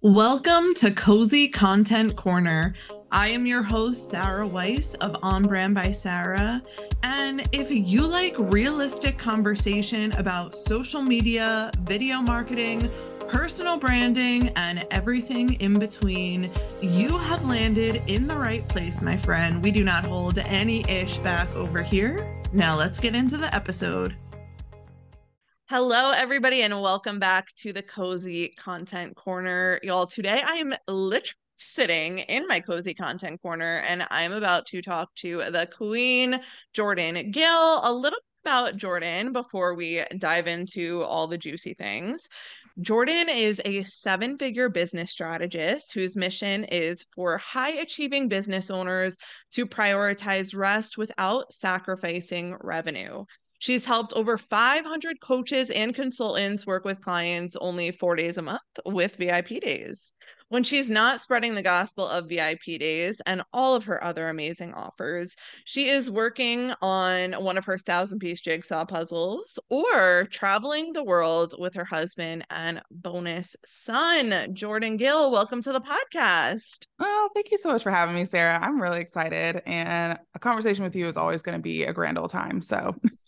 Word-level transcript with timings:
Welcome 0.00 0.74
to 0.74 0.92
Cozy 0.92 1.48
Content 1.48 2.14
Corner. 2.14 2.72
I 3.10 3.30
am 3.30 3.46
your 3.46 3.64
host, 3.64 4.10
Sarah 4.10 4.46
Weiss 4.46 4.94
of 4.94 5.16
On 5.24 5.42
Brand 5.42 5.74
by 5.74 5.90
Sarah. 5.90 6.62
And 7.02 7.48
if 7.50 7.72
you 7.72 8.06
like 8.06 8.36
realistic 8.38 9.18
conversation 9.18 10.12
about 10.12 10.54
social 10.54 11.02
media, 11.02 11.72
video 11.80 12.22
marketing, 12.22 12.88
personal 13.26 13.76
branding, 13.76 14.50
and 14.50 14.86
everything 14.92 15.54
in 15.54 15.80
between, 15.80 16.48
you 16.80 17.18
have 17.18 17.44
landed 17.44 18.00
in 18.06 18.28
the 18.28 18.36
right 18.36 18.66
place, 18.68 19.02
my 19.02 19.16
friend. 19.16 19.60
We 19.60 19.72
do 19.72 19.82
not 19.82 20.06
hold 20.06 20.38
any 20.38 20.88
ish 20.88 21.18
back 21.18 21.52
over 21.56 21.82
here. 21.82 22.24
Now 22.52 22.76
let's 22.76 23.00
get 23.00 23.16
into 23.16 23.36
the 23.36 23.52
episode. 23.52 24.14
Hello, 25.70 26.12
everybody, 26.12 26.62
and 26.62 26.80
welcome 26.80 27.18
back 27.18 27.54
to 27.56 27.74
the 27.74 27.82
Cozy 27.82 28.54
Content 28.56 29.14
Corner. 29.16 29.78
Y'all, 29.82 30.06
today 30.06 30.42
I 30.42 30.54
am 30.54 30.72
literally 30.88 31.34
sitting 31.56 32.20
in 32.20 32.46
my 32.46 32.58
Cozy 32.58 32.94
Content 32.94 33.42
Corner 33.42 33.82
and 33.86 34.06
I'm 34.10 34.32
about 34.32 34.64
to 34.68 34.80
talk 34.80 35.14
to 35.16 35.36
the 35.50 35.68
Queen, 35.76 36.40
Jordan 36.72 37.30
Gill, 37.32 37.80
a 37.82 37.92
little 37.92 38.18
about 38.42 38.78
Jordan 38.78 39.34
before 39.34 39.74
we 39.74 40.02
dive 40.16 40.46
into 40.46 41.02
all 41.02 41.26
the 41.26 41.36
juicy 41.36 41.74
things. 41.74 42.30
Jordan 42.80 43.28
is 43.28 43.60
a 43.66 43.82
seven 43.82 44.38
figure 44.38 44.70
business 44.70 45.10
strategist 45.10 45.92
whose 45.92 46.16
mission 46.16 46.64
is 46.64 47.04
for 47.14 47.36
high 47.36 47.72
achieving 47.72 48.28
business 48.28 48.70
owners 48.70 49.18
to 49.52 49.66
prioritize 49.66 50.56
rest 50.56 50.96
without 50.96 51.52
sacrificing 51.52 52.56
revenue. 52.62 53.26
She's 53.58 53.84
helped 53.84 54.12
over 54.12 54.38
500 54.38 55.20
coaches 55.20 55.70
and 55.70 55.94
consultants 55.94 56.66
work 56.66 56.84
with 56.84 57.00
clients 57.00 57.56
only 57.56 57.90
four 57.90 58.14
days 58.14 58.38
a 58.38 58.42
month 58.42 58.60
with 58.86 59.16
VIP 59.16 59.60
days. 59.60 60.12
When 60.50 60.64
she's 60.64 60.88
not 60.88 61.20
spreading 61.20 61.54
the 61.54 61.62
gospel 61.62 62.08
of 62.08 62.30
VIP 62.30 62.78
days 62.78 63.20
and 63.26 63.42
all 63.52 63.74
of 63.74 63.84
her 63.84 64.02
other 64.02 64.30
amazing 64.30 64.72
offers, 64.72 65.36
she 65.66 65.90
is 65.90 66.10
working 66.10 66.72
on 66.80 67.32
one 67.32 67.58
of 67.58 67.66
her 67.66 67.76
thousand 67.76 68.20
piece 68.20 68.40
jigsaw 68.40 68.86
puzzles 68.86 69.58
or 69.68 70.26
traveling 70.30 70.94
the 70.94 71.04
world 71.04 71.54
with 71.58 71.74
her 71.74 71.84
husband 71.84 72.46
and 72.48 72.80
bonus 72.90 73.56
son, 73.66 74.54
Jordan 74.54 74.96
Gill. 74.96 75.30
Welcome 75.30 75.60
to 75.64 75.72
the 75.72 75.82
podcast. 75.82 76.86
Oh, 76.98 77.28
thank 77.34 77.50
you 77.50 77.58
so 77.58 77.70
much 77.70 77.82
for 77.82 77.90
having 77.90 78.14
me, 78.14 78.24
Sarah. 78.24 78.58
I'm 78.58 78.80
really 78.80 79.00
excited. 79.00 79.60
And 79.66 80.18
a 80.34 80.38
conversation 80.38 80.82
with 80.82 80.96
you 80.96 81.08
is 81.08 81.18
always 81.18 81.42
going 81.42 81.58
to 81.58 81.62
be 81.62 81.84
a 81.84 81.92
grand 81.92 82.16
old 82.16 82.30
time. 82.30 82.62
So 82.62 82.94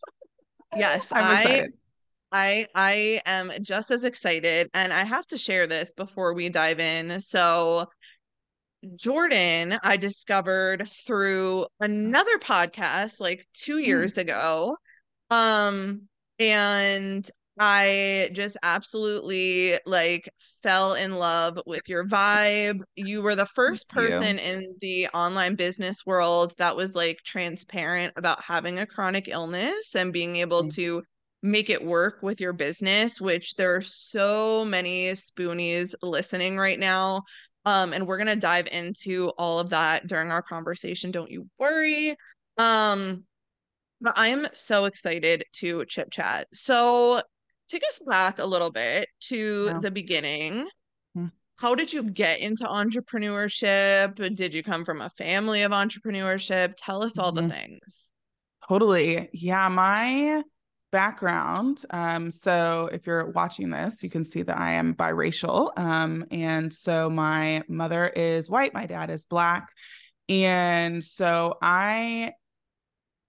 yes, 0.76 1.08
I 1.12 1.68
I 2.32 2.66
I 2.74 3.20
am 3.26 3.52
just 3.60 3.90
as 3.90 4.04
excited 4.04 4.70
and 4.72 4.92
I 4.92 5.04
have 5.04 5.26
to 5.28 5.38
share 5.38 5.66
this 5.66 5.92
before 5.92 6.34
we 6.34 6.48
dive 6.48 6.80
in. 6.80 7.20
So 7.20 7.86
Jordan, 8.96 9.78
I 9.82 9.96
discovered 9.96 10.88
through 11.06 11.66
another 11.80 12.38
podcast 12.38 13.20
like 13.20 13.46
2 13.54 13.74
hmm. 13.74 13.84
years 13.84 14.14
mm. 14.14 14.22
ago. 14.22 14.76
Um 15.30 16.02
and 16.38 17.28
I 17.62 18.30
just 18.33 18.56
absolutely 18.62 19.78
like 19.84 20.33
fell 20.62 20.94
in 20.94 21.16
love 21.16 21.61
with 21.66 21.83
your 21.89 22.06
vibe. 22.06 22.80
You 22.97 23.20
were 23.20 23.36
the 23.36 23.44
first 23.44 23.86
person 23.91 24.39
in 24.39 24.75
the 24.80 25.08
online 25.08 25.56
business 25.56 26.06
world 26.06 26.55
that 26.56 26.75
was 26.75 26.94
like 26.94 27.19
transparent 27.22 28.14
about 28.16 28.42
having 28.42 28.78
a 28.78 28.86
chronic 28.86 29.28
illness 29.28 29.94
and 29.94 30.11
being 30.11 30.36
able 30.36 30.62
mm-hmm. 30.62 30.70
to 30.70 31.03
make 31.42 31.69
it 31.69 31.84
work 31.84 32.22
with 32.22 32.41
your 32.41 32.55
business, 32.55 33.20
which 33.20 33.55
there 33.56 33.77
are 33.77 33.83
so 33.83 34.64
many 34.64 35.11
spoonies 35.11 35.94
listening 36.00 36.56
right 36.56 36.78
now. 36.78 37.22
Um, 37.66 37.92
and 37.92 38.06
we're 38.06 38.16
gonna 38.16 38.36
dive 38.36 38.69
into 38.72 39.33
all 39.36 39.58
of 39.58 39.69
that 39.69 40.06
during 40.06 40.31
our 40.31 40.42
conversation. 40.42 41.11
Don't 41.11 41.31
you 41.31 41.47
worry. 41.58 42.16
Um, 42.56 43.25
but 44.00 44.14
I'm 44.16 44.47
so 44.55 44.87
excited 44.87 45.44
to 45.56 45.84
chit 45.84 46.10
chat. 46.10 46.48
So 46.54 47.21
take 47.70 47.82
us 47.88 48.00
back 48.06 48.38
a 48.38 48.44
little 48.44 48.70
bit 48.70 49.08
to 49.20 49.78
the 49.81 49.91
beginning. 49.91 50.69
Hmm. 51.14 51.26
How 51.56 51.75
did 51.75 51.92
you 51.92 52.03
get 52.03 52.41
into 52.41 52.64
entrepreneurship? 52.64 54.14
Did 54.34 54.53
you 54.53 54.62
come 54.62 54.84
from 54.84 55.00
a 55.00 55.10
family 55.10 55.62
of 55.62 55.72
entrepreneurship? 55.72 56.75
Tell 56.76 57.03
us 57.03 57.19
all 57.19 57.32
mm-hmm. 57.32 57.48
the 57.48 57.54
things. 57.54 58.12
Totally. 58.69 59.28
Yeah, 59.32 59.69
my 59.69 60.42
background. 60.91 61.84
Um, 61.91 62.30
so 62.30 62.88
if 62.92 63.06
you're 63.06 63.30
watching 63.30 63.70
this, 63.70 64.03
you 64.03 64.10
can 64.10 64.25
see 64.25 64.42
that 64.42 64.59
I 64.59 64.72
am 64.72 64.94
biracial. 64.94 65.70
Um, 65.78 66.25
and 66.30 66.72
so 66.72 67.09
my 67.09 67.62
mother 67.69 68.09
is 68.09 68.50
white, 68.50 68.75
my 68.75 68.86
dad 68.86 69.10
is 69.10 69.25
black. 69.25 69.69
And 70.28 71.04
so 71.04 71.59
I 71.62 72.32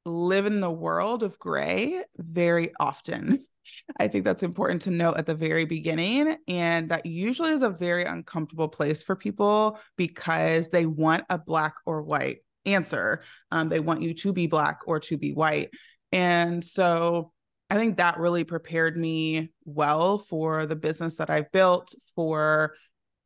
live 0.06 0.46
in 0.46 0.60
the 0.60 0.72
world 0.72 1.24
of 1.24 1.38
gray 1.38 2.04
very 2.18 2.72
often. 2.80 3.40
I 4.00 4.08
think 4.08 4.26
that's 4.26 4.44
important 4.44 4.84
to 4.84 4.92
note 4.92 5.18
at 5.18 5.26
the 5.26 5.36
very 5.36 5.66
beginning. 5.66 6.38
And 6.48 6.90
that 6.90 7.06
usually 7.06 7.52
is 7.52 7.62
a 7.62 7.70
very 7.70 8.04
uncomfortable 8.06 8.68
place 8.68 9.04
for 9.04 9.16
people 9.16 9.80
because 9.98 10.70
they 10.70 10.86
want 10.86 11.26
a 11.30 11.38
black 11.38 11.76
or 11.86 12.04
white 12.04 12.40
answer. 12.66 13.24
Um, 13.52 13.70
they 13.70 13.80
want 13.80 14.02
you 14.02 14.14
to 14.14 14.34
be 14.34 14.48
black 14.48 14.80
or 14.86 15.00
to 15.02 15.18
be 15.18 15.34
white. 15.34 15.70
And 16.12 16.64
so 16.64 17.32
I 17.70 17.76
think 17.76 17.98
that 17.98 18.20
really 18.20 18.44
prepared 18.44 18.98
me 18.98 19.52
well 19.64 20.18
for 20.18 20.66
the 20.66 20.76
business 20.76 21.16
that 21.18 21.30
I've 21.30 21.52
built, 21.52 21.96
for 22.16 22.74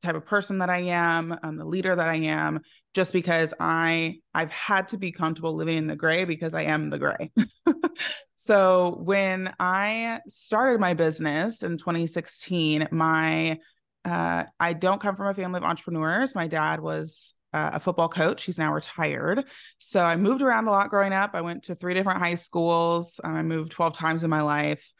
type 0.03 0.15
of 0.15 0.25
person 0.25 0.59
that 0.59 0.69
I 0.69 0.79
am, 0.79 1.35
um, 1.41 1.55
the 1.55 1.65
leader 1.65 1.95
that 1.95 2.07
I 2.07 2.15
am, 2.15 2.59
just 2.95 3.11
because 3.11 3.53
I 3.59 4.19
I've 4.33 4.51
had 4.51 4.87
to 4.89 4.97
be 4.97 5.11
comfortable 5.11 5.53
living 5.53 5.77
in 5.77 5.85
the 5.85 5.97
gray 5.97 6.23
because 6.23 6.53
I 6.53 6.63
am 6.63 6.89
the 6.89 6.97
gray. 6.97 7.29
so 8.35 9.01
when 9.03 9.53
I 9.59 10.21
started 10.29 10.79
my 10.79 10.93
business 10.93 11.61
in 11.61 11.77
2016, 11.77 12.87
my 12.91 13.59
uh, 14.05 14.45
I 14.59 14.73
don't 14.73 15.01
come 15.01 15.17
from 15.17 15.27
a 15.27 15.33
family 15.33 15.57
of 15.57 15.63
entrepreneurs. 15.63 16.35
My 16.35 16.47
dad 16.47 16.79
was 16.79 17.33
uh, 17.53 17.71
a 17.73 17.79
football 17.81 18.07
coach. 18.07 18.43
He's 18.43 18.57
now 18.57 18.73
retired. 18.73 19.43
So 19.77 20.01
I 20.01 20.15
moved 20.15 20.41
around 20.41 20.67
a 20.67 20.71
lot 20.71 20.89
growing 20.89 21.11
up. 21.11 21.31
I 21.33 21.41
went 21.41 21.63
to 21.63 21.75
three 21.75 21.95
different 21.95 22.19
high 22.19 22.35
schools. 22.35 23.19
Um, 23.23 23.35
I 23.35 23.41
moved 23.41 23.71
12 23.71 23.93
times 23.93 24.23
in 24.23 24.29
my 24.29 24.41
life. 24.41 24.93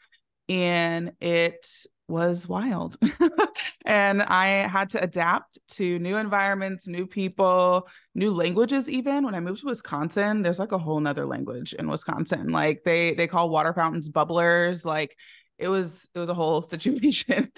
And 0.48 1.12
it 1.20 1.66
was 2.08 2.48
wild. 2.48 2.96
and 3.84 4.22
I 4.22 4.46
had 4.68 4.90
to 4.90 5.02
adapt 5.02 5.58
to 5.72 5.98
new 5.98 6.16
environments, 6.16 6.86
new 6.86 7.06
people, 7.06 7.88
new 8.14 8.32
languages 8.32 8.88
even. 8.88 9.24
When 9.24 9.34
I 9.34 9.40
moved 9.40 9.62
to 9.62 9.66
Wisconsin, 9.66 10.42
there's 10.42 10.58
like 10.58 10.72
a 10.72 10.78
whole 10.78 11.00
nother 11.00 11.26
language 11.26 11.74
in 11.74 11.88
Wisconsin. 11.88 12.48
Like 12.50 12.82
they 12.84 13.14
they 13.14 13.26
call 13.26 13.50
water 13.50 13.72
fountains 13.72 14.08
bubblers. 14.08 14.84
Like 14.84 15.16
it 15.58 15.68
was 15.68 16.08
it 16.14 16.18
was 16.18 16.28
a 16.28 16.34
whole 16.34 16.62
situation. 16.74 17.50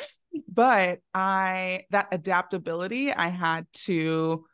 but 0.49 1.01
I 1.15 1.85
that 1.91 2.09
adaptability 2.13 3.13
I 3.13 3.29
had 3.29 3.67
to 3.85 4.45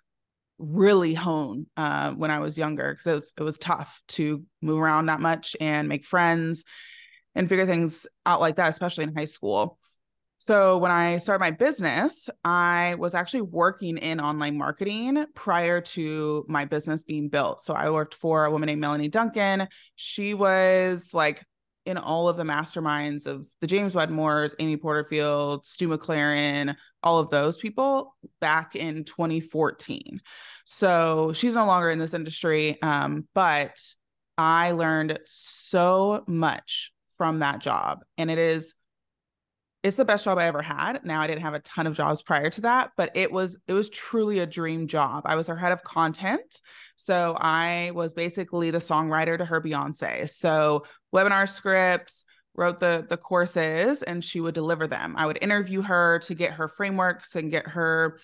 really 0.58 1.14
hone 1.14 1.66
uh, 1.76 2.12
when 2.12 2.30
I 2.30 2.38
was 2.38 2.56
younger 2.56 2.92
because 2.92 3.06
it 3.06 3.14
was 3.14 3.32
it 3.38 3.42
was 3.42 3.58
tough 3.58 4.00
to 4.08 4.42
move 4.62 4.80
around 4.80 5.06
that 5.06 5.20
much 5.20 5.56
and 5.60 5.88
make 5.88 6.04
friends 6.04 6.64
and 7.34 7.48
figure 7.48 7.66
things 7.66 8.06
out 8.24 8.40
like 8.40 8.56
that, 8.56 8.70
especially 8.70 9.04
in 9.04 9.16
high 9.16 9.24
school. 9.24 9.78
So 10.44 10.76
when 10.76 10.90
I 10.90 11.16
started 11.16 11.40
my 11.40 11.52
business, 11.52 12.28
I 12.44 12.96
was 12.98 13.14
actually 13.14 13.40
working 13.40 13.96
in 13.96 14.20
online 14.20 14.58
marketing 14.58 15.24
prior 15.34 15.80
to 15.80 16.44
my 16.50 16.66
business 16.66 17.02
being 17.02 17.30
built. 17.30 17.62
So 17.62 17.72
I 17.72 17.88
worked 17.88 18.12
for 18.12 18.44
a 18.44 18.50
woman 18.50 18.66
named 18.66 18.82
Melanie 18.82 19.08
Duncan. 19.08 19.66
She 19.96 20.34
was 20.34 21.14
like 21.14 21.46
in 21.86 21.96
all 21.96 22.28
of 22.28 22.36
the 22.36 22.42
masterminds 22.42 23.26
of 23.26 23.46
the 23.62 23.66
James 23.66 23.94
Wedmores, 23.94 24.54
Amy 24.58 24.76
Porterfield, 24.76 25.64
Stu 25.64 25.88
McLaren, 25.88 26.76
all 27.02 27.18
of 27.20 27.30
those 27.30 27.56
people 27.56 28.14
back 28.42 28.76
in 28.76 29.04
2014. 29.04 30.20
So 30.66 31.32
she's 31.32 31.54
no 31.54 31.64
longer 31.64 31.88
in 31.88 31.98
this 31.98 32.12
industry, 32.12 32.76
um, 32.82 33.26
but 33.34 33.80
I 34.36 34.72
learned 34.72 35.20
so 35.24 36.22
much 36.26 36.92
from 37.16 37.38
that 37.38 37.60
job. 37.60 38.04
And 38.18 38.30
it 38.30 38.36
is 38.36 38.74
it's 39.84 39.96
the 39.96 40.04
best 40.04 40.24
job 40.24 40.38
I 40.38 40.46
ever 40.46 40.62
had. 40.62 41.04
Now 41.04 41.20
I 41.20 41.26
didn't 41.26 41.42
have 41.42 41.54
a 41.54 41.60
ton 41.60 41.86
of 41.86 41.94
jobs 41.94 42.22
prior 42.22 42.48
to 42.50 42.62
that, 42.62 42.92
but 42.96 43.10
it 43.14 43.30
was 43.30 43.58
it 43.68 43.74
was 43.74 43.90
truly 43.90 44.40
a 44.40 44.46
dream 44.46 44.88
job. 44.88 45.22
I 45.26 45.36
was 45.36 45.46
her 45.46 45.56
head 45.56 45.72
of 45.72 45.84
content. 45.84 46.60
So 46.96 47.36
I 47.38 47.92
was 47.94 48.14
basically 48.14 48.70
the 48.70 48.78
songwriter 48.78 49.36
to 49.36 49.44
her 49.44 49.60
Beyonce. 49.60 50.30
So 50.30 50.84
webinar 51.14 51.48
scripts, 51.48 52.24
wrote 52.54 52.80
the 52.80 53.04
the 53.08 53.16
courses 53.16 54.02
and 54.02 54.22
she 54.22 54.40
would 54.40 54.54
deliver 54.54 54.86
them. 54.86 55.14
I 55.16 55.26
would 55.26 55.38
interview 55.42 55.82
her 55.82 56.18
to 56.20 56.34
get 56.34 56.52
her 56.52 56.68
frameworks 56.68 57.36
and 57.36 57.50
get 57.50 57.66
her 57.68 58.18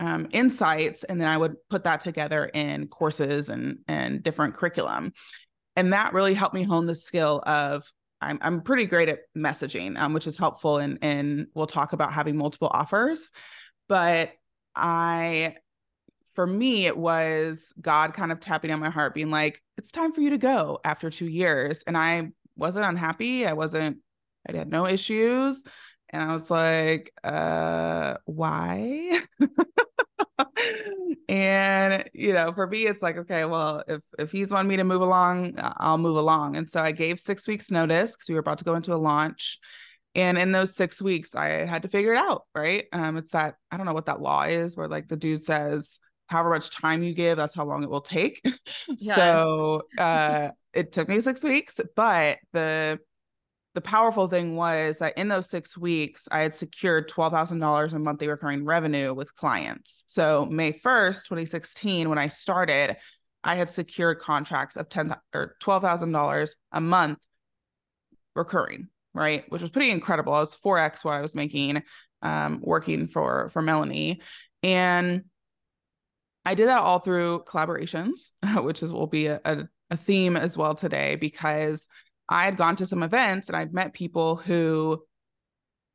um, 0.00 0.28
insights 0.30 1.04
and 1.04 1.20
then 1.20 1.28
I 1.28 1.36
would 1.36 1.56
put 1.70 1.84
that 1.84 2.00
together 2.00 2.46
in 2.46 2.88
courses 2.88 3.48
and 3.48 3.78
and 3.88 4.22
different 4.22 4.54
curriculum. 4.54 5.12
And 5.76 5.92
that 5.92 6.12
really 6.12 6.34
helped 6.34 6.54
me 6.54 6.64
hone 6.64 6.86
the 6.86 6.94
skill 6.94 7.42
of 7.46 7.90
I'm 8.20 8.38
I'm 8.42 8.60
pretty 8.62 8.86
great 8.86 9.08
at 9.08 9.20
messaging, 9.36 9.98
um, 9.98 10.12
which 10.12 10.26
is 10.26 10.36
helpful. 10.36 10.78
And 10.78 10.98
and 11.02 11.46
we'll 11.54 11.66
talk 11.66 11.92
about 11.92 12.12
having 12.12 12.36
multiple 12.36 12.70
offers. 12.72 13.32
but 13.88 14.32
I 14.76 15.56
for 16.34 16.46
me, 16.46 16.86
it 16.86 16.96
was 16.96 17.72
God 17.80 18.14
kind 18.14 18.30
of 18.30 18.38
tapping 18.40 18.70
on 18.70 18.78
my 18.80 18.90
heart, 18.90 19.14
being 19.14 19.30
like, 19.30 19.60
it's 19.76 19.90
time 19.90 20.12
for 20.12 20.20
you 20.20 20.30
to 20.30 20.38
go 20.38 20.78
after 20.84 21.10
two 21.10 21.26
years. 21.26 21.82
And 21.86 21.96
I 21.98 22.30
wasn't 22.56 22.84
unhappy. 22.84 23.44
I 23.44 23.54
wasn't, 23.54 23.98
I 24.48 24.56
had 24.56 24.70
no 24.70 24.86
issues. 24.86 25.64
And 26.10 26.22
I 26.22 26.32
was 26.32 26.48
like, 26.48 27.12
uh, 27.24 28.18
why? 28.24 29.20
and 31.28 32.04
you 32.12 32.32
know, 32.32 32.52
for 32.52 32.66
me, 32.66 32.86
it's 32.86 33.02
like, 33.02 33.16
okay, 33.18 33.44
well, 33.44 33.82
if 33.86 34.00
if 34.18 34.32
he's 34.32 34.50
wanting 34.50 34.68
me 34.68 34.76
to 34.76 34.84
move 34.84 35.02
along, 35.02 35.54
I'll 35.58 35.98
move 35.98 36.16
along. 36.16 36.56
And 36.56 36.68
so 36.68 36.80
I 36.80 36.92
gave 36.92 37.20
six 37.20 37.46
weeks 37.46 37.70
notice 37.70 38.12
because 38.12 38.28
we 38.28 38.34
were 38.34 38.40
about 38.40 38.58
to 38.58 38.64
go 38.64 38.74
into 38.74 38.94
a 38.94 38.96
launch. 38.96 39.58
And 40.14 40.38
in 40.38 40.52
those 40.52 40.74
six 40.74 41.00
weeks, 41.00 41.34
I 41.34 41.66
had 41.66 41.82
to 41.82 41.88
figure 41.88 42.14
it 42.14 42.18
out, 42.18 42.42
right? 42.54 42.86
Um, 42.92 43.16
it's 43.18 43.32
that 43.32 43.54
I 43.70 43.76
don't 43.76 43.86
know 43.86 43.92
what 43.92 44.06
that 44.06 44.20
law 44.20 44.44
is, 44.44 44.76
where 44.76 44.88
like 44.88 45.08
the 45.08 45.16
dude 45.16 45.44
says, 45.44 46.00
however 46.28 46.50
much 46.50 46.70
time 46.70 47.02
you 47.02 47.14
give, 47.14 47.36
that's 47.36 47.54
how 47.54 47.64
long 47.64 47.82
it 47.82 47.90
will 47.90 48.00
take. 48.00 48.40
Yes. 49.00 49.16
so 49.16 49.82
uh, 49.98 50.48
it 50.72 50.92
took 50.92 51.08
me 51.08 51.20
six 51.20 51.44
weeks, 51.44 51.78
but 51.94 52.38
the 52.52 52.98
the 53.78 53.82
powerful 53.82 54.26
thing 54.26 54.56
was 54.56 54.98
that 54.98 55.16
in 55.16 55.28
those 55.28 55.48
six 55.48 55.78
weeks, 55.78 56.26
I 56.32 56.40
had 56.40 56.52
secured 56.52 57.08
$12,000 57.08 57.94
in 57.94 58.02
monthly 58.02 58.26
recurring 58.26 58.64
revenue 58.64 59.14
with 59.14 59.36
clients. 59.36 60.02
So 60.08 60.46
May 60.46 60.72
1st, 60.72 61.22
2016, 61.26 62.08
when 62.08 62.18
I 62.18 62.26
started, 62.26 62.96
I 63.44 63.54
had 63.54 63.68
secured 63.68 64.18
contracts 64.18 64.76
of 64.76 64.88
10 64.88 65.14
or 65.32 65.54
$12,000 65.62 66.50
a 66.72 66.80
month 66.80 67.18
recurring, 68.34 68.88
right? 69.14 69.44
Which 69.48 69.62
was 69.62 69.70
pretty 69.70 69.92
incredible. 69.92 70.34
I 70.34 70.40
was 70.40 70.56
4X 70.56 71.04
what 71.04 71.14
I 71.14 71.20
was 71.20 71.36
making 71.36 71.84
um, 72.20 72.58
working 72.60 73.06
for, 73.06 73.48
for 73.50 73.62
Melanie. 73.62 74.22
And 74.64 75.22
I 76.44 76.56
did 76.56 76.66
that 76.66 76.80
all 76.80 76.98
through 76.98 77.44
collaborations, 77.46 78.32
which 78.56 78.82
is 78.82 78.92
will 78.92 79.06
be 79.06 79.28
a, 79.28 79.40
a, 79.44 79.68
a 79.92 79.96
theme 79.96 80.36
as 80.36 80.58
well 80.58 80.74
today 80.74 81.14
because 81.14 81.86
I 82.28 82.44
had 82.44 82.56
gone 82.56 82.76
to 82.76 82.86
some 82.86 83.02
events 83.02 83.48
and 83.48 83.56
I'd 83.56 83.72
met 83.72 83.92
people 83.94 84.36
who 84.36 85.02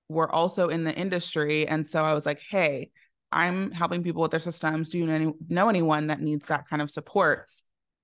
were 0.09 0.31
also 0.31 0.69
in 0.69 0.83
the 0.83 0.93
industry. 0.93 1.67
And 1.67 1.87
so 1.87 2.03
I 2.03 2.13
was 2.13 2.25
like, 2.25 2.39
hey, 2.49 2.91
I'm 3.31 3.71
helping 3.71 4.03
people 4.03 4.21
with 4.21 4.31
their 4.31 4.39
systems. 4.39 4.89
Do 4.89 4.99
you 4.99 5.05
know, 5.05 5.13
any, 5.13 5.33
know 5.49 5.69
anyone 5.69 6.07
that 6.07 6.21
needs 6.21 6.47
that 6.47 6.67
kind 6.69 6.81
of 6.81 6.91
support? 6.91 7.47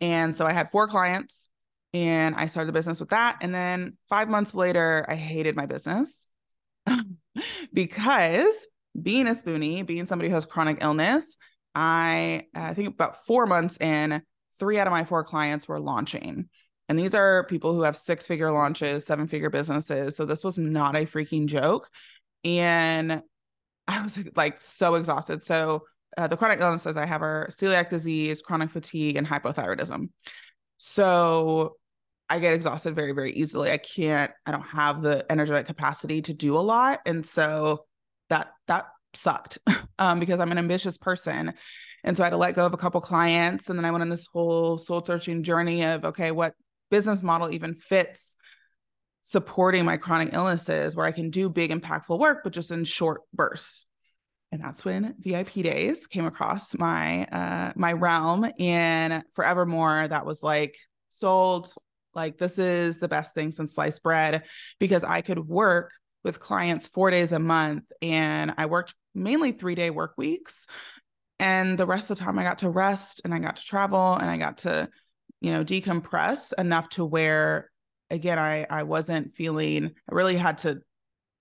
And 0.01 0.35
so 0.35 0.45
I 0.45 0.53
had 0.53 0.71
four 0.71 0.87
clients 0.87 1.49
and 1.93 2.35
I 2.35 2.45
started 2.45 2.67
the 2.67 2.73
business 2.73 2.99
with 2.99 3.09
that. 3.09 3.37
And 3.41 3.53
then 3.53 3.97
five 4.09 4.29
months 4.29 4.53
later, 4.53 5.05
I 5.07 5.15
hated 5.15 5.55
my 5.55 5.65
business 5.65 6.31
because 7.73 8.67
being 8.99 9.27
a 9.27 9.31
spoonie, 9.31 9.85
being 9.85 10.05
somebody 10.05 10.29
who 10.29 10.35
has 10.35 10.45
chronic 10.45 10.79
illness, 10.81 11.37
I 11.75 12.43
I 12.55 12.73
think 12.73 12.89
about 12.89 13.25
four 13.25 13.45
months 13.45 13.77
in, 13.79 14.21
three 14.59 14.79
out 14.79 14.87
of 14.87 14.91
my 14.91 15.03
four 15.03 15.23
clients 15.23 15.67
were 15.67 15.79
launching. 15.79 16.49
And 16.89 16.97
these 16.97 17.13
are 17.13 17.45
people 17.45 17.73
who 17.73 17.83
have 17.83 17.95
six 17.95 18.25
figure 18.25 18.51
launches, 18.51 19.05
seven 19.05 19.27
figure 19.27 19.51
businesses. 19.51 20.15
So 20.15 20.25
this 20.25 20.43
was 20.43 20.57
not 20.57 20.95
a 20.95 21.05
freaking 21.05 21.45
joke. 21.45 21.87
And 22.43 23.21
I 23.87 24.01
was 24.01 24.19
like 24.35 24.61
so 24.61 24.95
exhausted. 24.95 25.43
So 25.43 25.83
uh, 26.17 26.27
the 26.27 26.35
chronic 26.35 26.59
illnesses 26.59 26.97
I 26.97 27.05
have 27.05 27.21
are 27.21 27.47
celiac 27.51 27.89
disease, 27.89 28.41
chronic 28.41 28.71
fatigue, 28.71 29.15
and 29.15 29.27
hypothyroidism. 29.27 30.09
So 30.77 31.75
I 32.27 32.39
get 32.39 32.53
exhausted 32.53 32.95
very, 32.95 33.11
very 33.11 33.33
easily. 33.33 33.71
I 33.71 33.77
can't, 33.77 34.31
I 34.45 34.51
don't 34.51 34.61
have 34.61 35.01
the 35.01 35.25
energetic 35.31 35.67
capacity 35.67 36.23
to 36.23 36.33
do 36.33 36.57
a 36.57 36.59
lot. 36.59 37.01
And 37.05 37.25
so 37.25 37.85
that 38.29 38.51
that 38.67 38.87
sucked 39.13 39.59
um, 39.99 40.19
because 40.19 40.39
I'm 40.39 40.51
an 40.51 40.57
ambitious 40.57 40.97
person. 40.97 41.53
And 42.03 42.15
so 42.15 42.23
I 42.23 42.27
had 42.27 42.31
to 42.31 42.37
let 42.37 42.55
go 42.55 42.65
of 42.65 42.73
a 42.73 42.77
couple 42.77 43.01
clients. 43.01 43.69
And 43.69 43.77
then 43.77 43.85
I 43.85 43.91
went 43.91 44.01
on 44.01 44.09
this 44.09 44.27
whole 44.27 44.77
soul 44.77 45.03
searching 45.03 45.43
journey 45.43 45.83
of, 45.83 46.05
okay, 46.05 46.31
what 46.31 46.53
business 46.89 47.23
model 47.23 47.51
even 47.51 47.75
fits 47.75 48.35
supporting 49.21 49.85
my 49.85 49.97
chronic 49.97 50.33
illnesses 50.33 50.95
where 50.95 51.05
I 51.05 51.11
can 51.11 51.29
do 51.29 51.49
big, 51.49 51.71
impactful 51.71 52.17
work, 52.17 52.39
but 52.43 52.53
just 52.53 52.71
in 52.71 52.83
short 52.83 53.21
bursts. 53.33 53.85
And 54.51 54.63
that's 54.63 54.83
when 54.83 55.13
VIP 55.19 55.53
days 55.53 56.07
came 56.07 56.25
across 56.25 56.75
my 56.75 57.25
uh 57.25 57.73
my 57.75 57.93
realm. 57.93 58.49
And 58.57 59.23
forevermore 59.33 60.07
that 60.07 60.25
was 60.25 60.41
like 60.41 60.75
sold 61.09 61.71
like 62.15 62.39
this 62.39 62.57
is 62.57 62.97
the 62.97 63.07
best 63.07 63.35
thing 63.35 63.51
since 63.51 63.75
sliced 63.75 64.01
bread 64.01 64.43
because 64.79 65.03
I 65.03 65.21
could 65.21 65.39
work 65.39 65.91
with 66.23 66.39
clients 66.39 66.87
4 66.87 67.11
days 67.11 67.31
a 67.31 67.39
month. 67.39 67.83
And 68.01 68.53
I 68.57 68.65
worked 68.65 68.95
mainly 69.13 69.53
3-day 69.53 69.91
work 69.91 70.13
weeks. 70.17 70.65
And 71.39 71.77
the 71.77 71.85
rest 71.85 72.09
of 72.09 72.17
the 72.17 72.23
time 72.23 72.39
I 72.39 72.43
got 72.43 72.57
to 72.59 72.69
rest 72.69 73.21
and 73.23 73.33
I 73.33 73.39
got 73.39 73.57
to 73.57 73.63
travel 73.63 74.15
and 74.15 74.29
I 74.29 74.37
got 74.37 74.59
to 74.59 74.89
you 75.41 75.51
know 75.51 75.63
decompress 75.63 76.53
enough 76.57 76.89
to 76.89 77.05
where 77.05 77.69
again 78.09 78.39
i 78.39 78.65
i 78.69 78.83
wasn't 78.83 79.33
feeling 79.35 79.85
i 80.09 80.13
really 80.13 80.35
had 80.35 80.57
to 80.57 80.79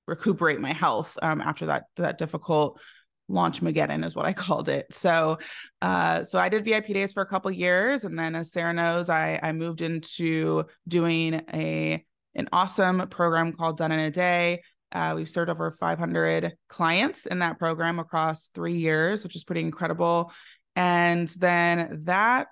recuperate 0.06 0.60
my 0.60 0.72
health 0.72 1.18
um, 1.22 1.40
after 1.40 1.66
that 1.66 1.84
that 1.96 2.18
difficult 2.18 2.80
launch 3.28 3.60
mageddon 3.60 4.04
is 4.04 4.16
what 4.16 4.24
i 4.24 4.32
called 4.44 4.68
it. 4.68 4.86
So 4.92 5.38
uh 5.82 6.24
so 6.24 6.38
i 6.38 6.48
did 6.48 6.64
vip 6.64 6.86
days 6.86 7.12
for 7.12 7.22
a 7.22 7.26
couple 7.26 7.50
years 7.50 8.04
and 8.04 8.18
then 8.18 8.34
as 8.34 8.50
sarah 8.50 8.72
knows 8.72 9.10
i 9.10 9.38
i 9.42 9.52
moved 9.52 9.82
into 9.82 10.64
doing 10.88 11.42
a 11.52 12.04
an 12.34 12.48
awesome 12.52 13.06
program 13.08 13.52
called 13.52 13.76
done 13.76 13.92
in 13.92 13.98
a 13.98 14.10
day. 14.10 14.62
Uh, 14.92 15.12
we've 15.16 15.28
served 15.28 15.50
over 15.50 15.70
500 15.70 16.54
clients 16.68 17.26
in 17.26 17.40
that 17.40 17.58
program 17.58 17.98
across 17.98 18.48
three 18.54 18.78
years 18.78 19.22
which 19.22 19.36
is 19.36 19.44
pretty 19.44 19.60
incredible. 19.60 20.32
And 20.76 21.28
then 21.28 22.04
that 22.04 22.48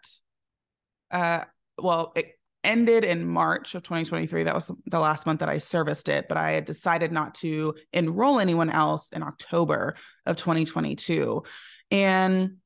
uh, 1.10 1.44
well, 1.78 2.12
it 2.16 2.38
ended 2.64 3.04
in 3.04 3.26
March 3.26 3.74
of 3.74 3.82
2023. 3.82 4.42
That 4.42 4.54
was 4.54 4.70
the 4.86 4.98
last 4.98 5.24
month 5.24 5.40
that 5.40 5.48
I 5.48 5.58
serviced 5.58 6.08
it, 6.08 6.26
but 6.28 6.36
I 6.36 6.52
had 6.52 6.64
decided 6.64 7.12
not 7.12 7.34
to 7.36 7.74
enroll 7.92 8.40
anyone 8.40 8.70
else 8.70 9.08
in 9.10 9.22
October 9.22 9.94
of 10.26 10.36
2022. 10.36 11.44
And 11.90 12.56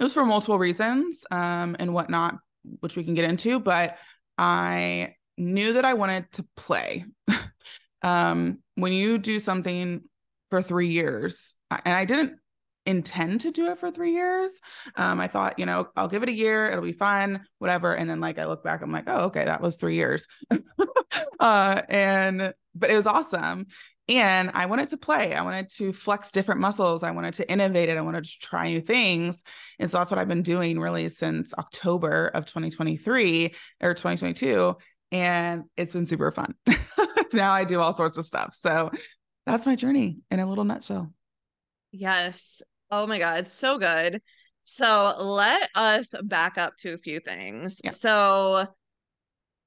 it 0.00 0.02
was 0.02 0.14
for 0.14 0.26
multiple 0.26 0.58
reasons 0.58 1.24
um, 1.30 1.76
and 1.78 1.94
whatnot, 1.94 2.38
which 2.80 2.96
we 2.96 3.04
can 3.04 3.14
get 3.14 3.24
into, 3.24 3.60
but 3.60 3.96
I 4.36 5.14
knew 5.38 5.74
that 5.74 5.84
I 5.84 5.94
wanted 5.94 6.30
to 6.32 6.46
play. 6.56 7.04
um, 8.02 8.58
when 8.74 8.92
you 8.92 9.18
do 9.18 9.38
something 9.38 10.02
for 10.50 10.60
three 10.60 10.88
years, 10.88 11.54
and 11.70 11.94
I 11.94 12.04
didn't 12.04 12.38
intend 12.86 13.40
to 13.40 13.50
do 13.50 13.70
it 13.70 13.78
for 13.78 13.90
three 13.90 14.12
years. 14.12 14.60
Um, 14.96 15.20
I 15.20 15.28
thought, 15.28 15.58
you 15.58 15.66
know, 15.66 15.88
I'll 15.96 16.08
give 16.08 16.22
it 16.22 16.28
a 16.28 16.32
year, 16.32 16.70
it'll 16.70 16.84
be 16.84 16.92
fun, 16.92 17.44
whatever. 17.58 17.94
And 17.94 18.08
then 18.08 18.20
like 18.20 18.38
I 18.38 18.46
look 18.46 18.62
back, 18.62 18.82
I'm 18.82 18.92
like, 18.92 19.04
oh, 19.06 19.26
okay, 19.26 19.44
that 19.44 19.60
was 19.60 19.76
three 19.76 19.94
years. 19.94 20.26
uh, 21.40 21.82
and 21.88 22.52
but 22.74 22.90
it 22.90 22.96
was 22.96 23.06
awesome. 23.06 23.66
And 24.06 24.50
I 24.52 24.66
wanted 24.66 24.90
to 24.90 24.98
play. 24.98 25.34
I 25.34 25.40
wanted 25.40 25.70
to 25.76 25.92
flex 25.92 26.30
different 26.30 26.60
muscles. 26.60 27.02
I 27.02 27.12
wanted 27.12 27.34
to 27.34 27.50
innovate 27.50 27.88
it. 27.88 27.96
I 27.96 28.02
wanted 28.02 28.24
to 28.24 28.38
try 28.38 28.68
new 28.68 28.82
things. 28.82 29.42
And 29.78 29.90
so 29.90 29.98
that's 29.98 30.10
what 30.10 30.18
I've 30.18 30.28
been 30.28 30.42
doing 30.42 30.78
really 30.78 31.08
since 31.08 31.54
October 31.54 32.26
of 32.26 32.44
2023 32.44 33.54
or 33.80 33.94
2022. 33.94 34.76
And 35.10 35.64
it's 35.76 35.94
been 35.94 36.04
super 36.04 36.30
fun. 36.32 36.54
now 37.32 37.52
I 37.52 37.64
do 37.64 37.80
all 37.80 37.94
sorts 37.94 38.18
of 38.18 38.26
stuff. 38.26 38.54
So 38.54 38.90
that's 39.46 39.64
my 39.64 39.74
journey 39.74 40.18
in 40.30 40.38
a 40.38 40.46
little 40.46 40.64
nutshell. 40.64 41.10
Yes. 41.90 42.60
Oh 42.96 43.08
my 43.08 43.18
God, 43.18 43.48
so 43.48 43.76
good. 43.76 44.22
So 44.62 45.16
let 45.18 45.68
us 45.74 46.14
back 46.22 46.58
up 46.58 46.76
to 46.78 46.94
a 46.94 46.98
few 46.98 47.18
things. 47.18 47.80
Yeah. 47.82 47.90
So 47.90 48.68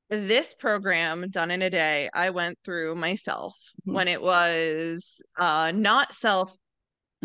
this 0.09 0.53
program 0.53 1.29
done 1.29 1.51
in 1.51 1.61
a 1.61 1.69
day, 1.69 2.09
I 2.13 2.29
went 2.29 2.57
through 2.63 2.95
myself 2.95 3.53
mm-hmm. 3.81 3.95
when 3.95 4.07
it 4.07 4.21
was 4.21 5.21
uh 5.37 5.73
not 5.75 6.15
self 6.15 6.55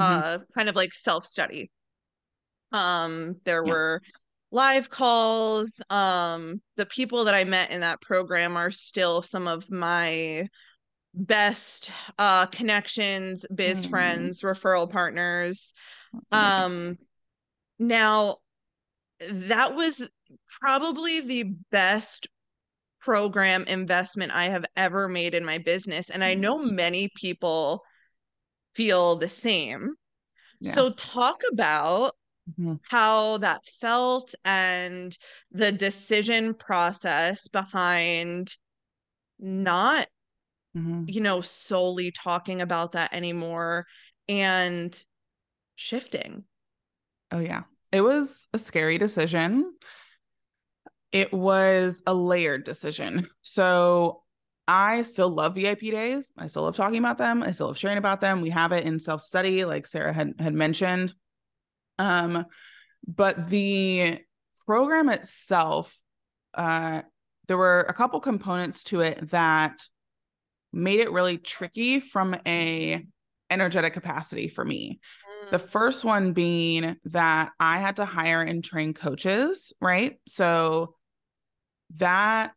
mm-hmm. 0.00 0.02
uh 0.02 0.38
kind 0.56 0.68
of 0.68 0.74
like 0.74 0.92
self-study. 0.92 1.70
Um 2.72 3.36
there 3.44 3.64
yeah. 3.64 3.72
were 3.72 4.02
live 4.50 4.90
calls. 4.90 5.80
Um 5.88 6.60
the 6.74 6.86
people 6.86 7.26
that 7.26 7.34
I 7.34 7.44
met 7.44 7.70
in 7.70 7.82
that 7.82 8.00
program 8.00 8.56
are 8.56 8.72
still 8.72 9.22
some 9.22 9.46
of 9.46 9.70
my 9.70 10.48
best 11.14 11.90
uh 12.18 12.46
connections 12.46 13.44
biz 13.54 13.86
mm. 13.86 13.90
friends 13.90 14.40
referral 14.40 14.90
partners 14.90 15.74
um 16.30 16.96
now 17.78 18.36
that 19.30 19.74
was 19.74 20.08
probably 20.60 21.20
the 21.20 21.42
best 21.70 22.28
program 23.00 23.64
investment 23.64 24.32
i 24.32 24.44
have 24.44 24.64
ever 24.76 25.06
made 25.06 25.34
in 25.34 25.44
my 25.44 25.58
business 25.58 26.08
and 26.08 26.24
i 26.24 26.32
know 26.32 26.58
many 26.58 27.10
people 27.14 27.82
feel 28.74 29.16
the 29.16 29.28
same 29.28 29.90
yeah. 30.60 30.72
so 30.72 30.90
talk 30.90 31.42
about 31.52 32.14
mm-hmm. 32.50 32.74
how 32.88 33.36
that 33.38 33.60
felt 33.80 34.34
and 34.44 35.18
the 35.50 35.72
decision 35.72 36.54
process 36.54 37.48
behind 37.48 38.56
not 39.38 40.06
mm-hmm. 40.76 41.04
you 41.06 41.20
know, 41.20 41.40
solely 41.40 42.10
talking 42.10 42.60
about 42.60 42.92
that 42.92 43.12
anymore 43.12 43.86
and 44.28 45.04
shifting? 45.76 46.44
Oh, 47.30 47.38
yeah. 47.38 47.62
It 47.90 48.00
was 48.00 48.48
a 48.52 48.58
scary 48.58 48.98
decision. 48.98 49.72
It 51.12 51.32
was 51.32 52.02
a 52.06 52.14
layered 52.14 52.64
decision. 52.64 53.28
So 53.42 54.22
I 54.66 55.02
still 55.02 55.28
love 55.28 55.56
VIP 55.56 55.80
days. 55.80 56.30
I 56.38 56.46
still 56.46 56.62
love 56.62 56.76
talking 56.76 56.98
about 56.98 57.18
them. 57.18 57.42
I 57.42 57.50
still 57.50 57.66
love 57.66 57.78
sharing 57.78 57.98
about 57.98 58.20
them. 58.20 58.40
We 58.40 58.50
have 58.50 58.72
it 58.72 58.84
in 58.84 59.00
self 59.00 59.20
study, 59.20 59.64
like 59.64 59.86
Sarah 59.86 60.12
had, 60.12 60.34
had 60.38 60.54
mentioned. 60.54 61.14
Um, 61.98 62.46
but 63.06 63.48
the 63.48 64.20
program 64.66 65.08
itself, 65.08 65.98
uh, 66.54 67.02
there 67.48 67.58
were 67.58 67.80
a 67.80 67.92
couple 67.92 68.20
components 68.20 68.84
to 68.84 69.00
it 69.00 69.30
that 69.30 69.82
made 70.72 71.00
it 71.00 71.12
really 71.12 71.38
tricky 71.38 72.00
from 72.00 72.36
a 72.46 73.04
energetic 73.50 73.92
capacity 73.92 74.48
for 74.48 74.64
me. 74.64 75.00
The 75.50 75.58
mm. 75.58 75.68
first 75.68 76.04
one 76.04 76.32
being 76.32 76.96
that 77.04 77.52
I 77.60 77.78
had 77.78 77.96
to 77.96 78.04
hire 78.04 78.40
and 78.40 78.64
train 78.64 78.94
coaches, 78.94 79.72
right? 79.80 80.18
So 80.26 80.94
that 81.96 82.52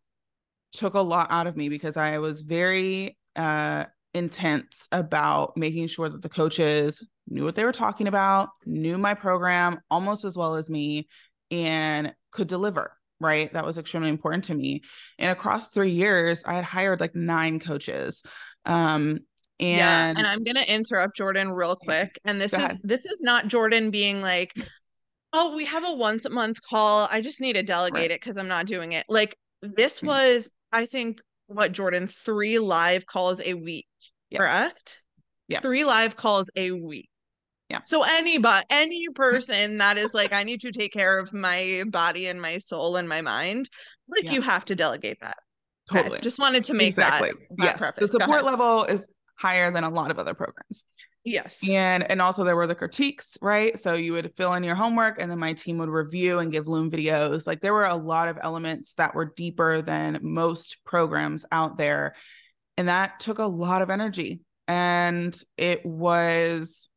took 0.71 0.93
a 0.93 1.01
lot 1.01 1.27
out 1.31 1.47
of 1.47 1.57
me 1.57 1.69
because 1.69 1.97
I 1.97 2.19
was 2.19 2.41
very 2.41 3.17
uh, 3.35 3.85
intense 4.13 4.87
about 4.91 5.57
making 5.57 5.87
sure 5.87 6.09
that 6.09 6.21
the 6.21 6.29
coaches 6.29 7.05
knew 7.27 7.43
what 7.43 7.55
they 7.55 7.65
were 7.65 7.71
talking 7.71 8.07
about, 8.07 8.49
knew 8.65 8.97
my 8.97 9.13
program 9.13 9.79
almost 9.89 10.23
as 10.23 10.37
well 10.37 10.55
as 10.55 10.69
me, 10.69 11.07
and 11.51 12.13
could 12.31 12.47
deliver. 12.47 12.97
Right. 13.25 13.51
That 13.53 13.65
was 13.65 13.77
extremely 13.77 14.09
important 14.09 14.45
to 14.45 14.55
me. 14.55 14.81
And 15.17 15.31
across 15.31 15.69
three 15.69 15.91
years, 15.91 16.43
I 16.45 16.53
had 16.53 16.63
hired 16.63 16.99
like 16.99 17.15
nine 17.15 17.59
coaches. 17.59 18.23
Um, 18.65 19.19
and 19.59 19.77
yeah, 19.77 20.13
and 20.17 20.27
I'm 20.27 20.43
gonna 20.43 20.65
interrupt 20.67 21.15
Jordan 21.15 21.51
real 21.51 21.75
quick. 21.75 22.19
And 22.25 22.39
this 22.39 22.53
is 22.53 22.77
this 22.83 23.05
is 23.05 23.21
not 23.21 23.47
Jordan 23.47 23.89
being 23.89 24.21
like, 24.21 24.53
oh, 25.33 25.55
we 25.55 25.65
have 25.65 25.85
a 25.85 25.93
once 25.93 26.25
a 26.25 26.29
month 26.29 26.61
call. 26.61 27.07
I 27.11 27.21
just 27.21 27.41
need 27.41 27.53
to 27.53 27.63
delegate 27.63 27.99
right. 27.99 28.11
it 28.11 28.21
because 28.21 28.37
I'm 28.37 28.47
not 28.47 28.65
doing 28.65 28.91
it. 28.91 29.05
Like 29.09 29.37
this 29.61 30.01
mm. 30.01 30.07
was, 30.07 30.49
I 30.71 30.85
think, 30.85 31.19
what 31.47 31.71
Jordan, 31.71 32.07
three 32.07 32.59
live 32.59 33.05
calls 33.05 33.39
a 33.41 33.53
week, 33.53 33.87
yes. 34.29 34.39
correct? 34.39 35.01
Yeah. 35.47 35.59
Three 35.61 35.85
live 35.85 36.15
calls 36.15 36.49
a 36.55 36.71
week. 36.71 37.09
Yeah. 37.69 37.81
So 37.83 38.03
anybody, 38.03 38.65
any 38.69 39.07
person 39.15 39.79
that 39.79 39.97
is 39.97 40.13
like, 40.13 40.33
I 40.33 40.43
need 40.43 40.61
to 40.61 40.71
take 40.71 40.93
care 40.93 41.17
of 41.17 41.33
my 41.33 41.83
body 41.87 42.27
and 42.27 42.39
my 42.39 42.59
soul 42.59 42.95
and 42.95 43.09
my 43.09 43.21
mind, 43.21 43.69
like 44.07 44.25
yeah. 44.25 44.33
you 44.33 44.41
have 44.41 44.65
to 44.65 44.75
delegate 44.75 45.17
that. 45.21 45.37
Totally. 45.91 46.15
Okay. 46.15 46.21
Just 46.21 46.39
wanted 46.39 46.63
to 46.65 46.73
make 46.73 46.89
exactly. 46.89 47.31
that. 47.57 47.79
that 47.79 47.79
yes. 47.79 47.93
The 47.97 48.07
support 48.07 48.45
level 48.45 48.83
is 48.83 49.07
higher 49.37 49.71
than 49.71 49.83
a 49.83 49.89
lot 49.89 50.11
of 50.11 50.19
other 50.19 50.33
programs. 50.33 50.85
Yes. 51.23 51.59
And 51.67 52.09
and 52.09 52.21
also 52.21 52.43
there 52.43 52.55
were 52.55 52.67
the 52.67 52.75
critiques, 52.75 53.35
right? 53.41 53.77
So 53.79 53.95
you 53.95 54.13
would 54.13 54.31
fill 54.37 54.53
in 54.53 54.63
your 54.63 54.75
homework 54.75 55.19
and 55.19 55.29
then 55.29 55.39
my 55.39 55.53
team 55.53 55.79
would 55.79 55.89
review 55.89 56.37
and 56.37 56.51
give 56.51 56.67
Loom 56.67 56.91
videos. 56.91 57.47
Like 57.47 57.61
there 57.61 57.73
were 57.73 57.85
a 57.85 57.95
lot 57.95 58.27
of 58.27 58.37
elements 58.41 58.93
that 58.93 59.15
were 59.15 59.33
deeper 59.35 59.81
than 59.81 60.19
most 60.21 60.77
programs 60.85 61.43
out 61.51 61.79
there. 61.79 62.15
And 62.77 62.89
that 62.89 63.19
took 63.19 63.39
a 63.39 63.45
lot 63.45 63.81
of 63.81 63.89
energy. 63.89 64.41
And 64.67 65.35
it 65.57 65.83
was 65.83 66.89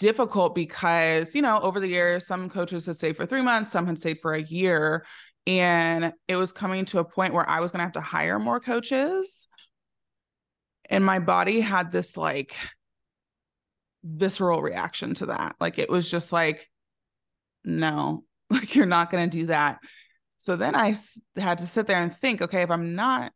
difficult 0.00 0.56
because, 0.56 1.34
you 1.34 1.42
know, 1.42 1.60
over 1.60 1.78
the 1.78 1.86
years, 1.86 2.26
some 2.26 2.50
coaches 2.50 2.86
had 2.86 2.96
stayed 2.96 3.16
for 3.16 3.26
three 3.26 3.42
months, 3.42 3.70
some 3.70 3.86
had 3.86 3.98
stayed 3.98 4.18
for 4.20 4.34
a 4.34 4.42
year. 4.42 5.06
And 5.46 6.12
it 6.26 6.36
was 6.36 6.52
coming 6.52 6.84
to 6.86 6.98
a 6.98 7.04
point 7.04 7.32
where 7.32 7.48
I 7.48 7.60
was 7.60 7.70
going 7.70 7.78
to 7.78 7.84
have 7.84 7.92
to 7.92 8.00
hire 8.00 8.38
more 8.38 8.58
coaches 8.60 9.46
and 10.90 11.04
my 11.04 11.20
body 11.20 11.60
had 11.60 11.92
this 11.92 12.16
like 12.16 12.54
visceral 14.02 14.60
reaction 14.60 15.14
to 15.14 15.26
that. 15.26 15.54
Like 15.60 15.78
it 15.78 15.88
was 15.88 16.10
just 16.10 16.32
like, 16.32 16.68
no, 17.64 18.24
like 18.50 18.74
you're 18.74 18.86
not 18.86 19.10
going 19.10 19.30
to 19.30 19.38
do 19.38 19.46
that. 19.46 19.78
So 20.38 20.56
then 20.56 20.74
I 20.74 20.96
had 21.36 21.58
to 21.58 21.66
sit 21.66 21.86
there 21.86 22.02
and 22.02 22.14
think, 22.14 22.42
okay, 22.42 22.62
if 22.62 22.70
I'm 22.70 22.94
not 22.94 23.32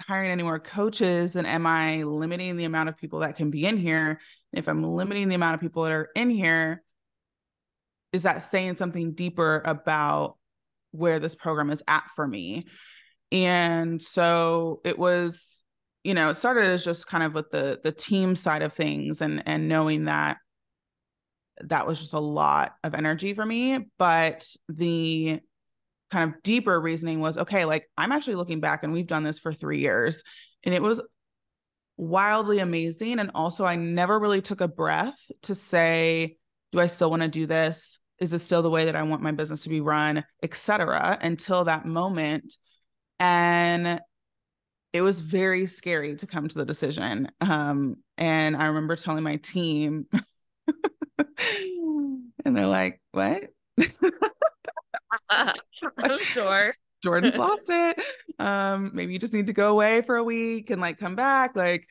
hiring 0.00 0.30
any 0.30 0.42
more 0.42 0.58
coaches, 0.58 1.34
then 1.34 1.46
am 1.46 1.66
I 1.66 2.02
limiting 2.02 2.56
the 2.56 2.64
amount 2.64 2.88
of 2.88 2.96
people 2.96 3.20
that 3.20 3.36
can 3.36 3.50
be 3.50 3.66
in 3.66 3.76
here? 3.76 4.20
If 4.52 4.68
I'm 4.68 4.82
limiting 4.82 5.28
the 5.28 5.34
amount 5.34 5.54
of 5.54 5.60
people 5.60 5.84
that 5.84 5.92
are 5.92 6.10
in 6.14 6.30
here, 6.30 6.82
is 8.12 8.22
that 8.24 8.42
saying 8.42 8.76
something 8.76 9.12
deeper 9.12 9.62
about 9.64 10.36
where 10.90 11.20
this 11.20 11.34
program 11.34 11.70
is 11.70 11.82
at 11.86 12.04
for 12.16 12.26
me? 12.26 12.66
And 13.30 14.02
so 14.02 14.80
it 14.84 14.98
was 14.98 15.62
you 16.02 16.14
know, 16.14 16.30
it 16.30 16.36
started 16.36 16.64
as 16.64 16.84
just 16.84 17.06
kind 17.06 17.22
of 17.22 17.34
with 17.34 17.50
the 17.50 17.80
the 17.82 17.92
team 17.92 18.34
side 18.34 18.62
of 18.62 18.72
things 18.72 19.20
and 19.20 19.42
and 19.46 19.68
knowing 19.68 20.06
that 20.06 20.38
that 21.64 21.86
was 21.86 22.00
just 22.00 22.14
a 22.14 22.20
lot 22.20 22.74
of 22.82 22.94
energy 22.94 23.34
for 23.34 23.44
me, 23.44 23.78
but 23.98 24.48
the 24.68 25.40
kind 26.10 26.32
of 26.32 26.42
deeper 26.42 26.80
reasoning 26.80 27.20
was 27.20 27.38
okay, 27.38 27.64
like 27.64 27.88
I'm 27.96 28.12
actually 28.12 28.36
looking 28.36 28.60
back 28.60 28.82
and 28.82 28.92
we've 28.92 29.06
done 29.06 29.22
this 29.22 29.38
for 29.38 29.52
3 29.52 29.78
years 29.78 30.22
and 30.64 30.74
it 30.74 30.82
was 30.82 31.00
wildly 31.96 32.58
amazing 32.60 33.18
and 33.18 33.30
also 33.34 33.64
I 33.64 33.76
never 33.76 34.18
really 34.18 34.40
took 34.40 34.60
a 34.60 34.68
breath 34.68 35.30
to 35.42 35.54
say 35.54 36.36
do 36.72 36.80
I 36.80 36.86
still 36.86 37.10
want 37.10 37.22
to 37.22 37.28
do 37.28 37.46
this? 37.46 37.98
Is 38.20 38.30
this 38.30 38.44
still 38.44 38.62
the 38.62 38.70
way 38.70 38.84
that 38.84 38.94
I 38.94 39.02
want 39.02 39.22
my 39.22 39.32
business 39.32 39.64
to 39.64 39.68
be 39.68 39.80
run, 39.80 40.24
etc. 40.42 41.18
until 41.20 41.64
that 41.64 41.84
moment 41.84 42.56
and 43.18 44.00
it 44.92 45.02
was 45.02 45.20
very 45.20 45.66
scary 45.66 46.16
to 46.16 46.26
come 46.26 46.48
to 46.48 46.58
the 46.58 46.64
decision. 46.64 47.30
Um, 47.40 47.98
and 48.16 48.56
I 48.56 48.66
remember 48.66 48.96
telling 48.96 49.22
my 49.22 49.36
team, 49.36 50.06
and 52.44 52.56
they're 52.56 52.66
like, 52.66 53.00
"What?" 53.12 53.50
I'm 55.98 56.20
sure. 56.20 56.72
Jordan's 57.02 57.36
lost 57.38 57.68
it. 57.68 58.00
Um, 58.38 58.90
maybe 58.94 59.12
you 59.12 59.18
just 59.18 59.32
need 59.32 59.46
to 59.46 59.52
go 59.52 59.70
away 59.70 60.02
for 60.02 60.16
a 60.16 60.24
week 60.24 60.70
and 60.70 60.80
like 60.80 60.98
come 60.98 61.16
back. 61.16 61.56
Like, 61.56 61.86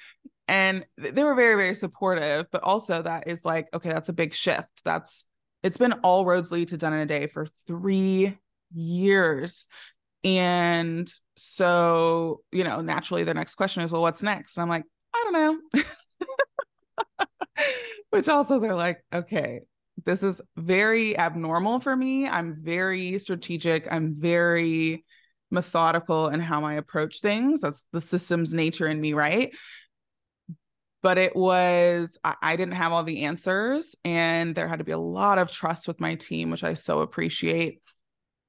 and 0.47 0.85
they 0.97 1.23
were 1.23 1.35
very, 1.35 1.55
very 1.55 1.75
supportive, 1.75 2.47
but 2.51 2.63
also 2.63 3.01
that 3.01 3.27
is 3.27 3.45
like, 3.45 3.67
okay, 3.73 3.89
that's 3.89 4.09
a 4.09 4.13
big 4.13 4.33
shift. 4.33 4.83
That's 4.83 5.25
it's 5.61 5.77
been 5.77 5.93
all 6.03 6.25
roads 6.25 6.51
lead 6.51 6.69
to 6.69 6.77
done 6.77 6.93
in 6.93 6.99
a 6.99 7.05
day 7.05 7.27
for 7.27 7.45
three 7.67 8.37
years. 8.73 9.67
And 10.23 11.11
so, 11.35 12.41
you 12.51 12.63
know, 12.63 12.81
naturally 12.81 13.23
the 13.23 13.33
next 13.33 13.55
question 13.55 13.83
is, 13.83 13.91
well, 13.91 14.01
what's 14.01 14.23
next? 14.23 14.57
And 14.57 14.63
I'm 14.63 14.69
like, 14.69 14.83
I 15.13 15.29
don't 15.31 15.33
know. 15.73 15.83
Which 18.09 18.27
also 18.27 18.59
they're 18.59 18.75
like, 18.75 19.03
okay, 19.13 19.61
this 20.05 20.23
is 20.23 20.41
very 20.55 21.17
abnormal 21.17 21.79
for 21.79 21.95
me. 21.95 22.27
I'm 22.27 22.57
very 22.61 23.17
strategic. 23.19 23.87
I'm 23.91 24.13
very 24.13 25.05
methodical 25.51 26.27
in 26.27 26.39
how 26.39 26.63
I 26.63 26.73
approach 26.73 27.21
things. 27.21 27.61
That's 27.61 27.85
the 27.91 28.01
system's 28.01 28.53
nature 28.53 28.87
in 28.87 28.99
me, 28.99 29.13
right? 29.13 29.55
But 31.01 31.17
it 31.17 31.35
was, 31.35 32.17
I, 32.23 32.35
I 32.41 32.55
didn't 32.55 32.73
have 32.73 32.91
all 32.91 33.03
the 33.03 33.23
answers, 33.23 33.95
and 34.03 34.53
there 34.53 34.67
had 34.67 34.79
to 34.79 34.85
be 34.85 34.91
a 34.91 34.99
lot 34.99 35.37
of 35.37 35.51
trust 35.51 35.87
with 35.87 35.99
my 35.99 36.15
team, 36.15 36.51
which 36.51 36.63
I 36.63 36.73
so 36.73 36.99
appreciate 36.99 37.81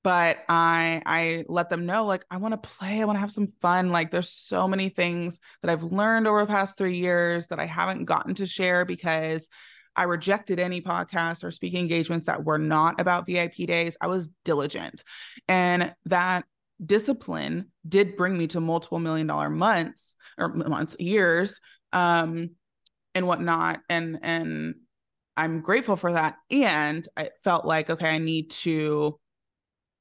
but 0.02 0.38
i 0.48 1.02
i 1.04 1.44
let 1.48 1.68
them 1.68 1.86
know 1.86 2.04
like 2.04 2.24
i 2.30 2.36
want 2.36 2.52
to 2.52 2.68
play 2.68 3.00
i 3.00 3.04
want 3.04 3.16
to 3.16 3.20
have 3.20 3.32
some 3.32 3.52
fun 3.60 3.90
like 3.90 4.10
there's 4.10 4.30
so 4.30 4.66
many 4.66 4.88
things 4.88 5.40
that 5.62 5.70
i've 5.70 5.82
learned 5.82 6.26
over 6.26 6.40
the 6.40 6.46
past 6.46 6.78
three 6.78 6.96
years 6.96 7.48
that 7.48 7.60
i 7.60 7.66
haven't 7.66 8.04
gotten 8.04 8.34
to 8.34 8.46
share 8.46 8.84
because 8.84 9.48
i 9.96 10.04
rejected 10.04 10.58
any 10.58 10.80
podcasts 10.80 11.44
or 11.44 11.50
speaking 11.50 11.80
engagements 11.80 12.26
that 12.26 12.44
were 12.44 12.58
not 12.58 13.00
about 13.00 13.26
vip 13.26 13.54
days 13.54 13.96
i 14.00 14.06
was 14.06 14.28
diligent 14.44 15.04
and 15.48 15.94
that 16.04 16.44
discipline 16.84 17.66
did 17.86 18.16
bring 18.16 18.36
me 18.36 18.46
to 18.46 18.60
multiple 18.60 18.98
million 18.98 19.26
dollar 19.26 19.50
months 19.50 20.16
or 20.38 20.48
months 20.48 20.96
years 20.98 21.60
um 21.92 22.50
and 23.14 23.26
whatnot 23.26 23.80
and 23.88 24.18
and 24.22 24.74
i'm 25.36 25.60
grateful 25.60 25.96
for 25.96 26.12
that 26.12 26.36
and 26.50 27.06
i 27.16 27.28
felt 27.44 27.64
like 27.64 27.90
okay 27.90 28.08
i 28.08 28.18
need 28.18 28.50
to 28.50 29.18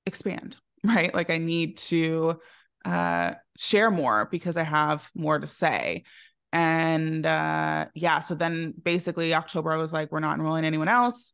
expand, 0.10 0.58
right? 0.84 1.14
Like 1.14 1.30
I 1.30 1.38
need 1.38 1.78
to 1.78 2.40
uh, 2.84 3.34
share 3.58 3.90
more 3.90 4.28
because 4.30 4.58
I 4.58 4.64
have 4.64 5.10
more 5.16 5.40
to 5.40 5.48
say. 5.48 6.04
And 6.52 7.26
uh, 7.26 7.88
yeah, 7.94 8.22
so 8.22 8.36
then 8.36 8.74
basically 8.82 9.34
October, 9.34 9.72
I 9.72 9.78
was 9.78 9.94
like, 9.94 10.12
we're 10.12 10.20
not 10.20 10.38
enrolling 10.38 10.66
anyone 10.66 10.88
else. 10.88 11.34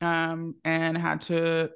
Um, 0.00 0.56
and 0.64 0.98
had 0.98 1.22
to 1.22 1.70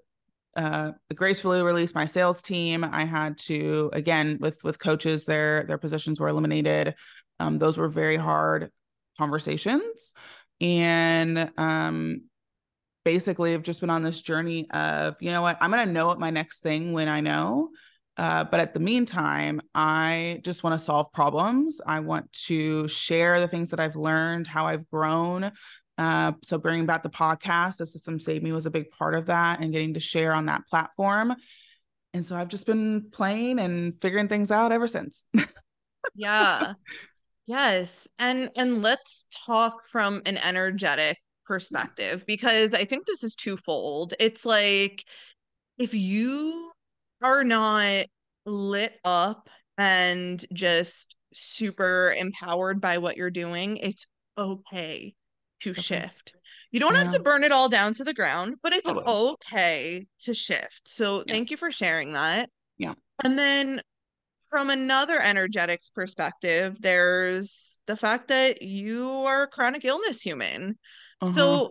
uh, 0.57 0.93
gracefully 1.15 1.63
release 1.63 1.95
my 1.95 2.05
sales 2.05 2.43
team. 2.43 2.85
I 2.85 3.05
had 3.05 3.39
to 3.39 3.91
again 3.93 4.39
with 4.41 4.63
with 4.65 4.79
coaches, 4.79 5.25
their 5.25 5.65
their 5.65 5.79
positions 5.79 6.21
were 6.21 6.29
eliminated. 6.29 6.95
Um, 7.41 7.59
those 7.59 7.79
were 7.79 7.89
very 7.89 8.17
hard 8.17 8.71
conversations, 9.17 10.15
and 10.61 11.51
um, 11.57 12.23
basically 13.05 13.53
have 13.53 13.63
just 13.63 13.81
been 13.81 13.89
on 13.89 14.03
this 14.03 14.21
journey 14.21 14.69
of, 14.71 15.17
you 15.21 15.31
know 15.31 15.41
what, 15.41 15.57
I'm 15.63 15.71
to 15.71 15.87
know 15.87 16.09
what 16.09 16.21
my 16.21 16.29
next 16.29 16.61
thing 16.61 16.93
when 16.93 17.09
I 17.09 17.21
know. 17.21 17.71
Uh, 18.19 18.45
but 18.45 18.61
at 18.61 18.75
the 18.75 18.81
meantime, 18.81 19.61
I 19.75 20.41
just 20.45 20.65
want 20.65 20.75
to 20.75 20.85
solve 20.85 21.13
problems. 21.13 21.81
I 21.87 22.01
want 22.01 22.31
to 22.47 22.89
share 22.89 23.41
the 23.41 23.49
things 23.49 23.71
that 23.71 23.81
I've 23.81 23.97
learned, 23.97 24.47
how 24.49 24.67
I've 24.67 24.89
grown, 24.91 25.53
Uh, 25.97 26.33
so 26.45 26.59
bringing 26.59 26.87
back 26.87 27.03
the 27.03 27.11
podcast 27.11 27.81
of 27.81 27.91
Systems 27.91 28.25
Saved 28.25 28.45
Me 28.45 28.53
was 28.53 28.67
a 28.67 28.71
big 28.71 28.91
part 28.91 29.17
of 29.17 29.27
that 29.27 29.61
and 29.61 29.73
getting 29.73 29.95
to 29.95 30.01
share 30.01 30.33
on 30.33 30.47
that 30.47 30.67
platform. 30.69 31.35
And 32.15 32.25
so 32.25 32.37
I've 32.37 32.49
just 32.49 32.67
been 32.67 33.11
playing 33.11 33.59
and 33.59 33.95
figuring 34.01 34.29
things 34.29 34.51
out 34.51 34.73
ever 34.73 34.89
since. 34.89 35.25
yeah. 36.15 36.75
Yes. 37.47 38.07
And 38.19 38.51
and 38.57 38.83
let's 38.83 39.25
talk 39.47 39.83
from 39.87 40.21
an 40.27 40.37
energetic 40.37 41.17
perspective 41.47 42.25
because 42.27 42.75
I 42.75 42.85
think 42.85 43.07
this 43.07 43.25
is 43.25 43.35
twofold. 43.35 44.13
It's 44.21 44.45
like 44.45 45.03
if 45.79 45.95
you 45.95 46.71
are 47.23 47.45
not 47.45 48.07
lit 48.47 48.99
up 49.05 49.49
and 49.77 50.45
just 50.53 51.15
super 51.35 52.15
empowered 52.17 52.81
by 52.81 52.99
what 52.99 53.17
you're 53.17 53.31
doing, 53.31 53.77
it's 53.79 54.07
okay 54.37 55.15
to 55.61 55.71
okay. 55.71 55.81
shift. 55.81 56.35
You 56.71 56.81
don't 56.81 56.95
yeah. 56.95 57.05
have 57.05 57.11
to 57.11 57.21
burn 57.21 57.45
it 57.45 57.53
all 57.53 57.69
down 57.69 57.95
to 57.95 58.05
the 58.05 58.13
ground, 58.13 58.57
but 58.63 58.75
it's 58.75 58.87
totally. 58.87 59.07
okay 59.07 60.07
to 60.21 60.35
shift. 60.35 60.83
So 60.87 61.25
yeah. 61.27 61.33
thank 61.33 61.51
you 61.51 61.57
for 61.57 61.73
sharing 61.73 62.13
that. 62.13 62.51
Yeah. 62.77 62.95
And 63.25 63.39
then 63.39 63.81
from 64.51 64.71
another 64.71 65.21
energetics 65.21 65.91
perspective, 65.91 66.81
there's 66.81 67.81
the 67.87 67.97
fact 67.97 68.29
that 68.29 68.63
you 68.63 69.11
are 69.11 69.45
a 69.45 69.47
chronic 69.47 69.85
illness 69.85 70.21
human. 70.21 70.79
Uh-huh. 71.21 71.33
So, 71.33 71.71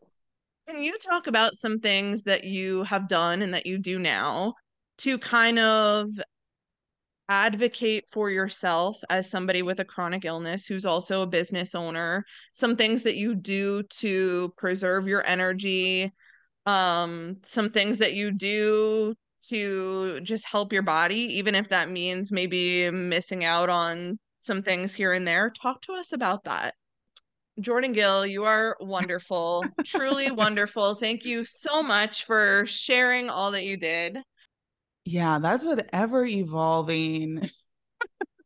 can 0.67 0.83
you 0.83 0.97
talk 0.97 1.27
about 1.27 1.55
some 1.55 1.79
things 1.79 2.23
that 2.23 2.43
you 2.43 2.83
have 2.83 3.07
done 3.07 3.41
and 3.41 3.53
that 3.53 3.65
you 3.65 3.77
do 3.77 3.97
now 3.99 4.53
to 4.99 5.17
kind 5.17 5.59
of 5.59 6.07
advocate 7.29 8.05
for 8.11 8.29
yourself 8.29 9.01
as 9.09 9.29
somebody 9.29 9.61
with 9.61 9.79
a 9.79 9.85
chronic 9.85 10.23
illness 10.23 10.65
who's 10.65 10.85
also 10.85 11.21
a 11.21 11.27
business 11.27 11.75
owner? 11.75 12.25
Some 12.53 12.75
things 12.75 13.03
that 13.03 13.15
you 13.17 13.35
do 13.35 13.83
to 13.83 14.53
preserve 14.57 15.07
your 15.07 15.25
energy, 15.25 16.11
um, 16.65 17.37
some 17.43 17.69
things 17.69 17.97
that 17.99 18.13
you 18.13 18.31
do 18.31 19.13
to 19.49 20.19
just 20.21 20.45
help 20.45 20.73
your 20.73 20.81
body, 20.81 21.37
even 21.37 21.55
if 21.55 21.69
that 21.69 21.91
means 21.91 22.31
maybe 22.31 22.89
missing 22.91 23.45
out 23.45 23.69
on 23.69 24.17
some 24.39 24.61
things 24.61 24.93
here 24.93 25.13
and 25.13 25.27
there. 25.27 25.49
Talk 25.49 25.81
to 25.83 25.93
us 25.93 26.11
about 26.11 26.43
that. 26.45 26.73
Jordan 27.59 27.93
Gill, 27.93 28.25
you 28.25 28.43
are 28.43 28.77
wonderful, 28.79 29.65
truly 29.83 30.31
wonderful. 30.31 30.95
Thank 30.95 31.25
you 31.25 31.43
so 31.43 31.81
much 31.81 32.25
for 32.25 32.65
sharing 32.67 33.29
all 33.29 33.51
that 33.51 33.63
you 33.63 33.77
did. 33.77 34.19
Yeah, 35.09 35.39
that's 35.39 35.63
an 35.63 35.83
ever 35.93 36.25
evolving 36.25 37.49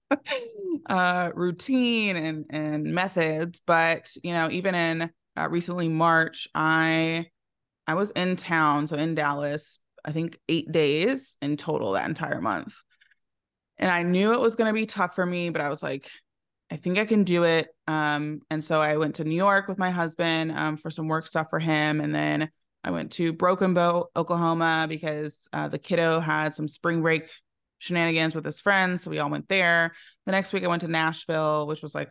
uh, 0.90 1.32
routine 1.34 2.16
and 2.16 2.46
and 2.50 2.84
methods. 2.94 3.62
But 3.66 4.12
you 4.24 4.34
know, 4.34 4.50
even 4.52 4.76
in 4.76 5.12
uh, 5.38 5.50
recently 5.50 5.90
March, 5.90 6.48
I 6.54 7.28
I 7.88 7.96
was 7.96 8.12
in 8.12 8.36
town, 8.38 8.88
so 8.88 8.98
in 8.98 9.16
Dallas, 9.16 9.80
I 10.06 10.12
think 10.12 10.40
eight 10.50 10.72
days 10.72 11.38
in 11.42 11.58
total 11.58 11.94
that 11.94 12.10
entire 12.10 12.42
month. 12.42 12.76
And 13.78 13.90
I 13.90 14.04
knew 14.04 14.34
it 14.34 14.40
was 14.40 14.56
going 14.56 14.70
to 14.70 14.74
be 14.74 14.86
tough 14.86 15.16
for 15.16 15.26
me, 15.26 15.50
but 15.50 15.62
I 15.62 15.70
was 15.70 15.82
like, 15.82 16.10
I 16.72 16.78
think 16.78 16.98
I 16.98 17.06
can 17.06 17.24
do 17.24 17.44
it. 17.44 17.70
Um, 17.88 18.42
and 18.50 18.64
so 18.64 18.80
I 18.80 18.98
went 18.98 19.16
to 19.16 19.24
New 19.24 19.36
York 19.36 19.68
with 19.68 19.78
my 19.80 19.92
husband 19.92 20.52
um, 20.52 20.78
for 20.78 20.92
some 20.92 21.08
work 21.08 21.28
stuff 21.28 21.48
for 21.50 21.60
him. 21.60 22.00
And 22.02 22.14
then 22.14 22.52
I 22.84 22.92
went 22.92 23.12
to 23.14 23.34
Broken 23.34 23.74
Bow, 23.74 24.10
Oklahoma, 24.16 24.88
because 24.90 25.48
uh, 25.54 25.68
the 25.68 25.80
kiddo 25.80 26.20
had 26.20 26.56
some 26.56 26.68
spring 26.68 27.02
break 27.02 27.30
shenanigans 27.78 28.36
with 28.36 28.46
his 28.46 28.60
friends. 28.60 29.04
So 29.04 29.12
we 29.12 29.20
all 29.20 29.30
went 29.30 29.50
there. 29.50 29.94
The 30.26 30.32
next 30.32 30.54
week, 30.54 30.64
I 30.64 30.68
went 30.68 30.82
to 30.82 30.88
Nashville, 30.88 31.68
which 31.68 31.82
was 31.82 31.94
like 31.94 32.10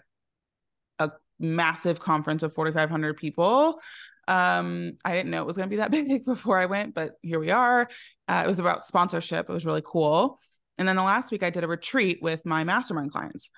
a 0.98 1.10
massive 1.38 2.00
conference 2.00 2.42
of 2.42 2.54
4,500 2.54 3.16
people. 3.16 3.80
Um, 4.28 4.92
I 5.04 5.14
didn't 5.14 5.30
know 5.30 5.42
it 5.42 5.46
was 5.46 5.56
going 5.56 5.68
to 5.68 5.74
be 5.74 5.78
that 5.78 5.90
big 6.08 6.24
before 6.24 6.58
I 6.58 6.66
went, 6.66 6.94
but 6.94 7.12
here 7.22 7.40
we 7.40 7.50
are. 7.50 7.88
Uh, 8.28 8.42
it 8.45 8.49
was 8.49 8.58
about 8.60 8.84
sponsorship. 8.84 9.49
It 9.49 9.52
was 9.52 9.66
really 9.66 9.82
cool. 9.84 10.38
And 10.78 10.86
then 10.86 10.97
the 10.97 11.02
last 11.02 11.30
week, 11.30 11.42
I 11.42 11.50
did 11.50 11.64
a 11.64 11.68
retreat 11.68 12.21
with 12.23 12.47
my 12.47 12.64
mastermind 12.64 13.12
clients 13.12 13.50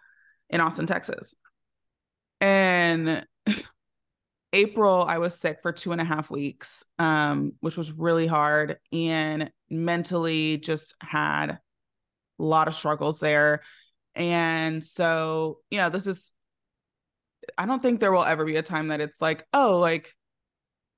in 0.50 0.60
Austin, 0.60 0.86
Texas. 0.86 1.34
And 2.40 3.26
April, 4.52 5.04
I 5.08 5.18
was 5.18 5.38
sick 5.38 5.60
for 5.62 5.72
two 5.72 5.92
and 5.92 6.00
a 6.00 6.04
half 6.04 6.30
weeks, 6.30 6.84
um, 6.98 7.54
which 7.60 7.76
was 7.76 7.92
really 7.92 8.26
hard 8.26 8.76
and 8.92 9.50
mentally 9.70 10.58
just 10.58 10.94
had 11.00 11.50
a 11.50 11.58
lot 12.38 12.68
of 12.68 12.74
struggles 12.74 13.18
there. 13.18 13.62
And 14.14 14.84
so, 14.84 15.60
you 15.70 15.78
know, 15.78 15.88
this 15.88 16.06
is, 16.06 16.32
I 17.56 17.64
don't 17.64 17.82
think 17.82 18.00
there 18.00 18.12
will 18.12 18.24
ever 18.24 18.44
be 18.44 18.56
a 18.56 18.62
time 18.62 18.88
that 18.88 19.00
it's 19.00 19.22
like, 19.22 19.46
oh, 19.54 19.78
like 19.78 20.14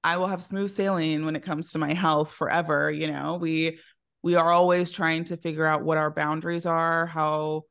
I 0.02 0.16
will 0.16 0.26
have 0.26 0.42
smooth 0.42 0.70
sailing 0.70 1.24
when 1.24 1.36
it 1.36 1.44
comes 1.44 1.70
to 1.72 1.78
my 1.78 1.94
health 1.94 2.32
forever. 2.32 2.90
You 2.90 3.06
know, 3.12 3.38
we, 3.40 3.78
we 4.22 4.34
are 4.34 4.50
always 4.50 4.90
trying 4.90 5.24
to 5.26 5.36
figure 5.36 5.66
out 5.66 5.84
what 5.84 5.98
our 5.98 6.10
boundaries 6.10 6.66
are, 6.66 7.06
how 7.06 7.62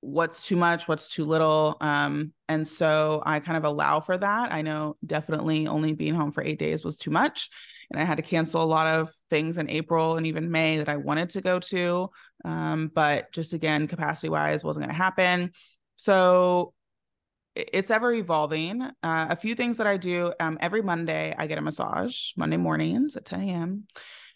what's 0.00 0.46
too 0.46 0.56
much, 0.56 0.88
what's 0.88 1.08
too 1.08 1.24
little. 1.24 1.76
Um, 1.80 2.32
and 2.48 2.66
so 2.66 3.22
I 3.26 3.40
kind 3.40 3.56
of 3.56 3.64
allow 3.64 4.00
for 4.00 4.16
that. 4.16 4.52
I 4.52 4.62
know 4.62 4.96
definitely 5.04 5.66
only 5.66 5.92
being 5.92 6.14
home 6.14 6.32
for 6.32 6.42
eight 6.42 6.58
days 6.58 6.84
was 6.84 6.96
too 6.96 7.10
much. 7.10 7.50
And 7.90 8.00
I 8.00 8.04
had 8.04 8.16
to 8.16 8.22
cancel 8.22 8.62
a 8.62 8.64
lot 8.64 8.86
of 8.86 9.12
things 9.30 9.58
in 9.58 9.68
April 9.68 10.16
and 10.16 10.26
even 10.26 10.50
May 10.50 10.78
that 10.78 10.88
I 10.88 10.96
wanted 10.96 11.30
to 11.30 11.40
go 11.40 11.58
to. 11.58 12.08
Um, 12.44 12.90
but 12.94 13.32
just 13.32 13.52
again, 13.52 13.88
capacity 13.88 14.28
wise, 14.28 14.64
wasn't 14.64 14.86
going 14.86 14.96
to 14.96 15.02
happen. 15.02 15.52
So 15.96 16.72
it's 17.54 17.90
ever 17.90 18.12
evolving. 18.12 18.82
Uh, 18.82 18.92
a 19.02 19.36
few 19.36 19.54
things 19.54 19.78
that 19.78 19.86
I 19.86 19.96
do 19.96 20.32
um, 20.40 20.56
every 20.60 20.82
Monday, 20.82 21.34
I 21.36 21.46
get 21.46 21.58
a 21.58 21.62
massage 21.62 22.30
Monday 22.36 22.56
mornings 22.56 23.16
at 23.16 23.24
10 23.24 23.40
a.m. 23.42 23.86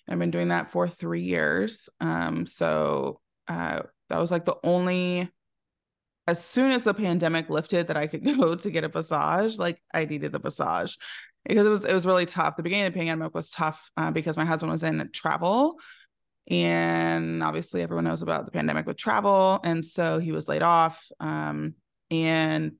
I've 0.08 0.18
been 0.18 0.30
doing 0.30 0.48
that 0.48 0.70
for 0.70 0.88
three 0.88 1.22
years. 1.22 1.88
Um, 2.00 2.44
so 2.44 3.20
uh, 3.48 3.82
that 4.08 4.20
was 4.20 4.30
like 4.30 4.44
the 4.44 4.56
only 4.62 5.30
as 6.26 6.42
soon 6.42 6.70
as 6.70 6.84
the 6.84 6.94
pandemic 6.94 7.50
lifted 7.50 7.88
that 7.88 7.96
I 7.96 8.06
could 8.06 8.24
go 8.38 8.54
to 8.54 8.70
get 8.70 8.84
a 8.84 8.90
massage, 8.92 9.58
like 9.58 9.80
I 9.92 10.04
needed 10.04 10.32
the 10.32 10.40
massage 10.40 10.96
because 11.46 11.66
it 11.66 11.70
was 11.70 11.84
it 11.84 11.92
was 11.92 12.06
really 12.06 12.26
tough. 12.26 12.56
The 12.56 12.62
beginning 12.62 12.86
of 12.86 12.92
the 12.92 12.98
pandemic 12.98 13.34
was 13.34 13.50
tough 13.50 13.90
uh, 13.96 14.10
because 14.10 14.36
my 14.36 14.44
husband 14.44 14.72
was 14.72 14.82
in 14.82 15.08
travel, 15.12 15.76
and 16.50 17.42
obviously 17.42 17.82
everyone 17.82 18.04
knows 18.04 18.22
about 18.22 18.46
the 18.46 18.52
pandemic 18.52 18.86
with 18.86 18.96
travel, 18.96 19.60
and 19.64 19.84
so 19.84 20.18
he 20.18 20.32
was 20.32 20.48
laid 20.48 20.62
off. 20.62 21.10
Um, 21.20 21.74
and 22.10 22.72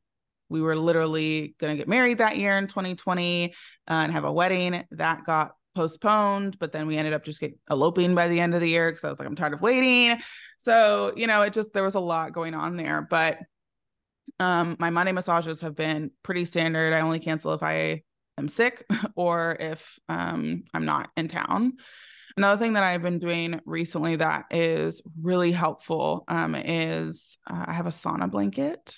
we 0.48 0.60
were 0.60 0.76
literally 0.76 1.54
going 1.58 1.72
to 1.72 1.78
get 1.78 1.88
married 1.88 2.18
that 2.18 2.36
year 2.36 2.56
in 2.56 2.66
2020 2.66 3.46
uh, 3.50 3.50
and 3.88 4.12
have 4.12 4.24
a 4.24 4.32
wedding 4.32 4.84
that 4.92 5.24
got 5.24 5.54
postponed, 5.74 6.58
but 6.58 6.72
then 6.72 6.86
we 6.86 6.96
ended 6.96 7.12
up 7.14 7.24
just 7.24 7.42
eloping 7.70 8.14
by 8.14 8.28
the 8.28 8.40
end 8.40 8.54
of 8.54 8.60
the 8.60 8.68
year 8.68 8.90
because 8.90 9.04
I 9.04 9.08
was 9.08 9.18
like, 9.18 9.28
I'm 9.28 9.34
tired 9.34 9.54
of 9.54 9.60
waiting. 9.60 10.20
So, 10.58 11.12
you 11.16 11.26
know, 11.26 11.42
it 11.42 11.52
just 11.52 11.74
there 11.74 11.84
was 11.84 11.94
a 11.94 12.00
lot 12.00 12.32
going 12.32 12.54
on 12.54 12.76
there. 12.76 13.02
But 13.02 13.38
um 14.40 14.76
my 14.78 14.90
Monday 14.90 15.12
massages 15.12 15.60
have 15.60 15.76
been 15.76 16.10
pretty 16.22 16.44
standard. 16.44 16.92
I 16.92 17.00
only 17.00 17.20
cancel 17.20 17.52
if 17.52 17.62
I 17.62 18.02
am 18.38 18.48
sick 18.48 18.84
or 19.16 19.56
if 19.58 19.98
um 20.08 20.64
I'm 20.72 20.84
not 20.84 21.10
in 21.16 21.28
town. 21.28 21.74
Another 22.36 22.58
thing 22.58 22.72
that 22.72 22.82
I've 22.82 23.02
been 23.02 23.20
doing 23.20 23.60
recently 23.64 24.16
that 24.16 24.46
is 24.50 25.02
really 25.22 25.52
helpful 25.52 26.24
um, 26.26 26.56
is 26.56 27.38
uh, 27.48 27.66
I 27.68 27.72
have 27.72 27.86
a 27.86 27.90
sauna 27.90 28.28
blanket. 28.28 28.96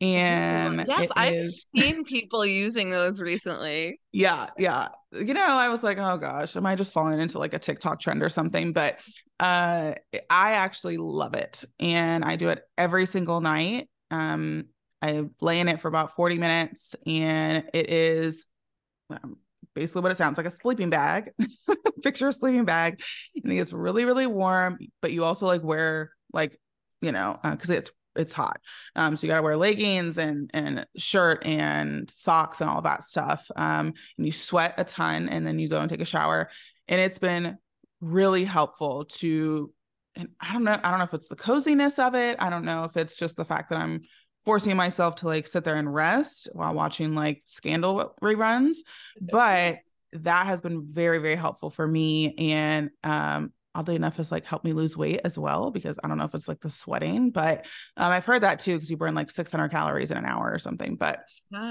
And 0.00 0.84
yes, 0.88 1.08
I've 1.14 1.34
is... 1.34 1.66
seen 1.76 2.04
people 2.04 2.46
using 2.46 2.90
those 2.90 3.20
recently. 3.20 4.00
Yeah, 4.12 4.46
yeah. 4.56 4.88
You 5.12 5.34
know, 5.34 5.46
I 5.46 5.68
was 5.68 5.82
like, 5.82 5.98
oh 5.98 6.16
gosh, 6.16 6.56
am 6.56 6.64
I 6.64 6.74
just 6.74 6.94
falling 6.94 7.20
into 7.20 7.38
like 7.38 7.52
a 7.52 7.58
TikTok 7.58 8.00
trend 8.00 8.22
or 8.22 8.30
something? 8.30 8.72
But 8.72 9.00
uh 9.38 9.94
I 10.30 10.52
actually 10.52 10.96
love 10.96 11.34
it. 11.34 11.64
And 11.78 12.24
I 12.24 12.36
do 12.36 12.48
it 12.48 12.62
every 12.78 13.04
single 13.06 13.40
night. 13.40 13.88
Um, 14.10 14.66
I 15.02 15.24
lay 15.40 15.60
in 15.60 15.68
it 15.68 15.80
for 15.80 15.88
about 15.88 16.14
40 16.14 16.38
minutes 16.38 16.94
and 17.06 17.64
it 17.72 17.90
is 17.90 18.46
um, 19.10 19.36
basically 19.74 20.02
what 20.02 20.12
it 20.12 20.16
sounds 20.16 20.36
like 20.36 20.46
a 20.46 20.50
sleeping 20.50 20.90
bag. 20.90 21.30
Picture 22.02 22.28
a 22.28 22.32
sleeping 22.32 22.64
bag. 22.64 23.02
And 23.42 23.52
it 23.52 23.56
gets 23.56 23.72
really, 23.72 24.04
really 24.04 24.26
warm, 24.26 24.78
but 25.00 25.12
you 25.12 25.24
also 25.24 25.46
like 25.46 25.62
wear 25.62 26.10
like, 26.32 26.58
you 27.00 27.12
know, 27.12 27.38
because 27.42 27.70
uh, 27.70 27.74
it's 27.74 27.90
it's 28.16 28.32
hot. 28.32 28.60
Um, 28.96 29.16
so 29.16 29.26
you 29.26 29.32
gotta 29.32 29.42
wear 29.42 29.56
leggings 29.56 30.18
and 30.18 30.50
and 30.52 30.86
shirt 30.96 31.44
and 31.46 32.10
socks 32.10 32.60
and 32.60 32.68
all 32.68 32.82
that 32.82 33.04
stuff. 33.04 33.50
Um, 33.56 33.94
and 34.16 34.26
you 34.26 34.32
sweat 34.32 34.74
a 34.78 34.84
ton, 34.84 35.28
and 35.28 35.46
then 35.46 35.58
you 35.58 35.68
go 35.68 35.78
and 35.78 35.90
take 35.90 36.00
a 36.00 36.06
shower. 36.06 36.50
And 36.88 37.00
it's 37.00 37.18
been 37.18 37.58
really 38.00 38.44
helpful 38.44 39.04
to, 39.04 39.72
and 40.16 40.28
I 40.40 40.52
don't 40.52 40.64
know, 40.64 40.78
I 40.82 40.90
don't 40.90 40.98
know 40.98 41.04
if 41.04 41.14
it's 41.14 41.28
the 41.28 41.36
coziness 41.36 41.98
of 41.98 42.14
it. 42.14 42.36
I 42.40 42.50
don't 42.50 42.64
know 42.64 42.84
if 42.84 42.96
it's 42.96 43.16
just 43.16 43.36
the 43.36 43.44
fact 43.44 43.70
that 43.70 43.78
I'm 43.78 44.02
forcing 44.44 44.76
myself 44.76 45.16
to 45.16 45.26
like 45.26 45.46
sit 45.46 45.64
there 45.64 45.76
and 45.76 45.92
rest 45.92 46.48
while 46.52 46.74
watching 46.74 47.14
like 47.14 47.42
scandal 47.44 48.14
reruns, 48.22 48.78
but 49.20 49.78
that 50.12 50.46
has 50.46 50.60
been 50.60 50.82
very 50.84 51.18
very 51.18 51.36
helpful 51.36 51.70
for 51.70 51.86
me 51.86 52.34
and 52.36 52.90
um 53.04 53.52
oddly 53.74 53.96
enough 53.96 54.16
has 54.16 54.32
like 54.32 54.44
helped 54.44 54.64
me 54.64 54.72
lose 54.72 54.96
weight 54.96 55.20
as 55.24 55.38
well 55.38 55.70
because 55.70 55.98
I 56.02 56.08
don't 56.08 56.18
know 56.18 56.24
if 56.24 56.34
it's 56.34 56.48
like 56.48 56.60
the 56.60 56.70
sweating, 56.70 57.30
but 57.30 57.66
um, 57.96 58.12
I've 58.12 58.24
heard 58.24 58.42
that 58.42 58.58
too 58.58 58.74
because 58.74 58.90
you 58.90 58.96
burn 58.96 59.14
like 59.14 59.30
600 59.30 59.68
calories 59.70 60.10
in 60.10 60.16
an 60.16 60.24
hour 60.24 60.50
or 60.50 60.58
something. 60.58 60.96
But 60.96 61.20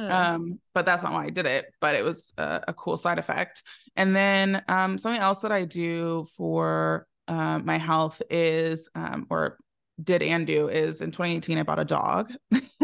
um, 0.09 0.59
but 0.73 0.85
that's 0.85 1.03
not 1.03 1.13
why 1.13 1.25
I 1.25 1.29
did 1.29 1.45
it. 1.45 1.65
But 1.81 1.95
it 1.95 2.03
was 2.03 2.33
a, 2.38 2.62
a 2.69 2.73
cool 2.73 2.97
side 2.97 3.19
effect. 3.19 3.63
And 3.95 4.15
then 4.15 4.63
um, 4.67 4.97
something 4.97 5.21
else 5.21 5.39
that 5.39 5.51
I 5.51 5.65
do 5.65 6.27
for 6.38 7.07
uh, 7.27 7.59
my 7.59 7.77
health 7.77 8.21
is 8.29 8.89
um, 8.95 9.27
or 9.29 9.57
did 10.01 10.21
and 10.21 10.47
do 10.47 10.69
is 10.69 11.01
in 11.01 11.12
2018 11.12 11.57
I 11.57 11.63
bought 11.63 11.79
a 11.79 11.85
dog. 11.85 12.31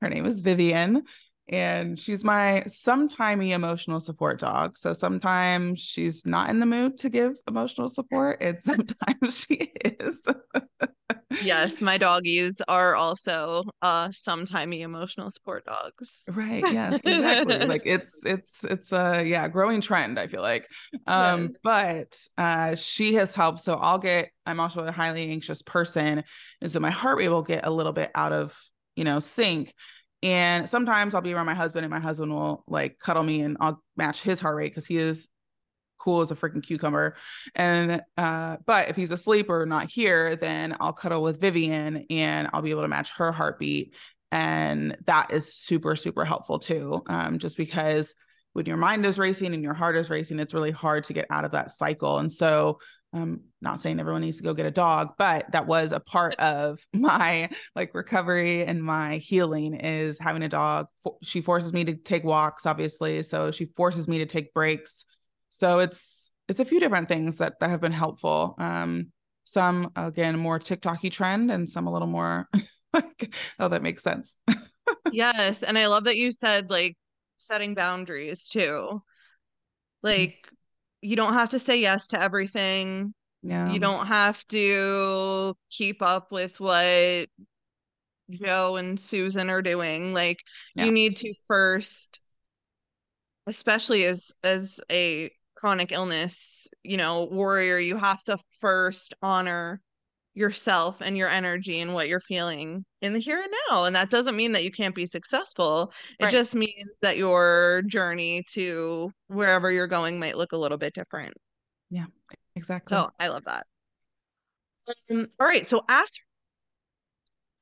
Her 0.00 0.08
name 0.08 0.26
is 0.26 0.40
Vivian 0.40 1.04
and 1.50 1.98
she's 1.98 2.22
my 2.22 2.62
sometimey 2.68 3.50
emotional 3.50 4.00
support 4.00 4.38
dog. 4.38 4.78
So 4.78 4.94
sometimes 4.94 5.80
she's 5.80 6.24
not 6.24 6.48
in 6.48 6.60
the 6.60 6.66
mood 6.66 6.96
to 6.98 7.10
give 7.10 7.34
emotional 7.48 7.88
support, 7.88 8.38
and 8.40 8.58
sometimes 8.62 9.40
she 9.40 9.72
is. 9.84 10.22
yes, 11.42 11.82
my 11.82 11.98
doggies 11.98 12.62
are 12.68 12.94
also 12.94 13.64
uh 13.82 14.08
sometimey 14.08 14.80
emotional 14.80 15.28
support 15.30 15.64
dogs. 15.66 16.22
Right. 16.28 16.64
Yes, 16.70 17.00
exactly. 17.04 17.58
like 17.66 17.82
it's 17.84 18.24
it's 18.24 18.62
it's 18.62 18.92
a 18.92 19.24
yeah, 19.24 19.48
growing 19.48 19.80
trend, 19.80 20.20
I 20.20 20.28
feel 20.28 20.42
like. 20.42 20.68
Um, 21.08 21.50
but 21.64 22.16
uh 22.38 22.76
she 22.76 23.14
has 23.14 23.34
helped. 23.34 23.60
So 23.60 23.74
I'll 23.74 23.98
get 23.98 24.30
I'm 24.46 24.60
also 24.60 24.84
a 24.84 24.92
highly 24.92 25.28
anxious 25.30 25.62
person. 25.62 26.22
And 26.60 26.70
so 26.70 26.78
my 26.78 26.90
heart 26.90 27.18
rate 27.18 27.28
will 27.28 27.42
get 27.42 27.66
a 27.66 27.70
little 27.70 27.92
bit 27.92 28.12
out 28.14 28.32
of, 28.32 28.56
you 28.94 29.02
know, 29.02 29.18
sync 29.18 29.74
and 30.22 30.68
sometimes 30.68 31.14
I'll 31.14 31.22
be 31.22 31.32
around 31.32 31.46
my 31.46 31.54
husband 31.54 31.84
and 31.84 31.90
my 31.90 32.00
husband 32.00 32.32
will 32.32 32.64
like 32.66 32.98
cuddle 32.98 33.22
me 33.22 33.40
and 33.40 33.56
I'll 33.60 33.82
match 33.96 34.22
his 34.22 34.40
heart 34.40 34.56
rate 34.56 34.68
because 34.68 34.86
he 34.86 34.98
is 34.98 35.28
cool 35.98 36.20
as 36.20 36.30
a 36.30 36.34
freaking 36.34 36.62
cucumber. 36.62 37.16
And 37.54 38.02
uh, 38.16 38.56
but 38.66 38.88
if 38.88 38.96
he's 38.96 39.10
asleep 39.10 39.48
or 39.48 39.66
not 39.66 39.90
here, 39.90 40.36
then 40.36 40.76
I'll 40.80 40.92
cuddle 40.92 41.22
with 41.22 41.40
Vivian 41.40 42.06
and 42.10 42.48
I'll 42.52 42.62
be 42.62 42.70
able 42.70 42.82
to 42.82 42.88
match 42.88 43.12
her 43.12 43.32
heartbeat. 43.32 43.94
And 44.32 44.96
that 45.06 45.32
is 45.32 45.54
super, 45.54 45.96
super 45.96 46.24
helpful 46.24 46.58
too. 46.58 47.02
Um, 47.06 47.38
just 47.38 47.56
because 47.56 48.14
when 48.52 48.66
your 48.66 48.76
mind 48.76 49.06
is 49.06 49.18
racing 49.18 49.54
and 49.54 49.62
your 49.62 49.74
heart 49.74 49.96
is 49.96 50.10
racing, 50.10 50.38
it's 50.38 50.54
really 50.54 50.70
hard 50.70 51.04
to 51.04 51.12
get 51.12 51.26
out 51.30 51.44
of 51.44 51.52
that 51.52 51.70
cycle. 51.70 52.18
And 52.18 52.32
so 52.32 52.78
I'm 53.12 53.40
not 53.60 53.80
saying 53.80 53.98
everyone 53.98 54.22
needs 54.22 54.36
to 54.36 54.42
go 54.42 54.54
get 54.54 54.66
a 54.66 54.70
dog, 54.70 55.14
but 55.18 55.50
that 55.52 55.66
was 55.66 55.92
a 55.92 56.00
part 56.00 56.34
of 56.38 56.80
my 56.92 57.50
like 57.74 57.94
recovery 57.94 58.64
and 58.64 58.82
my 58.82 59.16
healing 59.16 59.74
is 59.74 60.18
having 60.18 60.42
a 60.42 60.48
dog. 60.48 60.86
She 61.22 61.40
forces 61.40 61.72
me 61.72 61.84
to 61.84 61.94
take 61.94 62.24
walks, 62.24 62.66
obviously. 62.66 63.22
So 63.22 63.50
she 63.50 63.66
forces 63.66 64.08
me 64.08 64.18
to 64.18 64.26
take 64.26 64.54
breaks. 64.54 65.04
So 65.48 65.80
it's 65.80 66.30
it's 66.48 66.60
a 66.60 66.64
few 66.64 66.80
different 66.80 67.08
things 67.08 67.38
that 67.38 67.60
that 67.60 67.70
have 67.70 67.80
been 67.80 67.92
helpful. 67.92 68.54
Um, 68.58 69.12
some 69.44 69.90
again 69.96 70.38
more 70.38 70.58
TikToky 70.58 71.10
trend, 71.10 71.50
and 71.50 71.68
some 71.68 71.86
a 71.86 71.92
little 71.92 72.08
more 72.08 72.48
like 72.92 73.34
oh 73.58 73.68
that 73.68 73.82
makes 73.82 74.02
sense. 74.02 74.38
yes, 75.12 75.62
and 75.62 75.76
I 75.76 75.86
love 75.86 76.04
that 76.04 76.16
you 76.16 76.30
said 76.32 76.70
like 76.70 76.96
setting 77.36 77.74
boundaries 77.74 78.48
too. 78.48 78.60
Mm. 78.60 79.00
Like 80.02 80.48
you 81.00 81.16
don't 81.16 81.34
have 81.34 81.50
to 81.50 81.58
say 81.58 81.80
yes 81.80 82.08
to 82.08 82.20
everything. 82.20 83.14
Yeah. 83.42 83.72
You 83.72 83.78
don't 83.78 84.06
have 84.06 84.46
to 84.48 85.56
keep 85.70 86.02
up 86.02 86.30
with 86.30 86.60
what 86.60 87.28
Joe 88.30 88.76
and 88.76 88.98
Susan 88.98 89.50
are 89.50 89.62
doing. 89.62 90.12
Like 90.14 90.38
you 90.74 90.90
need 90.92 91.16
to 91.16 91.32
first 91.48 92.20
especially 93.46 94.04
as 94.04 94.30
as 94.44 94.80
a 94.90 95.30
chronic 95.54 95.92
illness, 95.92 96.68
you 96.82 96.96
know, 96.96 97.24
warrior, 97.24 97.78
you 97.78 97.96
have 97.96 98.22
to 98.24 98.38
first 98.60 99.14
honor 99.20 99.80
yourself 100.34 101.00
and 101.00 101.16
your 101.16 101.28
energy 101.28 101.80
and 101.80 101.92
what 101.92 102.08
you're 102.08 102.20
feeling 102.20 102.84
in 103.02 103.12
the 103.12 103.18
here 103.18 103.40
and 103.40 103.52
now. 103.68 103.84
And 103.84 103.96
that 103.96 104.10
doesn't 104.10 104.36
mean 104.36 104.52
that 104.52 104.64
you 104.64 104.70
can't 104.70 104.94
be 104.94 105.06
successful. 105.06 105.92
It 106.18 106.24
right. 106.24 106.32
just 106.32 106.54
means 106.54 106.90
that 107.02 107.16
your 107.16 107.82
journey 107.86 108.44
to 108.52 109.10
wherever 109.26 109.70
you're 109.70 109.86
going 109.86 110.18
might 110.18 110.36
look 110.36 110.52
a 110.52 110.56
little 110.56 110.78
bit 110.78 110.94
different. 110.94 111.34
Yeah, 111.90 112.06
exactly. 112.54 112.96
So 112.96 113.10
I 113.18 113.28
love 113.28 113.44
that. 113.46 113.66
Um, 115.10 115.28
all 115.38 115.46
right. 115.46 115.66
So 115.66 115.82
after 115.88 116.20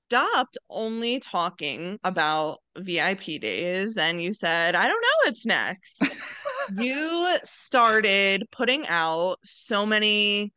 stopped 0.09 0.57
only 0.70 1.20
talking 1.20 1.98
about 2.02 2.61
VIP 2.78 3.40
days 3.40 3.98
and 3.98 4.20
you 4.20 4.33
said, 4.33 4.74
I 4.74 4.88
don't 4.88 5.02
know 5.02 5.26
what's 5.26 5.44
next. 5.44 6.02
you 6.78 7.37
started 7.44 8.44
putting 8.50 8.87
out 8.88 9.37
so 9.44 9.85
many 9.85 10.52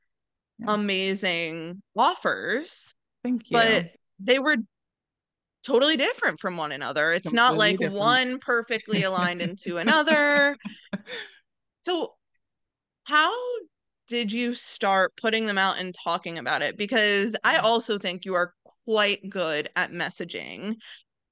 yeah. 0.62 0.74
amazing 0.74 1.82
offers. 1.96 2.94
Thank 3.24 3.50
you. 3.50 3.58
But 3.58 3.92
they 4.20 4.40
were 4.40 4.58
totally 5.64 5.98
different 5.98 6.40
from 6.40 6.58
one 6.58 6.72
another. 6.72 7.12
It's 7.12 7.30
Completely 7.30 7.36
not 7.36 7.58
like 7.58 7.78
different. 7.80 7.96
one 7.96 8.40
perfectly 8.40 9.04
aligned 9.04 9.42
into 9.42 9.78
another. 9.78 10.58
So, 11.84 12.14
how 13.06 13.34
did 14.08 14.32
you 14.32 14.54
start 14.54 15.14
putting 15.20 15.48
them 15.48 15.58
out 15.58 15.80
and 15.80 15.96
talking 16.04 16.38
about 16.38 16.62
it? 16.62 16.78
Because 16.78 17.36
I 17.44 17.58
also 17.58 17.98
think 17.98 18.24
you 18.24 18.36
are 18.36 18.54
quite 18.86 19.28
good 19.30 19.70
at 19.76 19.92
messaging. 19.92 20.76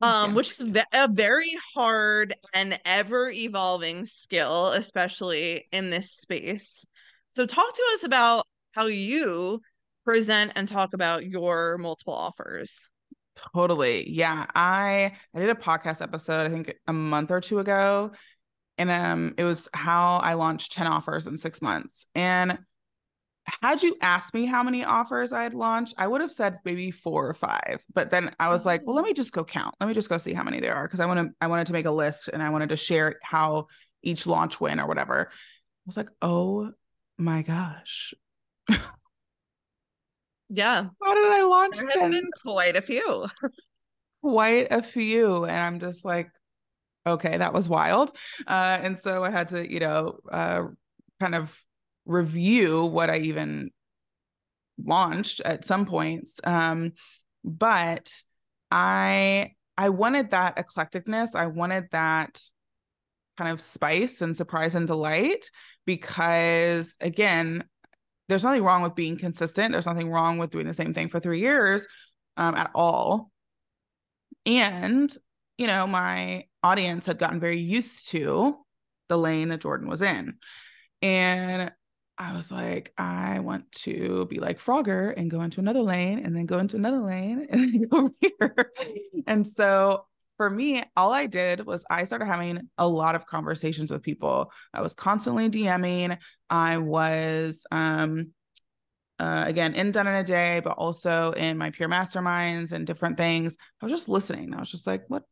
Um, 0.01 0.33
which 0.33 0.53
is 0.53 0.67
a 0.93 1.07
very 1.09 1.53
hard 1.75 2.33
and 2.55 2.79
ever 2.85 3.29
evolving 3.29 4.05
skill, 4.05 4.69
especially 4.69 5.67
in 5.73 5.89
this 5.89 6.11
space. 6.13 6.87
So, 7.31 7.45
talk 7.45 7.71
to 7.73 7.83
us 7.93 8.03
about 8.03 8.47
how 8.71 8.88
you 8.88 9.62
present 10.05 10.51
and 10.55 10.67
talk 10.67 10.93
about 10.93 11.25
your 11.25 11.77
multiple 11.77 12.13
offers. 12.13 12.82
Totally. 13.53 14.10
Yeah. 14.10 14.45
I 14.55 15.13
I 15.34 15.39
did 15.39 15.49
a 15.49 15.55
podcast 15.55 16.01
episode 16.01 16.45
I 16.45 16.49
think 16.49 16.73
a 16.88 16.93
month 16.93 17.32
or 17.32 17.39
two 17.39 17.60
ago 17.60 18.12
and 18.77 18.89
um 18.89 19.34
it 19.38 19.43
was 19.43 19.69
how 19.73 20.17
I 20.17 20.34
launched 20.34 20.71
10 20.73 20.88
offers 20.88 21.27
in 21.27 21.38
6 21.38 21.62
months. 21.62 22.05
And 22.15 22.60
had 23.62 23.82
you 23.82 23.95
asked 24.01 24.34
me 24.34 24.45
how 24.45 24.62
many 24.62 24.84
offers 24.84 25.34
I 25.34 25.43
had 25.43 25.53
launched, 25.53 25.95
I 25.97 26.08
would 26.08 26.21
have 26.21 26.32
said 26.32 26.60
maybe 26.65 26.91
4 26.91 27.29
or 27.29 27.34
5. 27.34 27.84
But 27.93 28.10
then 28.10 28.32
I 28.39 28.49
was 28.49 28.65
like, 28.65 28.86
well, 28.86 28.95
let 28.95 29.05
me 29.05 29.13
just 29.13 29.34
go 29.34 29.43
count. 29.43 29.73
Let 29.79 29.88
me 29.88 29.93
just 29.93 30.10
go 30.10 30.17
see 30.17 30.34
how 30.34 30.43
many 30.43 30.60
there 30.60 30.75
are 30.75 30.88
because 30.88 30.99
I 30.99 31.05
want 31.05 31.29
to 31.29 31.36
I 31.41 31.47
wanted 31.47 31.67
to 31.67 31.73
make 31.73 31.86
a 31.86 31.91
list 31.91 32.27
and 32.27 32.43
I 32.43 32.49
wanted 32.49 32.69
to 32.69 32.77
share 32.77 33.15
how 33.23 33.67
each 34.03 34.27
launch 34.27 34.60
went 34.62 34.79
or 34.79 34.88
whatever. 34.88 35.29
I 35.32 35.86
was 35.86 35.97
like, 35.97 36.10
"Oh 36.21 36.71
my 37.17 37.41
gosh, 37.41 38.13
yeah. 40.49 40.86
How 41.01 41.13
did 41.13 41.32
I 41.32 41.41
launch 41.41 41.77
there 41.77 41.89
10? 41.89 42.12
been 42.12 42.29
quite 42.41 42.75
a 42.75 42.82
few. 42.82 43.27
quite 44.21 44.67
a 44.71 44.82
few. 44.82 45.45
And 45.45 45.58
I'm 45.58 45.79
just 45.79 46.05
like, 46.05 46.29
okay, 47.05 47.38
that 47.38 47.53
was 47.53 47.69
wild. 47.69 48.12
Uh, 48.47 48.77
and 48.82 48.99
so 48.99 49.23
I 49.23 49.32
had 49.32 49.49
to, 49.49 49.71
you 49.71 49.79
know, 49.79 50.19
uh, 50.32 50.63
kind 51.19 51.36
of 51.36 51.55
review 52.05 52.86
what 52.86 53.10
I 53.10 53.19
even 53.19 53.71
launched 54.84 55.41
at 55.41 55.65
some 55.65 55.86
points. 55.86 56.39
Um, 56.43 56.93
but 57.43 58.12
I 58.71 59.53
I 59.77 59.89
wanted 59.89 60.32
that 60.32 60.58
eclecticness. 60.58 61.36
I 61.36 61.47
wanted 61.47 61.88
that 61.91 62.41
kind 63.38 63.51
of 63.51 63.62
spice 63.62 64.21
and 64.21 64.36
surprise 64.36 64.75
and 64.75 64.86
delight 64.86 65.49
because 65.86 66.97
again, 66.99 67.63
there's 68.29 68.43
nothing 68.43 68.63
wrong 68.63 68.83
with 68.83 68.95
being 68.95 69.17
consistent. 69.17 69.71
There's 69.71 69.87
nothing 69.87 70.09
wrong 70.09 70.37
with 70.37 70.51
doing 70.51 70.67
the 70.67 70.73
same 70.73 70.93
thing 70.93 71.09
for 71.09 71.19
three 71.19 71.39
years 71.39 71.85
um, 72.37 72.55
at 72.55 72.69
all. 72.75 73.31
And, 74.45 75.11
you 75.57 75.65
know, 75.67 75.87
my 75.87 76.45
audience 76.63 77.07
had 77.07 77.17
gotten 77.17 77.39
very 77.39 77.59
used 77.59 78.09
to 78.09 78.55
the 79.09 79.17
lane 79.17 79.49
that 79.49 79.61
Jordan 79.61 79.89
was 79.89 80.03
in. 80.03 80.35
And 81.01 81.71
I 82.19 82.35
was 82.35 82.51
like, 82.51 82.93
I 82.97 83.39
want 83.39 83.71
to 83.71 84.27
be 84.27 84.39
like 84.39 84.59
Frogger 84.59 85.11
and 85.17 85.31
go 85.31 85.41
into 85.41 85.59
another 85.59 85.81
lane 85.81 86.19
and 86.23 86.35
then 86.35 86.45
go 86.45 86.59
into 86.59 86.75
another 86.75 86.99
lane 86.99 87.47
and 87.49 87.61
then 87.61 87.87
go 87.87 87.97
over 87.97 88.13
here. 88.21 88.71
And 89.25 89.47
so 89.47 90.05
for 90.39 90.49
me, 90.49 90.82
all 90.95 91.12
I 91.12 91.25
did 91.25 91.65
was 91.65 91.84
I 91.89 92.06
started 92.06 92.23
having 92.23 92.69
a 92.78 92.88
lot 92.88 93.13
of 93.15 93.25
conversations 93.25 93.91
with 93.91 94.04
people. 94.04 94.54
I 94.73 94.82
was 94.82 94.95
constantly 94.95 95.49
DMing. 95.49 96.17
I 96.49 96.78
was, 96.78 97.65
um, 97.73 98.32
uh, 99.19 99.43
again, 99.45 99.73
in 99.73 99.91
Done 99.91 100.08
in 100.08 100.15
a 100.15 100.23
Day, 100.23 100.62
but 100.63 100.78
also 100.78 101.34
in 101.34 101.58
my 101.58 101.71
peer 101.71 101.89
masterminds 101.89 102.71
and 102.71 102.88
different 102.88 103.17
things. 103.17 103.58
I 103.82 103.86
was 103.86 103.91
just 103.91 104.08
listening. 104.08 104.54
I 104.54 104.62
was 104.62 104.71
just 104.71 104.88
like, 104.88 105.04
what, 105.10 105.23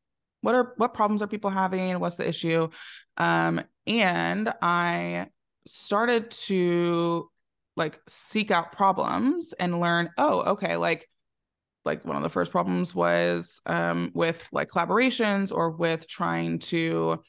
what 0.41 0.55
are, 0.55 0.73
what 0.75 0.93
problems 0.93 1.21
are 1.21 1.27
people 1.27 1.51
having? 1.51 1.97
What's 2.01 2.17
the 2.17 2.27
issue? 2.27 2.67
Um, 3.15 3.63
and 3.87 4.53
I 4.61 5.27
started 5.67 6.31
to 6.31 7.29
like 7.77 7.97
seek 8.09 8.51
out 8.51 8.73
problems 8.73 9.53
and 9.57 9.79
learn, 9.79 10.09
oh, 10.17 10.41
okay, 10.51 10.75
like 10.75 11.07
like 11.87 12.05
one 12.05 12.15
of 12.15 12.21
the 12.21 12.29
first 12.29 12.51
problems 12.51 12.93
was 12.93 13.61
um, 13.65 14.11
with 14.13 14.47
like 14.51 14.69
collaborations 14.69 15.51
or 15.51 15.71
with 15.71 16.07
trying 16.07 16.59
to 16.59 17.23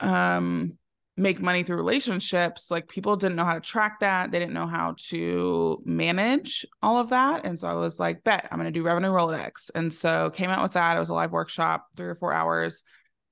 um 0.00 0.76
make 1.16 1.40
money 1.40 1.62
through 1.62 1.76
relationships, 1.76 2.70
like 2.70 2.88
people 2.88 3.14
didn't 3.14 3.36
know 3.36 3.44
how 3.44 3.54
to 3.54 3.60
track 3.60 4.00
that. 4.00 4.32
They 4.32 4.40
didn't 4.40 4.54
know 4.54 4.66
how 4.66 4.96
to 5.10 5.80
manage 5.84 6.66
all 6.82 6.96
of 6.96 7.10
that. 7.10 7.44
And 7.44 7.56
so 7.58 7.68
I 7.68 7.74
was 7.74 8.00
like, 8.00 8.24
bet 8.24 8.48
I'm 8.50 8.58
going 8.58 8.72
to 8.72 8.76
do 8.76 8.82
revenue 8.82 9.10
Rolodex. 9.10 9.70
And 9.74 9.94
so 9.94 10.30
came 10.30 10.50
out 10.50 10.62
with 10.62 10.72
that. 10.72 10.96
It 10.96 11.00
was 11.00 11.10
a 11.10 11.14
live 11.14 11.30
workshop, 11.30 11.86
three 11.96 12.08
or 12.08 12.16
four 12.16 12.32
hours, 12.32 12.82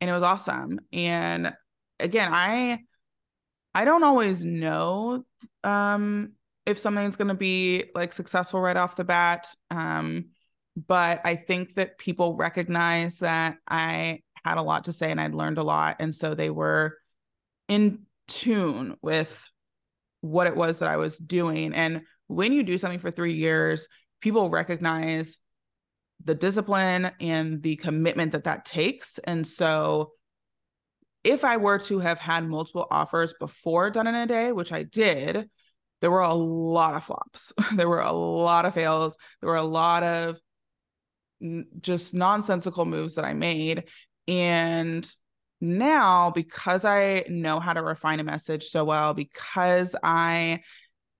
and 0.00 0.08
it 0.08 0.12
was 0.12 0.22
awesome. 0.22 0.78
And 0.92 1.52
again, 1.98 2.28
I, 2.32 2.78
I 3.74 3.84
don't 3.84 4.04
always 4.04 4.44
know 4.44 5.24
um, 5.64 6.34
if 6.66 6.78
something's 6.78 7.16
going 7.16 7.28
to 7.28 7.34
be 7.34 7.84
like 7.94 8.12
successful 8.12 8.60
right 8.60 8.76
off 8.76 8.96
the 8.96 9.04
bat. 9.04 9.54
Um, 9.70 10.26
but 10.76 11.20
I 11.24 11.36
think 11.36 11.74
that 11.74 11.98
people 11.98 12.36
recognize 12.36 13.18
that 13.18 13.56
I 13.68 14.20
had 14.44 14.58
a 14.58 14.62
lot 14.62 14.84
to 14.84 14.92
say 14.92 15.10
and 15.10 15.20
I'd 15.20 15.34
learned 15.34 15.58
a 15.58 15.62
lot. 15.62 15.96
And 16.00 16.14
so 16.14 16.34
they 16.34 16.50
were 16.50 16.96
in 17.68 18.06
tune 18.28 18.96
with 19.02 19.48
what 20.20 20.46
it 20.46 20.56
was 20.56 20.78
that 20.78 20.88
I 20.88 20.96
was 20.96 21.18
doing. 21.18 21.74
And 21.74 22.02
when 22.28 22.52
you 22.52 22.62
do 22.62 22.78
something 22.78 23.00
for 23.00 23.10
three 23.10 23.34
years, 23.34 23.86
people 24.20 24.50
recognize 24.50 25.40
the 26.24 26.34
discipline 26.34 27.10
and 27.20 27.62
the 27.62 27.76
commitment 27.76 28.32
that 28.32 28.44
that 28.44 28.64
takes. 28.64 29.18
And 29.18 29.46
so, 29.46 30.12
if 31.24 31.44
I 31.44 31.56
were 31.56 31.78
to 31.78 32.00
have 32.00 32.18
had 32.18 32.48
multiple 32.48 32.86
offers 32.90 33.32
before 33.38 33.90
done 33.90 34.08
in 34.08 34.14
a 34.14 34.26
day, 34.26 34.50
which 34.50 34.72
I 34.72 34.82
did, 34.82 35.48
there 36.02 36.10
were 36.10 36.20
a 36.20 36.34
lot 36.34 36.94
of 36.94 37.04
flops. 37.04 37.52
there 37.76 37.88
were 37.88 38.00
a 38.00 38.12
lot 38.12 38.66
of 38.66 38.74
fails. 38.74 39.16
There 39.40 39.48
were 39.48 39.56
a 39.56 39.62
lot 39.62 40.02
of 40.02 40.40
just 41.80 42.12
nonsensical 42.12 42.84
moves 42.84 43.14
that 43.14 43.24
I 43.24 43.34
made. 43.34 43.84
And 44.26 45.08
now, 45.60 46.30
because 46.32 46.84
I 46.84 47.24
know 47.28 47.60
how 47.60 47.72
to 47.72 47.82
refine 47.82 48.18
a 48.18 48.24
message 48.24 48.64
so 48.64 48.84
well, 48.84 49.14
because 49.14 49.94
I 50.02 50.62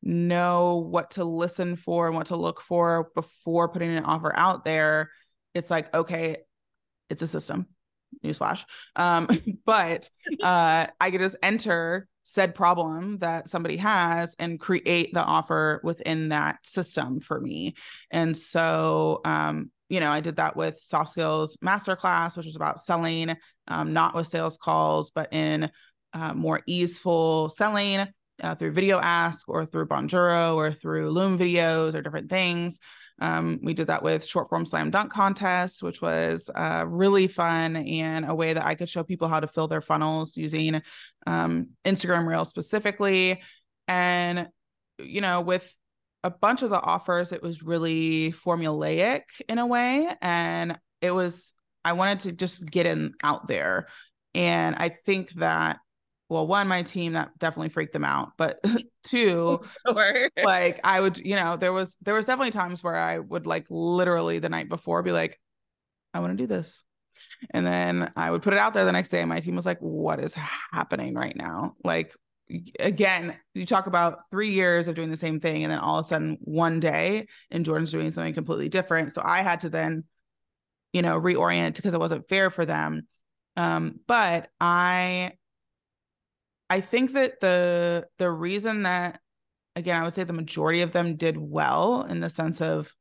know 0.03 0.79
what 0.79 1.13
to 1.13 1.25
listen 1.25 1.77
for 1.77 2.09
and 2.09 2.17
what 2.17 2.27
to 2.27 2.37
look 2.37 2.61
for 2.61 3.13
before 3.15 3.69
putting 3.69 3.97
an 3.97 4.05
offer 4.05 4.33
out 4.35 4.65
there, 4.65 5.13
it's 5.55 5.71
like, 5.71 5.95
okay, 5.95 6.39
it's 7.09 7.23
a 7.23 7.29
system. 7.29 7.69
Newsflash. 8.25 8.65
Um, 8.97 9.29
but 9.65 10.11
uh, 10.43 10.89
I 11.01 11.11
could 11.13 11.21
just 11.21 11.37
enter 11.41 12.09
said 12.25 12.55
problem 12.55 13.19
that 13.19 13.49
somebody 13.49 13.77
has 13.77 14.35
and 14.39 14.61
create 14.61 15.13
the 15.13 15.23
offer 15.23 15.81
within 15.83 16.29
that 16.29 16.65
system 16.65 17.21
for 17.21 17.41
me. 17.41 17.75
And 18.11 18.37
so 18.37 19.21
um, 19.25 19.71
you 19.93 20.01
know, 20.01 20.11
I 20.11 20.21
did 20.21 20.37
that 20.37 20.57
with 20.57 20.81
soft 20.81 21.11
skills 21.11 21.59
masterclass, 21.59 22.35
which 22.35 22.47
was 22.47 22.57
about 22.57 22.81
selling, 22.81 23.37
um, 23.69 23.93
not 23.93 24.15
with 24.15 24.27
sales 24.27 24.57
calls, 24.57 25.11
but 25.11 25.31
in 25.35 25.71
uh, 26.15 26.33
more 26.33 26.63
easeful 26.67 27.51
selling 27.51 28.07
uh, 28.43 28.55
through 28.55 28.73
VideoAsk 28.73 29.43
or 29.49 29.67
through 29.67 29.89
Bonjoro 29.89 30.57
or 30.57 30.73
through 30.73 31.11
Loom 31.11 31.39
videos 31.39 31.95
or 31.95 32.01
different 32.01 32.31
things. 32.31 32.81
Um, 33.23 33.61
we 33.63 33.73
did 33.73 33.87
that 33.87 34.03
with 34.03 34.27
short 34.27 34.49
form 34.49 34.67
slam 34.67 34.91
dunk 34.91 35.13
contest, 35.13 35.81
which 35.81 36.03
was 36.03 36.51
uh, 36.57 36.85
really 36.89 37.29
fun 37.29 37.77
and 37.77 38.25
a 38.29 38.35
way 38.35 38.53
that 38.53 38.67
I 38.67 38.75
could 38.75 38.89
show 38.89 39.05
people 39.05 39.29
how 39.29 39.39
to 39.39 39.47
fill 39.47 39.69
their 39.69 39.81
funnels 39.81 40.37
using 40.37 40.83
um, 41.25 41.69
Instagram 41.85 42.27
Reels 42.27 42.49
specifically. 42.49 43.41
And, 43.87 44.49
you 44.99 45.21
know, 45.21 45.41
with 45.41 45.73
a 46.25 46.31
bunch 46.31 46.63
of 46.63 46.71
the 46.71 46.81
offers, 46.81 47.31
it 47.31 47.43
was 47.43 47.63
really 47.63 48.33
formulaic 48.33 49.23
in 49.49 49.59
a 49.59 49.67
way. 49.69 50.09
And 50.21 50.77
it 51.01 51.13
was, 51.13 51.53
I 51.85 51.93
wanted 51.93 52.21
to 52.21 52.33
just 52.33 52.67
get 52.69 52.87
in 52.87 53.15
out 53.23 53.47
there. 53.47 53.87
And 54.35 54.75
I 54.75 54.97
think 55.05 55.31
that, 55.35 55.79
well, 56.33 56.47
one, 56.47 56.69
my 56.69 56.83
team 56.83 57.13
that 57.13 57.39
definitely 57.39 57.69
freaked 57.69 57.93
them 57.93 58.05
out, 58.05 58.33
but 58.37 58.61
two, 59.05 59.61
sure. 59.87 60.31
like 60.43 60.81
I 60.83 61.01
would, 61.01 61.19
you 61.19 61.37
know, 61.37 61.57
there 61.57 61.73
was, 61.73 61.97
there 62.03 62.15
was 62.15 62.27
definitely 62.27 62.51
times 62.51 62.83
where 62.83 62.97
I 62.97 63.19
would 63.19 63.47
like 63.47 63.67
literally 63.71 64.39
the 64.39 64.49
night 64.49 64.69
before 64.69 65.03
be 65.03 65.13
like, 65.13 65.39
I 66.15 66.21
want 66.21 66.37
to 66.37 66.43
do 66.43 66.47
this. 66.47 66.85
And 67.51 67.67
then 67.67 68.13
I 68.17 68.31
would 68.31 68.43
put 68.43 68.53
it 68.53 68.59
out 68.59 68.75
there 68.75 68.85
the 68.85 68.93
next 68.93 69.09
day, 69.09 69.21
and 69.21 69.29
my 69.29 69.41
team 69.41 69.57
was 69.57 69.67
like, 69.67 69.79
What 69.81 70.21
is 70.21 70.35
happening 70.35 71.15
right 71.15 71.37
now? 71.37 71.75
Like, 71.85 72.15
again, 72.79 73.37
you 73.55 73.67
talk 73.67 73.87
about 73.87 74.21
three 74.31 74.51
years 74.51 74.89
of 74.89 74.95
doing 74.95 75.11
the 75.11 75.17
same 75.17 75.41
thing, 75.41 75.65
and 75.65 75.73
then 75.73 75.79
all 75.79 75.99
of 75.99 76.07
a 76.07 76.09
sudden, 76.09 76.39
one 76.41 76.81
day, 76.81 77.27
and 77.51 77.65
Jordan's 77.65 77.93
doing 77.93 78.13
something 78.13 78.35
completely 78.35 78.69
different. 78.69 79.13
So 79.13 79.23
I 79.25 79.43
had 79.43 79.61
to 79.61 79.69
then, 79.69 80.05
you 80.93 81.03
know, 81.03 81.21
reorient 81.21 81.77
because 81.77 81.95
it 81.95 82.01
wasn't 82.01 82.29
fair 82.29 82.51
for 82.51 82.65
them. 82.67 83.07
Um, 83.57 84.01
but 84.07 84.49
I, 84.61 85.33
I 86.73 86.81
think 86.81 87.13
that 87.13 87.41
the 87.41 88.07
the 88.19 88.31
reason 88.31 88.83
that, 88.85 89.21
again, 89.77 90.01
I 90.01 90.05
would 90.05 90.15
say 90.15 90.25
the 90.25 90.33
majority 90.33 90.83
of 90.83 90.93
them 90.93 91.17
did 91.17 91.37
well 91.37 92.03
in 92.03 92.21
the 92.21 92.31
sense 92.31 92.61
of 92.61 92.95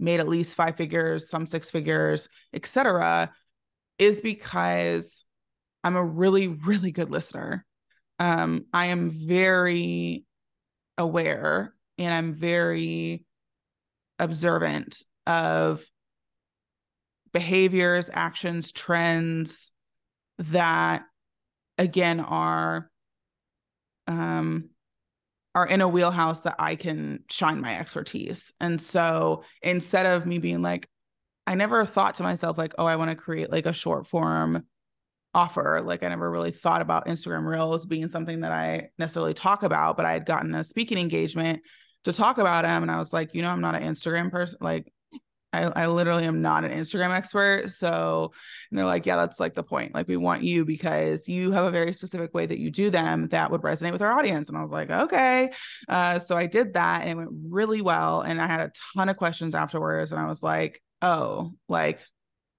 made 0.00 0.20
at 0.20 0.28
least 0.28 0.54
five 0.54 0.76
figures, 0.76 1.28
some 1.28 1.46
six 1.46 1.70
figures, 1.70 2.28
etc., 2.52 3.32
is 3.98 4.20
because 4.20 5.24
I'm 5.84 5.96
a 5.96 6.04
really, 6.04 6.48
really 6.48 6.92
good 6.92 7.10
listener 7.10 7.66
um, 8.18 8.66
I 8.72 8.86
am 8.86 9.10
very 9.10 10.24
aware 10.96 11.74
and 11.96 12.12
I'm 12.12 12.32
very 12.32 13.24
observant 14.18 15.04
of 15.26 15.84
behaviors, 17.32 18.10
actions, 18.12 18.72
trends 18.72 19.70
that 20.38 21.02
again 21.76 22.20
are 22.20 22.90
um 24.08 24.70
are 25.54 25.66
in 25.66 25.80
a 25.80 25.88
wheelhouse 25.88 26.42
that 26.42 26.56
I 26.58 26.76
can 26.76 27.20
shine 27.30 27.60
my 27.60 27.78
expertise. 27.78 28.52
And 28.60 28.80
so 28.80 29.44
instead 29.62 30.06
of 30.06 30.26
me 30.26 30.38
being 30.38 30.62
like 30.62 30.88
I 31.46 31.54
never 31.54 31.84
thought 31.86 32.16
to 32.16 32.22
myself 32.22 32.58
like, 32.58 32.74
oh, 32.76 32.84
I 32.84 32.96
want 32.96 33.10
to 33.10 33.16
create 33.16 33.50
like 33.50 33.64
a 33.64 33.72
short 33.72 34.06
form 34.06 34.64
offer. 35.34 35.80
Like 35.82 36.02
I 36.02 36.08
never 36.08 36.30
really 36.30 36.50
thought 36.50 36.82
about 36.82 37.06
Instagram 37.06 37.46
Reels 37.46 37.86
being 37.86 38.08
something 38.08 38.40
that 38.40 38.52
I 38.52 38.90
necessarily 38.98 39.32
talk 39.34 39.62
about, 39.62 39.96
but 39.96 40.04
I 40.04 40.12
had 40.12 40.26
gotten 40.26 40.54
a 40.54 40.62
speaking 40.62 40.98
engagement 40.98 41.62
to 42.04 42.12
talk 42.12 42.36
about 42.36 42.64
them. 42.64 42.82
And 42.82 42.90
I 42.90 42.98
was 42.98 43.12
like, 43.12 43.34
you 43.34 43.42
know, 43.42 43.50
I'm 43.50 43.62
not 43.62 43.74
an 43.74 43.82
Instagram 43.82 44.30
person. 44.30 44.58
Like 44.60 44.92
I, 45.52 45.62
I 45.62 45.86
literally 45.86 46.24
am 46.24 46.42
not 46.42 46.64
an 46.64 46.72
Instagram 46.72 47.10
expert. 47.10 47.70
So 47.70 48.32
and 48.70 48.78
they're 48.78 48.86
like, 48.86 49.06
yeah, 49.06 49.16
that's 49.16 49.40
like 49.40 49.54
the 49.54 49.62
point. 49.62 49.94
Like 49.94 50.06
we 50.06 50.16
want 50.16 50.42
you 50.42 50.64
because 50.64 51.26
you 51.28 51.52
have 51.52 51.64
a 51.64 51.70
very 51.70 51.92
specific 51.92 52.34
way 52.34 52.44
that 52.44 52.58
you 52.58 52.70
do 52.70 52.90
them 52.90 53.28
that 53.28 53.50
would 53.50 53.62
resonate 53.62 53.92
with 53.92 54.02
our 54.02 54.12
audience. 54.12 54.48
And 54.48 54.58
I 54.58 54.62
was 54.62 54.70
like, 54.70 54.90
okay. 54.90 55.50
Uh, 55.88 56.18
so 56.18 56.36
I 56.36 56.46
did 56.46 56.74
that 56.74 57.02
and 57.02 57.10
it 57.10 57.14
went 57.14 57.30
really 57.48 57.80
well. 57.80 58.20
And 58.20 58.40
I 58.40 58.46
had 58.46 58.60
a 58.60 58.72
ton 58.94 59.08
of 59.08 59.16
questions 59.16 59.54
afterwards. 59.54 60.12
And 60.12 60.20
I 60.20 60.26
was 60.26 60.42
like, 60.42 60.82
oh, 61.00 61.54
like 61.68 62.04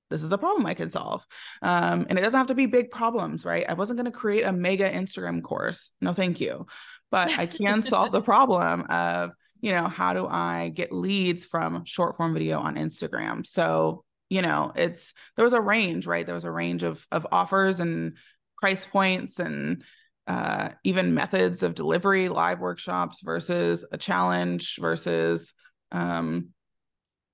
this 0.09 0.23
is 0.23 0.31
a 0.31 0.37
problem 0.37 0.65
I 0.65 0.73
can 0.73 0.89
solve. 0.89 1.25
Um, 1.61 2.07
and 2.09 2.17
it 2.17 2.21
doesn't 2.21 2.37
have 2.37 2.47
to 2.47 2.55
be 2.55 2.65
big 2.65 2.89
problems, 2.89 3.45
right? 3.45 3.65
I 3.69 3.73
wasn't 3.73 3.97
going 3.97 4.11
to 4.11 4.17
create 4.17 4.43
a 4.43 4.51
mega 4.51 4.89
Instagram 4.89 5.43
course. 5.43 5.91
No, 6.01 6.13
thank 6.13 6.41
you. 6.41 6.65
But 7.11 7.37
I 7.37 7.45
can 7.45 7.83
solve 7.83 8.11
the 8.11 8.21
problem 8.23 8.81
of, 8.89 9.31
you 9.61 9.71
know, 9.71 9.87
how 9.87 10.13
do 10.13 10.27
I 10.27 10.69
get 10.69 10.91
leads 10.91 11.45
from 11.45 11.83
short 11.85 12.15
form 12.15 12.33
video 12.33 12.59
on 12.59 12.75
Instagram? 12.75 13.45
So, 13.45 14.03
you 14.29 14.41
know, 14.41 14.71
it's 14.75 15.13
there 15.35 15.45
was 15.45 15.53
a 15.53 15.61
range, 15.61 16.07
right? 16.07 16.25
There 16.25 16.35
was 16.35 16.45
a 16.45 16.51
range 16.51 16.83
of 16.83 17.05
of 17.11 17.27
offers 17.31 17.79
and 17.79 18.17
price 18.57 18.85
points 18.85 19.39
and 19.39 19.83
uh, 20.27 20.69
even 20.83 21.15
methods 21.15 21.63
of 21.63 21.75
delivery, 21.75 22.29
live 22.29 22.59
workshops 22.59 23.21
versus 23.23 23.83
a 23.91 23.97
challenge 23.97 24.77
versus 24.79 25.55
um, 25.91 26.49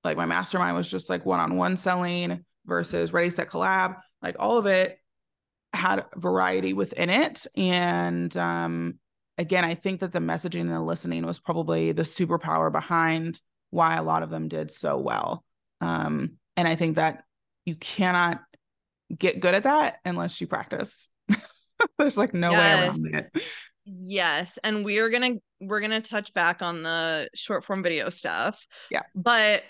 like 0.03 0.15
my 0.15 0.25
mastermind 0.25 0.77
was 0.77 0.89
just 0.89 1.09
like 1.09 1.25
one 1.25 1.39
on 1.39 1.57
one 1.57 1.75
selling 1.75 2.45
versus 2.65 3.11
Ready 3.11 3.29
Set 3.29 3.49
Collab, 3.49 3.97
like 4.21 4.37
all 4.39 4.57
of 4.57 4.65
it 4.65 4.97
had 5.73 6.05
variety 6.15 6.73
within 6.73 7.09
it. 7.09 7.45
And 7.55 8.35
um, 8.37 8.99
again, 9.37 9.65
I 9.65 9.75
think 9.75 9.99
that 9.99 10.11
the 10.11 10.19
messaging 10.19 10.61
and 10.61 10.71
the 10.71 10.79
listening 10.79 11.25
was 11.25 11.39
probably 11.39 11.91
the 11.91 12.03
superpower 12.03 12.71
behind 12.71 13.39
why 13.69 13.95
a 13.95 14.03
lot 14.03 14.23
of 14.23 14.29
them 14.29 14.47
did 14.47 14.71
so 14.71 14.97
well. 14.97 15.43
Um, 15.81 16.37
and 16.55 16.67
I 16.67 16.75
think 16.75 16.95
that 16.95 17.23
you 17.65 17.75
cannot 17.75 18.41
get 19.15 19.39
good 19.39 19.55
at 19.55 19.63
that 19.63 19.97
unless 20.05 20.39
you 20.39 20.47
practice. 20.47 21.09
There's 21.97 22.17
like 22.17 22.33
no 22.33 22.51
yes. 22.51 22.59
way 22.61 22.87
around 22.87 23.15
it. 23.15 23.43
Yes, 23.85 24.57
and 24.63 24.83
we 24.83 24.99
are 24.99 25.09
gonna 25.09 25.33
we're 25.61 25.79
gonna 25.79 26.01
touch 26.01 26.33
back 26.33 26.61
on 26.63 26.81
the 26.81 27.29
short 27.35 27.63
form 27.63 27.83
video 27.83 28.09
stuff. 28.09 28.65
Yeah, 28.89 29.03
but 29.13 29.63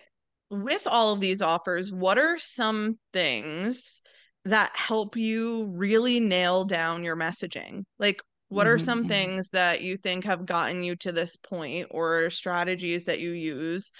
with 0.49 0.87
all 0.87 1.11
of 1.11 1.19
these 1.19 1.41
offers, 1.41 1.91
what 1.91 2.17
are 2.17 2.39
some 2.39 2.97
things 3.11 4.01
that 4.45 4.71
help 4.75 5.17
you 5.17 5.65
really 5.65 6.19
nail 6.19 6.63
down 6.63 7.03
your 7.03 7.17
messaging? 7.17 7.83
Like, 7.99 8.21
what 8.49 8.67
are 8.67 8.77
some 8.77 8.99
mm-hmm. 8.99 9.09
things 9.09 9.49
that 9.49 9.81
you 9.81 9.97
think 9.97 10.23
have 10.25 10.45
gotten 10.45 10.83
you 10.83 10.95
to 10.97 11.11
this 11.11 11.35
point 11.35 11.87
or 11.91 12.29
strategies 12.29 13.05
that 13.05 13.19
you 13.19 13.31
use 13.31 13.91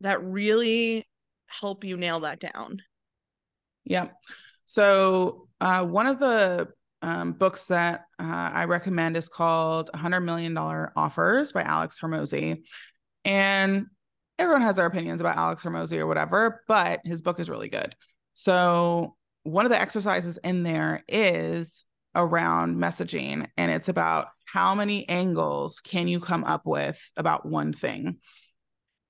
that 0.00 0.22
really 0.22 1.06
help 1.46 1.84
you 1.84 1.96
nail 1.96 2.20
that 2.20 2.40
down? 2.40 2.82
Yeah. 3.84 4.08
So, 4.64 5.48
uh, 5.60 5.84
one 5.84 6.06
of 6.06 6.18
the 6.18 6.68
um, 7.02 7.32
books 7.32 7.66
that 7.68 8.06
uh, 8.18 8.50
I 8.52 8.64
recommend 8.64 9.16
is 9.16 9.28
called 9.28 9.90
$100 9.94 10.24
Million 10.24 10.56
Offers 10.56 11.52
by 11.52 11.62
Alex 11.62 11.98
Hormozi. 12.00 12.62
And 13.24 13.86
everyone 14.38 14.62
has 14.62 14.76
their 14.76 14.86
opinions 14.86 15.20
about 15.20 15.36
Alex 15.36 15.62
Hormozi 15.62 15.98
or 15.98 16.06
whatever, 16.06 16.62
but 16.68 17.00
his 17.04 17.22
book 17.22 17.40
is 17.40 17.48
really 17.48 17.68
good. 17.68 17.94
So, 18.32 19.16
one 19.44 19.64
of 19.64 19.70
the 19.70 19.80
exercises 19.80 20.38
in 20.42 20.64
there 20.64 21.04
is 21.08 21.84
around 22.16 22.78
messaging, 22.78 23.46
and 23.56 23.70
it's 23.70 23.88
about 23.88 24.28
how 24.44 24.74
many 24.74 25.08
angles 25.08 25.80
can 25.80 26.08
you 26.08 26.18
come 26.18 26.44
up 26.44 26.62
with 26.64 26.98
about 27.16 27.46
one 27.46 27.72
thing. 27.72 28.18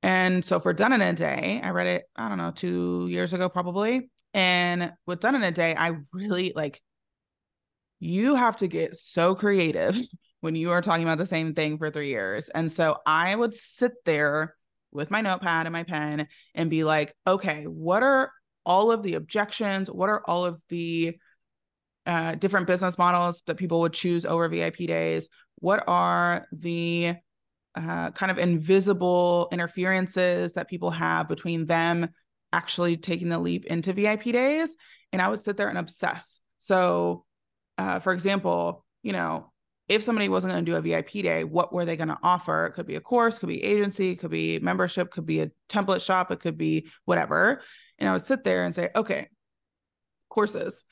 And 0.03 0.45
so, 0.45 0.61
for 0.61 0.73
Done 0.73 0.93
in 0.93 1.01
a 1.01 1.13
Day, 1.13 1.61
I 1.63 1.71
read 1.71 1.87
it, 1.87 2.05
I 2.15 2.29
don't 2.29 2.39
know, 2.39 2.51
two 2.51 3.07
years 3.09 3.33
ago, 3.33 3.49
probably. 3.49 4.11
And 4.35 4.93
with 5.07 5.21
Done 5.21 5.35
in 5.35 5.43
a 5.43 5.51
Day, 5.51 5.75
I 5.75 5.93
really 6.13 6.53
like 6.55 6.83
you 7.99 8.35
have 8.35 8.59
to 8.59 8.69
get 8.69 8.97
so 8.97 9.35
creative 9.35 9.99
when 10.41 10.55
you 10.55 10.71
are 10.71 10.83
talking 10.83 11.05
about 11.05 11.19
the 11.19 11.27
same 11.27 11.55
thing 11.55 11.79
for 11.79 11.91
three 11.91 12.09
years. 12.09 12.49
And 12.51 12.71
so 12.71 12.99
I 13.07 13.35
would 13.35 13.55
sit 13.55 13.93
there 14.05 14.55
with 14.93 15.11
my 15.11 15.21
notepad 15.21 15.67
and 15.67 15.73
my 15.73 15.83
pen 15.83 16.29
and 16.55 16.71
be 16.71 16.85
like, 16.85 17.15
okay, 17.27 17.65
what 17.65 18.03
are 18.03 18.31
all 18.65 18.93
of 18.93 19.03
the 19.03 19.15
objections? 19.15 19.91
What 19.91 20.09
are 20.09 20.23
all 20.27 20.45
of 20.45 20.61
the 20.69 21.17
uh, 22.07 22.35
different 22.37 22.67
business 22.67 22.99
models 22.99 23.43
that 23.47 23.57
people 23.57 23.81
would 23.81 23.93
choose 23.93 24.25
over 24.25 24.49
VIP 24.49 24.79
days? 24.79 25.29
What 25.57 25.85
are 25.87 26.47
the 26.53 27.15
uh, 27.75 28.11
kind 28.13 28.31
of 28.31 28.39
invisible 28.39 29.49
interferences 29.53 30.55
that 30.55 30.69
people 30.69 30.91
have 30.91 31.29
between 31.29 31.67
them 31.67 32.09
actually 32.53 32.97
taking 32.97 33.29
the 33.29 33.39
leap 33.39 33.65
into 33.67 33.93
VIP 33.93 34.25
days? 34.25 34.75
And 35.13 35.21
I 35.21 35.29
would 35.29 35.41
sit 35.41 35.57
there 35.57 35.69
and 35.69 35.79
obsess. 35.79 36.41
So 36.59 37.27
uh, 37.79 38.01
for 38.01 38.13
example, 38.13 38.85
you 39.03 39.13
know, 39.13 39.53
if 39.89 40.03
somebody 40.03 40.29
wasn't 40.29 40.53
going 40.53 40.65
to 40.65 40.71
do 40.71 40.77
a 40.77 40.81
VIP 40.81 41.11
day, 41.23 41.45
what 41.45 41.73
were 41.73 41.85
they 41.85 41.97
going 41.97 42.09
to 42.09 42.19
offer? 42.23 42.67
It 42.67 42.73
could 42.73 42.87
be 42.87 42.97
a 42.97 43.01
course, 43.01 43.39
could 43.39 43.49
be 43.49 43.63
agency, 43.63 44.17
could 44.17 44.31
be 44.31 44.59
membership, 44.59 45.13
could 45.13 45.27
be 45.27 45.41
a 45.41 45.51
template 45.69 46.05
shop, 46.05 46.31
it 46.31 46.41
could 46.41 46.59
be 46.59 46.89
whatever. 47.05 47.63
And 47.99 48.09
I 48.09 48.13
would 48.13 48.27
sit 48.27 48.43
there 48.43 48.65
and 48.65 48.75
say, 48.75 48.91
okay, 48.97 49.29
courses. 50.29 50.85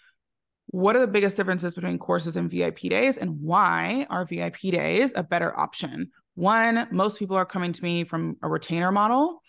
What 0.75 0.97
are 0.97 0.99
the 0.99 1.07
biggest 1.07 1.37
differences 1.37 1.73
between 1.73 2.01
courses 2.01 2.37
and 2.37 2.51
VIP 2.51 2.81
days? 2.91 3.17
And 3.17 3.41
why 3.41 4.09
are 4.11 4.25
VIP 4.25 4.73
days 4.73 5.13
a 5.15 5.23
better 5.23 5.57
option? 5.57 6.11
One, 6.35 6.89
most 6.91 7.17
people 7.17 7.37
are 7.37 7.47
coming 7.47 7.73
to 7.73 7.81
me 7.81 8.03
from 8.03 8.39
a 8.43 8.49
retainer 8.49 8.91
model. 8.91 9.41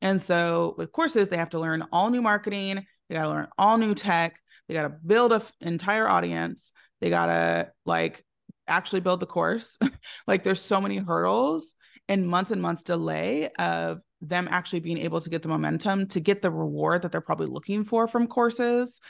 And 0.00 0.20
so 0.20 0.74
with 0.76 0.90
courses, 0.90 1.28
they 1.28 1.36
have 1.36 1.50
to 1.50 1.60
learn 1.60 1.84
all 1.92 2.10
new 2.10 2.20
marketing, 2.20 2.84
they 3.08 3.14
got 3.14 3.22
to 3.22 3.28
learn 3.28 3.46
all 3.56 3.78
new 3.78 3.94
tech, 3.94 4.34
they 4.66 4.74
got 4.74 4.82
to 4.82 4.88
build 4.88 5.30
an 5.30 5.42
f- 5.42 5.52
entire 5.60 6.08
audience. 6.08 6.72
They 7.00 7.10
got 7.10 7.26
to 7.26 7.70
like 7.86 8.24
actually 8.66 9.02
build 9.02 9.20
the 9.20 9.26
course. 9.26 9.78
like 10.26 10.42
there's 10.42 10.60
so 10.60 10.80
many 10.80 10.96
hurdles 10.96 11.76
and 12.08 12.26
months 12.26 12.50
and 12.50 12.60
months 12.60 12.82
delay 12.82 13.50
of 13.56 14.00
them 14.20 14.48
actually 14.50 14.80
being 14.80 14.98
able 14.98 15.20
to 15.20 15.30
get 15.30 15.42
the 15.42 15.48
momentum 15.48 16.08
to 16.08 16.18
get 16.18 16.42
the 16.42 16.50
reward 16.50 17.02
that 17.02 17.12
they're 17.12 17.20
probably 17.20 17.46
looking 17.46 17.84
for 17.84 18.08
from 18.08 18.26
courses. 18.26 19.00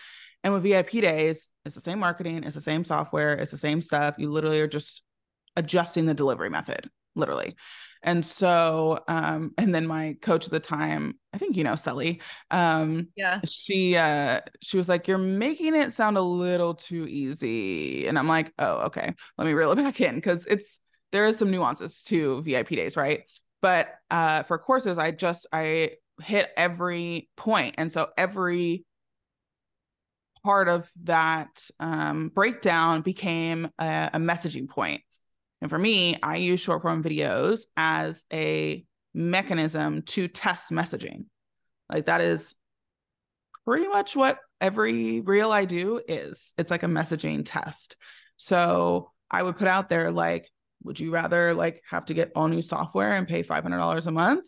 And 0.44 0.52
with 0.52 0.62
VIP 0.62 0.90
days, 0.92 1.48
it's 1.64 1.74
the 1.74 1.80
same 1.80 1.98
marketing, 1.98 2.44
it's 2.44 2.54
the 2.54 2.60
same 2.60 2.84
software, 2.84 3.34
it's 3.34 3.50
the 3.50 3.58
same 3.58 3.80
stuff. 3.82 4.16
You 4.18 4.28
literally 4.28 4.60
are 4.60 4.68
just 4.68 5.02
adjusting 5.56 6.06
the 6.06 6.14
delivery 6.14 6.50
method, 6.50 6.90
literally. 7.14 7.56
And 8.02 8.26
so, 8.26 8.98
um, 9.06 9.52
and 9.58 9.72
then 9.72 9.86
my 9.86 10.16
coach 10.22 10.46
at 10.46 10.50
the 10.50 10.58
time, 10.58 11.18
I 11.32 11.38
think 11.38 11.56
you 11.56 11.62
know 11.62 11.76
Sally. 11.76 12.20
Um, 12.50 13.08
yeah. 13.16 13.40
She 13.44 13.96
uh 13.96 14.40
she 14.60 14.76
was 14.76 14.88
like, 14.88 15.06
You're 15.06 15.18
making 15.18 15.76
it 15.76 15.92
sound 15.92 16.16
a 16.18 16.22
little 16.22 16.74
too 16.74 17.06
easy. 17.06 18.08
And 18.08 18.18
I'm 18.18 18.28
like, 18.28 18.52
oh, 18.58 18.86
okay. 18.86 19.14
Let 19.38 19.46
me 19.46 19.52
reel 19.52 19.70
it 19.72 19.76
back 19.76 20.00
in 20.00 20.16
because 20.16 20.46
it's 20.46 20.80
there 21.12 21.26
is 21.26 21.38
some 21.38 21.50
nuances 21.50 22.02
to 22.04 22.42
VIP 22.42 22.70
days, 22.70 22.96
right? 22.96 23.22
But 23.60 23.94
uh 24.10 24.42
for 24.42 24.58
courses, 24.58 24.98
I 24.98 25.12
just 25.12 25.46
I 25.52 25.92
hit 26.20 26.50
every. 26.56 27.28
And 27.46 27.92
so 27.92 28.08
every 28.16 28.84
part 30.44 30.68
of 30.68 30.90
that 31.04 31.68
um, 31.80 32.28
breakdown 32.28 33.02
became 33.02 33.70
a, 33.78 34.10
a 34.14 34.18
messaging 34.18 34.68
point. 34.68 35.02
And 35.60 35.70
for 35.70 35.78
me, 35.78 36.18
I 36.22 36.36
use 36.36 36.60
short 36.60 36.82
form 36.82 37.02
videos 37.02 37.62
as 37.76 38.24
a 38.32 38.84
mechanism 39.14 40.02
to 40.02 40.28
test 40.28 40.70
messaging. 40.70 41.26
Like 41.88 42.06
that 42.06 42.20
is 42.20 42.54
pretty 43.64 43.86
much 43.86 44.16
what 44.16 44.38
every 44.60 45.20
reel 45.20 45.52
I 45.52 45.64
do 45.64 46.00
is. 46.08 46.52
It's 46.58 46.70
like 46.70 46.82
a 46.82 46.86
messaging 46.86 47.42
test. 47.44 47.96
So 48.36 49.12
I 49.30 49.42
would 49.42 49.56
put 49.56 49.68
out 49.68 49.88
there 49.88 50.10
like, 50.10 50.50
would 50.82 50.98
you 50.98 51.12
rather 51.12 51.54
like 51.54 51.82
have 51.88 52.06
to 52.06 52.14
get 52.14 52.32
all 52.34 52.48
new 52.48 52.62
software 52.62 53.14
and 53.14 53.28
pay 53.28 53.44
$500 53.44 54.06
a 54.06 54.10
month? 54.10 54.46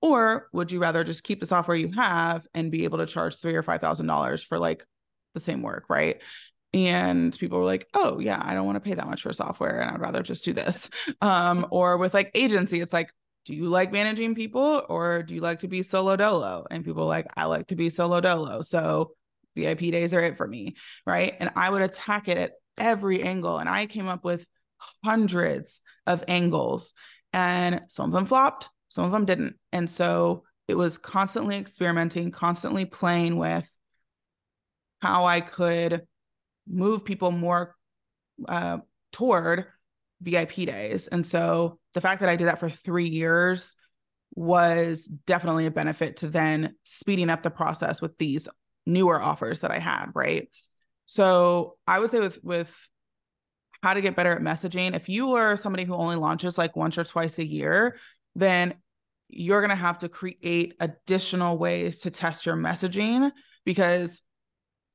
Or 0.00 0.48
would 0.52 0.70
you 0.70 0.80
rather 0.80 1.04
just 1.04 1.22
keep 1.22 1.40
the 1.40 1.46
software 1.46 1.76
you 1.76 1.92
have 1.92 2.46
and 2.54 2.70
be 2.70 2.84
able 2.84 2.98
to 2.98 3.06
charge 3.06 3.36
three 3.36 3.54
or 3.54 3.62
five 3.62 3.80
thousand 3.80 4.06
dollars 4.06 4.42
for 4.42 4.58
like 4.58 4.84
the 5.34 5.40
same 5.40 5.62
work, 5.62 5.84
right? 5.88 6.20
and 6.74 7.38
people 7.38 7.58
were 7.58 7.66
like 7.66 7.86
oh 7.92 8.18
yeah 8.18 8.40
i 8.42 8.54
don't 8.54 8.64
want 8.64 8.76
to 8.76 8.80
pay 8.80 8.94
that 8.94 9.06
much 9.06 9.20
for 9.20 9.30
software 9.30 9.82
and 9.82 9.90
i'd 9.90 10.00
rather 10.00 10.22
just 10.22 10.42
do 10.42 10.54
this. 10.54 10.88
Um 11.20 11.66
or 11.70 11.98
with 11.98 12.14
like 12.14 12.30
agency 12.34 12.80
it's 12.80 12.94
like 12.94 13.12
do 13.44 13.54
you 13.54 13.66
like 13.66 13.92
managing 13.92 14.34
people 14.34 14.82
or 14.88 15.22
do 15.22 15.34
you 15.34 15.42
like 15.42 15.58
to 15.58 15.68
be 15.68 15.82
solo 15.82 16.16
dolo? 16.16 16.64
And 16.70 16.82
people 16.82 17.04
like 17.04 17.26
i 17.36 17.44
like 17.44 17.66
to 17.66 17.76
be 17.76 17.90
solo 17.90 18.22
dolo 18.22 18.62
so 18.62 19.12
vip 19.54 19.80
days 19.80 20.14
are 20.14 20.20
it 20.20 20.38
for 20.38 20.46
me 20.46 20.76
right? 21.04 21.34
And 21.38 21.50
i 21.56 21.68
would 21.68 21.82
attack 21.82 22.28
it 22.28 22.38
at 22.38 22.52
every 22.78 23.22
angle 23.22 23.58
and 23.58 23.68
i 23.68 23.84
came 23.84 24.08
up 24.08 24.24
with 24.24 24.48
hundreds 25.04 25.82
of 26.06 26.24
angles 26.26 26.94
and 27.34 27.82
some 27.88 28.06
of 28.06 28.12
them 28.12 28.24
flopped 28.24 28.70
some 28.92 29.04
of 29.04 29.10
them 29.10 29.24
didn't. 29.24 29.56
And 29.72 29.88
so 29.88 30.44
it 30.68 30.76
was 30.76 30.98
constantly 30.98 31.56
experimenting 31.56 32.30
constantly 32.30 32.84
playing 32.84 33.38
with 33.38 33.66
how 35.02 35.26
i 35.26 35.40
could 35.40 36.02
move 36.66 37.04
people 37.04 37.30
more 37.30 37.76
uh, 38.48 38.78
toward 39.12 39.66
VIP 40.20 40.54
days. 40.66 41.08
And 41.08 41.26
so 41.26 41.78
the 41.94 42.00
fact 42.00 42.20
that 42.20 42.28
I 42.28 42.36
did 42.36 42.46
that 42.46 42.60
for 42.60 42.70
three 42.70 43.08
years 43.08 43.74
was 44.34 45.04
definitely 45.26 45.66
a 45.66 45.70
benefit 45.70 46.18
to 46.18 46.28
then 46.28 46.74
speeding 46.84 47.28
up 47.28 47.42
the 47.42 47.50
process 47.50 48.00
with 48.00 48.16
these 48.18 48.48
newer 48.86 49.20
offers 49.20 49.60
that 49.60 49.70
I 49.70 49.78
had, 49.78 50.06
right? 50.14 50.48
So 51.04 51.76
I 51.86 51.98
would 51.98 52.10
say 52.10 52.20
with 52.20 52.38
with 52.42 52.88
how 53.82 53.94
to 53.94 54.00
get 54.00 54.14
better 54.14 54.32
at 54.32 54.40
messaging, 54.40 54.94
if 54.94 55.08
you 55.08 55.32
are 55.32 55.56
somebody 55.56 55.84
who 55.84 55.94
only 55.94 56.16
launches 56.16 56.56
like 56.56 56.76
once 56.76 56.96
or 56.96 57.04
twice 57.04 57.38
a 57.38 57.44
year, 57.44 57.96
then 58.36 58.74
you're 59.28 59.60
going 59.60 59.70
to 59.70 59.76
have 59.76 59.98
to 59.98 60.08
create 60.08 60.74
additional 60.78 61.58
ways 61.58 62.00
to 62.00 62.10
test 62.10 62.46
your 62.46 62.54
messaging 62.54 63.32
because 63.64 64.22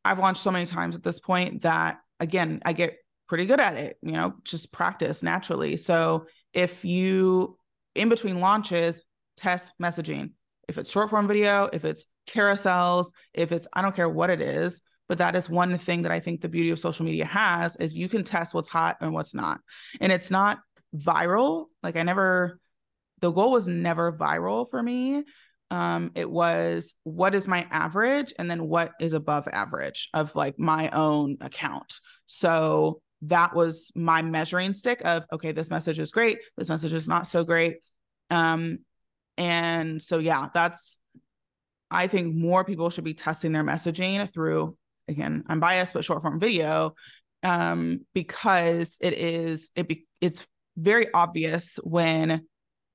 I've 0.08 0.20
launched 0.20 0.42
so 0.42 0.52
many 0.52 0.66
times 0.66 0.96
at 0.96 1.04
this 1.04 1.20
point 1.20 1.64
that 1.64 2.00
again, 2.20 2.62
I 2.66 2.74
get 2.74 2.98
pretty 3.28 3.46
good 3.46 3.60
at 3.60 3.76
it, 3.76 3.98
you 4.02 4.14
know, 4.14 4.36
just 4.44 4.72
practice 4.72 5.22
naturally. 5.22 5.78
So 5.78 6.28
if 6.54 6.86
you 6.86 7.58
in 7.96 8.10
between 8.10 8.40
launches, 8.40 9.02
test 9.36 9.72
messaging. 9.82 10.32
If 10.68 10.78
it's 10.78 10.92
short 10.92 11.10
form 11.10 11.28
video, 11.28 11.70
if 11.72 11.86
it's 11.86 12.06
carousels, 12.28 13.12
if 13.34 13.52
it's 13.52 13.68
I 13.74 13.82
don't 13.82 13.96
care 13.96 14.10
what 14.10 14.30
it 14.30 14.42
is, 14.42 14.82
but 15.08 15.18
that 15.20 15.36
is 15.36 15.50
one 15.50 15.78
thing 15.78 16.04
that 16.04 16.12
I 16.12 16.20
think 16.20 16.42
the 16.42 16.50
beauty 16.50 16.70
of 16.70 16.80
social 16.80 17.06
media 17.06 17.26
has 17.26 17.76
is 17.78 17.96
you 17.96 18.10
can 18.10 18.24
test 18.24 18.54
what's 18.54 18.70
hot 18.70 18.98
and 19.02 19.14
what's 19.14 19.34
not. 19.34 19.62
And 20.02 20.12
it's 20.12 20.32
not 20.32 20.60
viral. 20.96 21.66
Like 21.84 21.98
I 21.98 22.04
never 22.04 22.60
the 23.20 23.32
goal 23.32 23.52
was 23.52 23.68
never 23.68 24.12
viral 24.14 24.70
for 24.70 24.82
me 24.82 25.24
um 25.72 26.12
it 26.16 26.30
was 26.30 26.94
what 27.04 27.36
is 27.36 27.48
my 27.48 27.68
average? 27.72 28.34
And 28.40 28.50
then 28.50 28.68
what 28.68 28.92
is 29.00 29.14
above 29.14 29.48
average 29.52 30.10
of 30.14 30.36
like 30.36 30.60
my 30.60 30.90
own 30.92 31.38
account. 31.42 32.00
So 32.26 33.02
that 33.24 33.56
was 33.56 33.92
my 33.96 34.22
measuring 34.22 34.74
stick 34.74 35.02
of 35.04 35.26
okay 35.34 35.52
this 35.52 35.72
message 35.72 35.98
is 35.98 36.12
great 36.12 36.38
this 36.56 36.70
message 36.70 36.94
is 36.94 37.08
not 37.08 37.28
so 37.28 37.44
great. 37.44 37.78
Um 38.30 38.80
and 39.38 40.02
so 40.02 40.18
yeah 40.18 40.50
that's 40.54 40.98
i 41.92 42.08
think 42.08 42.36
more 42.36 42.66
people 42.66 42.90
should 42.90 43.04
be 43.04 43.14
testing 43.14 43.52
their 43.52 43.64
messaging 43.64 44.32
through 44.34 44.76
again 45.08 45.44
i'm 45.48 45.60
biased 45.60 45.94
but 45.94 46.04
short 46.04 46.22
form 46.22 46.40
video 46.40 46.94
um 47.44 48.02
because 48.14 48.98
it 49.00 49.14
is 49.14 49.70
it 49.76 49.88
be, 49.88 50.06
it's 50.20 50.48
very 50.76 51.08
obvious 51.14 51.80
when 51.84 52.42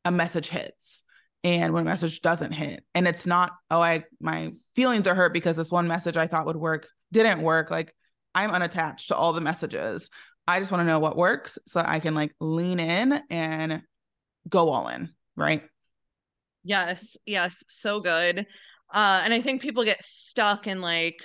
a 0.05 0.11
message 0.11 0.49
hits 0.49 1.05
and 1.45 1.72
when 1.72 1.82
a 1.82 1.84
message 1.84 2.20
doesn't 2.20 2.53
hit 2.53 2.84
and 2.95 3.07
it's 3.09 3.26
not 3.26 3.53
oh 3.70 3.80
i 3.80 4.05
my 4.20 4.51
feelings 4.74 5.07
are 5.07 5.14
hurt 5.14 5.32
because 5.32 5.57
this 5.57 5.70
one 5.70 5.88
message 5.88 6.16
i 6.16 6.26
thought 6.26 6.47
would 6.47 6.57
work 6.57 6.88
didn't 7.12 7.43
work 7.43 7.70
like 7.70 7.95
i'm 8.34 8.51
unattached 8.51 9.09
to 9.09 9.16
all 9.16 9.32
the 9.32 9.40
messages 9.40 10.11
i 10.47 10.59
just 10.59 10.70
want 10.70 10.80
to 10.80 10.86
know 10.86 10.99
what 10.99 11.16
works 11.16 11.59
so 11.66 11.82
i 11.84 11.99
can 11.99 12.14
like 12.14 12.34
lean 12.40 12.80
in 12.80 13.20
and 13.30 13.82
go 14.49 14.70
all 14.70 14.88
in 14.88 15.11
right 15.36 15.62
yes 16.64 17.16
yes 17.26 17.62
so 17.68 18.01
good 18.01 18.47
uh 18.93 19.20
and 19.24 19.34
i 19.34 19.40
think 19.40 19.61
people 19.61 19.84
get 19.84 20.03
stuck 20.03 20.66
in 20.66 20.80
like 20.80 21.16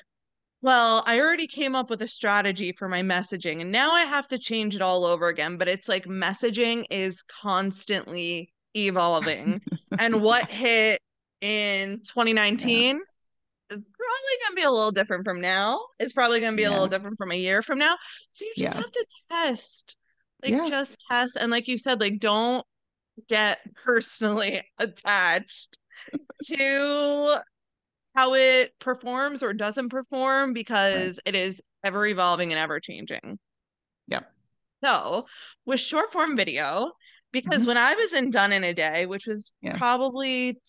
well, 0.64 1.04
I 1.06 1.20
already 1.20 1.46
came 1.46 1.76
up 1.76 1.90
with 1.90 2.02
a 2.02 2.08
strategy 2.08 2.72
for 2.72 2.90
my 2.90 3.04
messaging 3.04 3.62
and 3.62 3.72
now 3.72 3.92
I 3.92 4.02
have 4.02 4.28
to 4.30 4.40
change 4.40 4.76
it 4.76 4.82
all 4.82 5.06
over 5.06 5.28
again. 5.28 5.58
But 5.58 5.68
it's 5.68 5.88
like 5.88 6.06
messaging 6.06 6.86
is 6.90 7.22
constantly 7.22 8.52
evolving. 8.78 9.62
and 10.00 10.22
what 10.22 10.50
hit 10.50 11.00
in 11.42 12.00
2019 12.00 12.96
yes. 12.96 12.96
is 12.96 13.06
probably 13.70 13.82
going 14.44 14.52
to 14.52 14.56
be 14.56 14.64
a 14.64 14.72
little 14.72 14.92
different 14.92 15.26
from 15.26 15.42
now. 15.42 15.80
It's 16.00 16.14
probably 16.14 16.40
going 16.40 16.54
to 16.54 16.58
be 16.58 16.64
yes. 16.64 16.72
a 16.72 16.74
little 16.74 16.88
different 16.88 17.18
from 17.18 17.32
a 17.32 17.36
year 17.36 17.62
from 17.62 17.80
now. 17.80 17.96
So 18.32 18.46
you 18.46 18.54
just 18.58 18.76
yes. 18.76 18.76
have 18.76 18.92
to 18.92 19.06
test. 19.32 19.96
Like, 20.44 20.68
just 20.68 21.04
test. 21.10 21.36
And 21.36 21.52
like 21.52 21.68
you 21.68 21.78
said, 21.78 22.00
like, 22.00 22.20
don't 22.20 22.66
get 23.28 23.60
personally 23.84 24.62
attached 24.78 25.78
to 26.44 27.38
how 28.16 28.34
it 28.34 28.74
performs 28.80 29.44
or 29.44 29.54
doesn't 29.54 29.90
perform 29.90 30.54
because 30.54 31.20
right. 31.26 31.34
it 31.34 31.36
is 31.36 31.62
ever 31.84 32.06
evolving 32.06 32.52
and 32.52 32.60
ever 32.60 32.80
changing. 32.80 33.40
Yep. 34.08 34.32
So 34.84 35.26
with 35.66 35.80
short 35.80 36.12
form 36.12 36.38
video, 36.38 36.92
because 37.32 37.62
mm-hmm. 37.62 37.68
when 37.70 37.78
I 37.78 37.96
was 37.96 38.14
in 38.14 38.32
Done 38.32 38.52
in 38.52 38.64
a 38.64 38.74
Day, 38.74 39.06
which 39.06 39.28
was 39.28 39.52
yes. 39.62 39.78
probably 39.78 40.60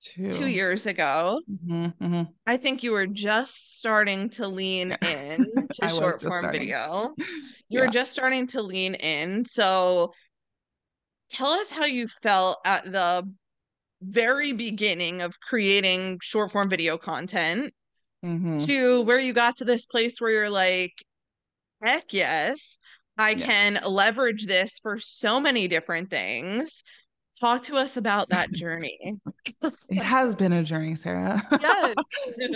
two. 0.00 0.30
two 0.30 0.46
years 0.46 0.86
ago, 0.86 1.40
mm-hmm, 1.50 2.04
mm-hmm. 2.04 2.22
I 2.46 2.56
think 2.56 2.82
you 2.82 2.92
were 2.92 3.06
just 3.06 3.78
starting 3.78 4.30
to 4.30 4.48
lean 4.48 4.96
in 5.02 5.46
to 5.72 5.88
short 5.88 6.20
form 6.20 6.40
starting. 6.40 6.60
video. 6.60 7.14
You 7.68 7.80
yeah. 7.80 7.86
were 7.86 7.90
just 7.90 8.12
starting 8.12 8.46
to 8.48 8.62
lean 8.62 8.94
in. 8.94 9.44
So 9.44 10.12
tell 11.30 11.48
us 11.48 11.68
how 11.68 11.84
you 11.84 12.06
felt 12.06 12.58
at 12.64 12.84
the 12.84 13.28
very 14.00 14.52
beginning 14.52 15.20
of 15.22 15.40
creating 15.40 16.18
short 16.22 16.52
form 16.52 16.68
video 16.68 16.96
content 16.96 17.74
mm-hmm. 18.24 18.56
to 18.56 19.02
where 19.02 19.18
you 19.18 19.32
got 19.32 19.56
to 19.56 19.64
this 19.64 19.86
place 19.86 20.20
where 20.20 20.30
you're 20.30 20.50
like, 20.50 20.92
heck 21.82 22.12
yes, 22.12 22.78
I 23.18 23.30
yeah. 23.30 23.46
can 23.46 23.80
leverage 23.84 24.46
this 24.46 24.78
for 24.78 24.98
so 24.98 25.40
many 25.40 25.68
different 25.68 26.10
things. 26.10 26.82
Talk 27.40 27.64
to 27.64 27.76
us 27.76 27.96
about 27.96 28.30
that 28.30 28.50
journey. 28.52 29.18
it 29.62 30.02
has 30.02 30.34
been 30.34 30.52
a 30.52 30.62
journey, 30.62 30.96
Sarah. 30.96 31.42
Yes. 31.60 31.94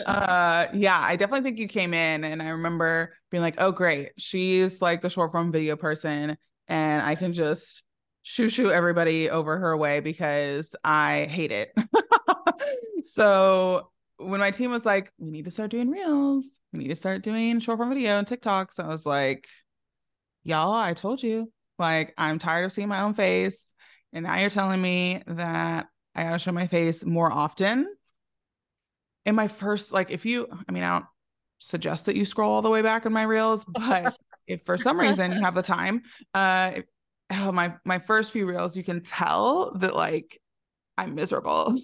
uh, 0.07 0.67
yeah, 0.73 0.99
I 1.01 1.17
definitely 1.17 1.49
think 1.49 1.59
you 1.59 1.69
came 1.69 1.93
in 1.93 2.25
and 2.25 2.43
I 2.43 2.49
remember 2.51 3.15
being 3.31 3.43
like, 3.43 3.57
oh, 3.59 3.73
great. 3.73 4.13
She's 4.17 4.81
like 4.81 5.03
the 5.03 5.11
short 5.11 5.33
form 5.33 5.53
video 5.53 5.77
person 5.77 6.37
and 6.69 7.03
I 7.03 7.15
can 7.15 7.33
just 7.33 7.83
shoo 8.23 8.49
shoo 8.49 8.71
everybody 8.71 9.29
over 9.31 9.59
her 9.59 9.77
way 9.77 10.01
because 10.01 10.75
I 10.85 11.27
hate 11.31 11.53
it. 11.53 11.73
so 13.03 13.91
when 14.17 14.41
my 14.41 14.51
team 14.51 14.71
was 14.71 14.87
like, 14.87 15.13
we 15.19 15.31
need 15.31 15.47
to 15.47 15.51
start 15.51 15.71
doing 15.71 15.91
reels, 15.91 16.47
we 16.73 16.81
need 16.81 16.89
to 16.89 16.97
start 16.97 17.23
doing 17.23 17.61
short 17.61 17.79
form 17.79 17.89
video 17.89 18.19
and 18.19 18.27
TikToks, 18.27 18.79
I 18.79 18.87
was 18.87 19.05
like, 19.05 19.49
y'all, 20.45 20.73
I 20.73 20.95
told 20.95 21.23
you, 21.23 21.53
like, 21.79 22.15
I'm 22.19 22.39
tired 22.39 22.65
of 22.65 22.73
seeing 22.73 22.89
my 22.89 23.03
own 23.03 23.15
face. 23.15 23.73
And 24.13 24.25
now 24.25 24.39
you're 24.39 24.51
telling 24.51 24.81
me 24.81 25.23
that 25.27 25.87
I 26.15 26.25
gotta 26.25 26.39
show 26.39 26.53
my 26.53 26.67
face 26.67 27.05
more 27.05 27.31
often. 27.31 27.87
In 29.27 29.35
my 29.35 29.49
first, 29.49 29.93
like, 29.93 30.11
if 30.11 30.27
you, 30.27 30.49
I 30.69 30.73
mean, 30.73 30.83
I 30.83 30.99
don't 30.99 31.07
suggest 31.59 32.07
that 32.07 32.17
you 32.17 32.25
scroll 32.25 32.53
all 32.53 32.63
the 32.63 32.71
way 32.71 32.83
back 32.83 33.07
in 33.07 33.13
my 33.13 33.23
reels, 33.23 33.65
but 33.65 34.17
if 34.47 34.65
for 34.65 34.77
some 34.77 34.99
reason 34.99 35.33
you 35.33 35.41
have 35.41 35.55
the 35.55 35.63
time, 35.63 36.03
uh, 36.35 36.73
oh, 37.31 37.53
my 37.53 37.75
my 37.85 37.99
first 37.99 38.33
few 38.33 38.47
reels, 38.47 38.77
you 38.77 38.83
can 38.83 39.03
tell 39.03 39.73
that 39.77 39.95
like 39.95 40.41
I'm 40.99 41.15
miserable 41.15 41.81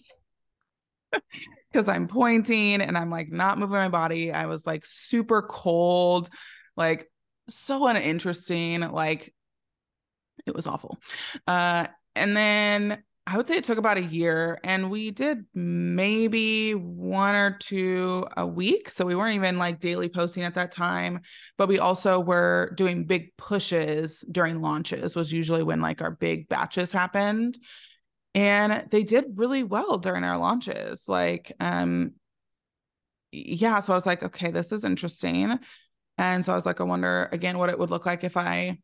because 1.72 1.88
I'm 1.88 2.08
pointing 2.08 2.80
and 2.80 2.96
I'm 2.98 3.10
like 3.10 3.30
not 3.30 3.58
moving 3.58 3.76
my 3.76 3.88
body. 3.88 4.32
I 4.32 4.46
was 4.46 4.66
like 4.66 4.84
super 4.84 5.42
cold, 5.42 6.28
like 6.76 7.08
so 7.48 7.86
uninteresting. 7.86 8.80
Like 8.80 9.34
it 10.46 10.54
was 10.54 10.66
awful. 10.66 10.98
Uh, 11.46 11.86
and 12.14 12.36
then 12.36 13.02
I 13.28 13.36
would 13.36 13.48
say 13.48 13.56
it 13.56 13.64
took 13.64 13.78
about 13.78 13.96
a 13.96 14.02
year 14.02 14.60
and 14.62 14.88
we 14.88 15.10
did 15.10 15.46
maybe 15.52 16.72
one 16.74 17.34
or 17.34 17.56
two 17.58 18.24
a 18.36 18.46
week. 18.46 18.88
So 18.88 19.04
we 19.04 19.16
weren't 19.16 19.34
even 19.34 19.58
like 19.58 19.80
daily 19.80 20.08
posting 20.08 20.44
at 20.44 20.54
that 20.54 20.70
time, 20.70 21.20
but 21.58 21.68
we 21.68 21.80
also 21.80 22.20
were 22.20 22.72
doing 22.76 23.04
big 23.04 23.36
pushes 23.36 24.24
during 24.30 24.62
launches 24.62 25.16
was 25.16 25.32
usually 25.32 25.64
when 25.64 25.80
like 25.80 26.02
our 26.02 26.12
big 26.12 26.48
batches 26.48 26.92
happened. 26.92 27.58
And 28.36 28.88
they 28.90 29.02
did 29.02 29.24
really 29.34 29.64
well 29.64 29.98
during 29.98 30.22
our 30.22 30.38
launches. 30.38 31.08
Like 31.08 31.52
um 31.58 32.12
yeah, 33.32 33.80
so 33.80 33.92
I 33.92 33.96
was 33.96 34.06
like, 34.06 34.22
okay, 34.22 34.50
this 34.50 34.72
is 34.72 34.84
interesting. 34.84 35.58
And 36.18 36.44
so 36.44 36.52
I 36.52 36.54
was 36.54 36.66
like, 36.66 36.80
I 36.80 36.84
wonder 36.84 37.28
again 37.32 37.58
what 37.58 37.70
it 37.70 37.78
would 37.78 37.90
look 37.90 38.06
like 38.06 38.24
if 38.24 38.36
I 38.36 38.78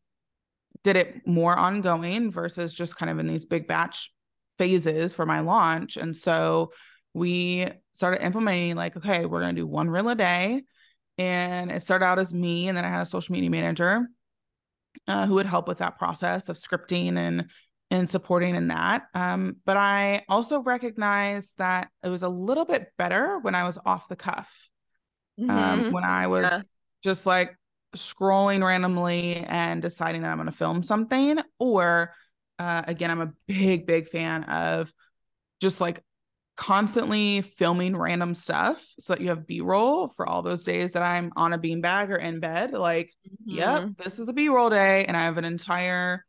did 0.83 0.95
it 0.95 1.25
more 1.25 1.55
ongoing 1.55 2.31
versus 2.31 2.73
just 2.73 2.97
kind 2.97 3.09
of 3.09 3.19
in 3.19 3.27
these 3.27 3.45
big 3.45 3.67
batch 3.67 4.11
phases 4.57 5.13
for 5.13 5.25
my 5.25 5.39
launch. 5.39 5.97
And 5.97 6.15
so 6.15 6.71
we 7.13 7.67
started 7.93 8.23
implementing 8.23 8.75
like, 8.75 8.97
okay, 8.97 9.25
we're 9.25 9.41
going 9.41 9.55
to 9.55 9.61
do 9.61 9.67
one 9.67 9.89
reel 9.89 10.09
a 10.09 10.15
day. 10.15 10.63
And 11.17 11.71
it 11.71 11.83
started 11.83 12.05
out 12.05 12.19
as 12.19 12.33
me. 12.33 12.67
And 12.67 12.77
then 12.77 12.85
I 12.85 12.89
had 12.89 13.01
a 13.01 13.05
social 13.05 13.33
media 13.33 13.49
manager 13.49 14.07
uh, 15.07 15.25
who 15.25 15.35
would 15.35 15.45
help 15.45 15.67
with 15.67 15.77
that 15.79 15.97
process 15.97 16.49
of 16.49 16.57
scripting 16.57 17.17
and 17.17 17.49
and 17.91 18.09
supporting 18.09 18.55
in 18.55 18.69
that. 18.69 19.03
Um, 19.13 19.57
but 19.65 19.77
I 19.77 20.23
also 20.27 20.61
recognized 20.61 21.59
that 21.59 21.89
it 22.01 22.09
was 22.09 22.23
a 22.23 22.29
little 22.29 22.65
bit 22.65 22.87
better 22.97 23.37
when 23.37 23.53
I 23.53 23.65
was 23.65 23.77
off 23.85 24.07
the 24.07 24.15
cuff. 24.15 24.69
Um, 25.39 25.47
mm-hmm. 25.47 25.85
Um, 25.85 25.91
when 25.91 26.03
I 26.03 26.25
was 26.27 26.43
yeah. 26.43 26.61
Just 27.03 27.25
like 27.25 27.57
scrolling 27.95 28.65
randomly 28.65 29.35
and 29.35 29.81
deciding 29.81 30.21
that 30.21 30.31
I'm 30.31 30.37
going 30.37 30.47
to 30.47 30.51
film 30.51 30.83
something, 30.83 31.39
or 31.59 32.13
uh, 32.59 32.83
again, 32.87 33.11
I'm 33.11 33.21
a 33.21 33.33
big, 33.47 33.85
big 33.85 34.07
fan 34.07 34.43
of 34.45 34.93
just 35.59 35.81
like 35.81 36.03
constantly 36.55 37.41
filming 37.41 37.97
random 37.97 38.35
stuff 38.35 38.85
so 38.99 39.13
that 39.13 39.21
you 39.21 39.29
have 39.29 39.47
b-roll 39.47 40.07
for 40.09 40.27
all 40.27 40.43
those 40.43 40.61
days 40.61 40.91
that 40.91 41.01
i'm 41.01 41.31
on 41.35 41.51
a 41.51 41.57
beanbag 41.57 42.09
or 42.09 42.15
in 42.15 42.39
bed 42.39 42.73
like 42.73 43.11
mm-hmm. 43.27 43.57
yep 43.57 43.89
this 44.03 44.19
is 44.19 44.29
a 44.29 44.33
b-roll 44.33 44.69
day 44.69 45.03
and 45.05 45.17
i 45.17 45.21
have 45.21 45.37
an 45.37 45.45
entire 45.45 46.23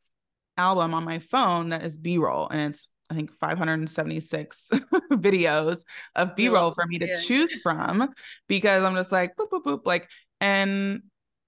album 0.56 0.94
on 0.94 1.04
my 1.04 1.18
phone 1.18 1.68
that 1.68 1.84
is 1.84 1.98
b-roll 1.98 2.48
and 2.48 2.70
it's 2.70 2.88
i 3.10 3.14
think 3.14 3.30
576 3.38 4.70
videos 5.12 5.84
of 6.16 6.34
b-roll 6.34 6.72
for 6.72 6.86
me 6.86 6.98
to 7.00 7.20
choose 7.20 7.60
from 7.60 8.08
because 8.48 8.82
i'm 8.82 8.94
just 8.94 9.12
like 9.12 9.36
boop 9.36 9.50
boop 9.50 9.64
boop 9.64 9.80
like 9.84 10.08
and 10.40 11.02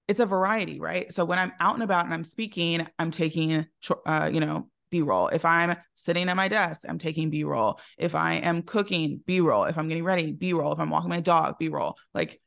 it's 0.07 0.19
a 0.19 0.25
variety, 0.25 0.79
right? 0.79 1.11
So 1.13 1.25
when 1.25 1.39
I'm 1.39 1.51
out 1.59 1.75
and 1.75 1.83
about 1.83 2.05
and 2.05 2.13
I'm 2.13 2.23
speaking, 2.23 2.87
I'm 2.97 3.11
taking, 3.11 3.65
uh, 4.05 4.29
you 4.31 4.39
know, 4.39 4.69
B 4.89 5.01
roll. 5.01 5.27
If 5.27 5.43
I'm 5.43 5.75
sitting 5.95 6.29
at 6.29 6.35
my 6.37 6.47
desk, 6.47 6.83
I'm 6.87 6.97
taking 6.97 7.29
B 7.29 7.43
roll. 7.43 7.79
If 7.97 8.15
I 8.15 8.35
am 8.35 8.61
cooking, 8.61 9.21
B 9.25 9.41
roll. 9.41 9.65
If 9.65 9.77
I'm 9.77 9.89
getting 9.89 10.05
ready, 10.05 10.31
B 10.31 10.53
roll. 10.53 10.71
If 10.71 10.79
I'm 10.79 10.89
walking 10.89 11.09
my 11.09 11.19
dog, 11.19 11.57
B 11.59 11.67
roll. 11.67 11.97
Like 12.13 12.39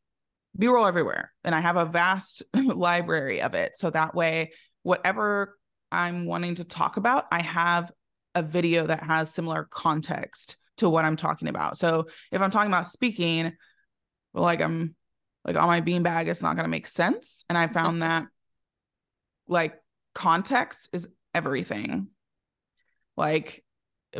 B 0.56 0.66
roll 0.68 0.86
everywhere. 0.86 1.32
And 1.44 1.54
I 1.54 1.60
have 1.60 1.76
a 1.76 1.84
vast 1.84 2.42
library 2.54 3.42
of 3.42 3.54
it. 3.54 3.72
So 3.76 3.90
that 3.90 4.14
way, 4.14 4.52
whatever 4.82 5.58
I'm 5.92 6.24
wanting 6.24 6.56
to 6.56 6.64
talk 6.64 6.96
about, 6.96 7.26
I 7.30 7.42
have 7.42 7.92
a 8.34 8.42
video 8.42 8.86
that 8.86 9.02
has 9.02 9.34
similar 9.34 9.66
context 9.70 10.56
to 10.78 10.88
what 10.88 11.04
I'm 11.04 11.16
talking 11.16 11.48
about. 11.48 11.76
So 11.76 12.06
if 12.32 12.40
I'm 12.40 12.50
talking 12.50 12.70
about 12.70 12.86
speaking, 12.86 13.52
like 14.32 14.60
I'm 14.60 14.94
like 15.44 15.56
on 15.56 15.66
my 15.66 15.80
beanbag, 15.80 16.28
it's 16.28 16.42
not 16.42 16.56
going 16.56 16.64
to 16.64 16.70
make 16.70 16.86
sense. 16.86 17.44
And 17.48 17.56
I 17.56 17.66
found 17.66 18.02
that 18.02 18.24
like 19.48 19.74
context 20.14 20.88
is 20.92 21.08
everything. 21.34 22.08
Like 23.16 23.64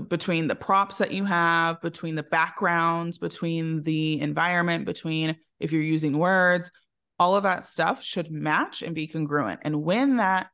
between 0.09 0.47
the 0.47 0.55
props 0.55 0.99
that 0.99 1.13
you 1.13 1.25
have, 1.25 1.81
between 1.81 2.15
the 2.15 2.23
backgrounds, 2.23 3.19
between 3.19 3.83
the 3.83 4.21
environment, 4.21 4.87
between 4.87 5.37
if 5.59 5.73
you're 5.73 5.83
using 5.83 6.17
words, 6.19 6.71
all 7.19 7.37
of 7.37 7.43
that 7.43 7.65
stuff 7.65 8.03
should 8.03 8.31
match 8.31 8.83
and 8.83 8.95
be 8.95 9.07
congruent. 9.07 9.61
And 9.63 9.83
when 9.83 10.17
that 10.17 10.49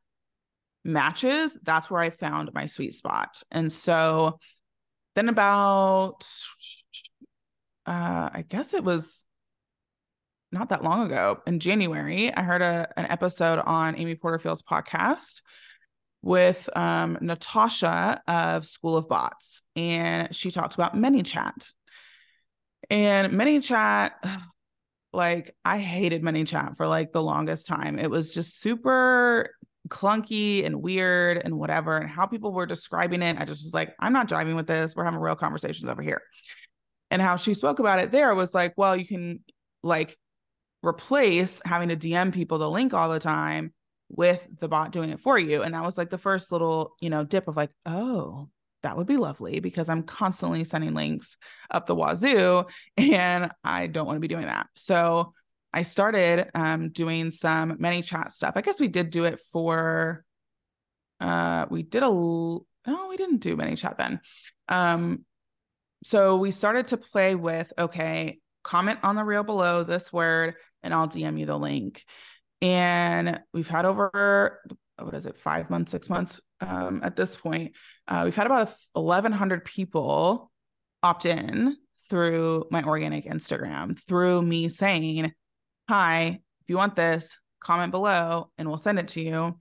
matches, 0.84 1.56
that's 1.62 1.90
where 1.90 2.00
I 2.00 2.10
found 2.10 2.52
my 2.54 2.66
sweet 2.66 2.94
spot. 2.94 3.42
And 3.50 3.70
so 3.70 4.38
then 5.14 5.28
about 5.28 6.26
uh 7.86 8.30
I 8.32 8.44
guess 8.48 8.74
it 8.74 8.82
was 8.82 9.25
not 10.56 10.70
that 10.70 10.82
long 10.82 11.06
ago 11.06 11.40
in 11.46 11.60
January, 11.60 12.34
I 12.34 12.42
heard 12.42 12.62
a, 12.62 12.88
an 12.96 13.06
episode 13.06 13.58
on 13.58 13.96
Amy 13.96 14.14
Porterfield's 14.14 14.62
podcast 14.62 15.42
with 16.22 16.68
um, 16.74 17.18
Natasha 17.20 18.22
of 18.26 18.64
School 18.64 18.96
of 18.96 19.08
Bots, 19.08 19.62
and 19.76 20.34
she 20.34 20.50
talked 20.50 20.74
about 20.74 20.96
ManyChat. 20.96 21.72
And 22.88 23.32
ManyChat, 23.32 24.10
like 25.12 25.54
I 25.64 25.78
hated 25.78 26.22
ManyChat 26.22 26.76
for 26.76 26.86
like 26.86 27.12
the 27.12 27.22
longest 27.22 27.66
time. 27.66 27.98
It 27.98 28.10
was 28.10 28.34
just 28.34 28.58
super 28.60 29.50
clunky 29.88 30.64
and 30.64 30.82
weird 30.82 31.40
and 31.44 31.58
whatever. 31.58 31.96
And 31.98 32.08
how 32.08 32.26
people 32.26 32.52
were 32.52 32.66
describing 32.66 33.22
it, 33.22 33.36
I 33.38 33.44
just 33.44 33.62
was 33.62 33.74
like, 33.74 33.94
I'm 33.98 34.12
not 34.12 34.28
driving 34.28 34.56
with 34.56 34.66
this. 34.66 34.96
We're 34.96 35.04
having 35.04 35.20
real 35.20 35.36
conversations 35.36 35.90
over 35.90 36.02
here. 36.02 36.22
And 37.10 37.22
how 37.22 37.36
she 37.36 37.54
spoke 37.54 37.78
about 37.78 38.00
it 38.00 38.10
there 38.10 38.34
was 38.34 38.52
like, 38.52 38.74
well, 38.76 38.96
you 38.96 39.06
can 39.06 39.44
like 39.82 40.16
replace 40.86 41.60
having 41.64 41.88
to 41.88 41.96
DM 41.96 42.32
people 42.32 42.58
the 42.58 42.70
link 42.70 42.94
all 42.94 43.08
the 43.08 43.18
time 43.18 43.72
with 44.08 44.46
the 44.60 44.68
bot 44.68 44.92
doing 44.92 45.10
it 45.10 45.20
for 45.20 45.38
you. 45.38 45.62
And 45.62 45.74
that 45.74 45.84
was 45.84 45.98
like 45.98 46.10
the 46.10 46.18
first 46.18 46.52
little, 46.52 46.94
you 47.00 47.10
know, 47.10 47.24
dip 47.24 47.48
of 47.48 47.56
like, 47.56 47.70
oh, 47.84 48.48
that 48.82 48.96
would 48.96 49.06
be 49.06 49.16
lovely 49.16 49.60
because 49.60 49.88
I'm 49.88 50.02
constantly 50.02 50.64
sending 50.64 50.94
links 50.94 51.36
up 51.70 51.86
the 51.86 51.94
wazoo 51.94 52.64
and 52.96 53.50
I 53.64 53.88
don't 53.88 54.06
want 54.06 54.16
to 54.16 54.20
be 54.20 54.28
doing 54.28 54.44
that. 54.44 54.68
So 54.74 55.32
I 55.72 55.82
started 55.82 56.48
um, 56.54 56.90
doing 56.90 57.32
some 57.32 57.78
ManyChat 57.78 58.30
stuff. 58.30 58.54
I 58.56 58.60
guess 58.60 58.80
we 58.80 58.88
did 58.88 59.10
do 59.10 59.24
it 59.24 59.40
for, 59.52 60.24
uh, 61.20 61.66
we 61.68 61.82
did 61.82 62.02
a, 62.02 62.06
no, 62.06 63.08
we 63.08 63.16
didn't 63.16 63.38
do 63.38 63.56
ManyChat 63.56 63.98
then. 63.98 64.20
Um, 64.68 65.24
so 66.04 66.36
we 66.36 66.50
started 66.52 66.86
to 66.88 66.96
play 66.96 67.34
with, 67.34 67.72
okay, 67.76 68.38
comment 68.62 69.00
on 69.02 69.16
the 69.16 69.24
reel 69.24 69.42
below 69.42 69.82
this 69.82 70.12
word 70.12 70.54
and 70.82 70.94
I'll 70.94 71.08
DM 71.08 71.38
you 71.38 71.46
the 71.46 71.58
link. 71.58 72.04
And 72.62 73.40
we've 73.52 73.68
had 73.68 73.84
over, 73.84 74.60
what 74.98 75.14
is 75.14 75.26
it, 75.26 75.38
five 75.38 75.68
months, 75.70 75.92
six 75.92 76.08
months 76.08 76.40
um, 76.60 77.00
at 77.02 77.16
this 77.16 77.36
point. 77.36 77.72
Uh, 78.08 78.22
we've 78.24 78.36
had 78.36 78.46
about 78.46 78.72
1,100 78.92 79.64
people 79.64 80.50
opt 81.02 81.26
in 81.26 81.76
through 82.08 82.64
my 82.70 82.82
organic 82.82 83.24
Instagram, 83.24 83.98
through 83.98 84.42
me 84.42 84.68
saying, 84.68 85.32
Hi, 85.88 86.40
if 86.62 86.68
you 86.68 86.76
want 86.76 86.96
this, 86.96 87.38
comment 87.60 87.90
below 87.90 88.50
and 88.58 88.68
we'll 88.68 88.78
send 88.78 88.98
it 88.98 89.08
to 89.08 89.20
you. 89.20 89.58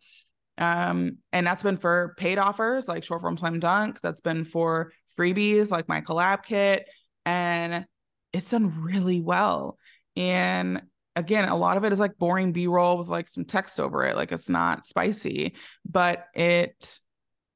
Um, 0.57 1.17
and 1.33 1.45
that's 1.45 1.63
been 1.63 1.77
for 1.77 2.13
paid 2.17 2.37
offers 2.37 2.87
like 2.87 3.03
short 3.03 3.21
form 3.21 3.37
slam 3.37 3.59
dunk. 3.59 3.99
That's 4.01 4.21
been 4.21 4.45
for 4.45 4.93
freebies 5.17 5.69
like 5.69 5.89
my 5.89 6.01
collab 6.01 6.43
kit. 6.43 6.87
And 7.25 7.85
it's 8.31 8.51
done 8.51 8.81
really 8.81 9.21
well. 9.21 9.77
And 10.15 10.83
again, 11.15 11.47
a 11.47 11.55
lot 11.55 11.77
of 11.77 11.85
it 11.85 11.93
is 11.93 11.99
like 11.99 12.17
boring 12.17 12.51
B 12.51 12.67
roll 12.67 12.97
with 12.97 13.07
like 13.07 13.27
some 13.27 13.45
text 13.45 13.79
over 13.79 14.03
it. 14.03 14.15
Like 14.15 14.31
it's 14.31 14.49
not 14.49 14.85
spicy, 14.85 15.55
but 15.89 16.25
it 16.33 16.99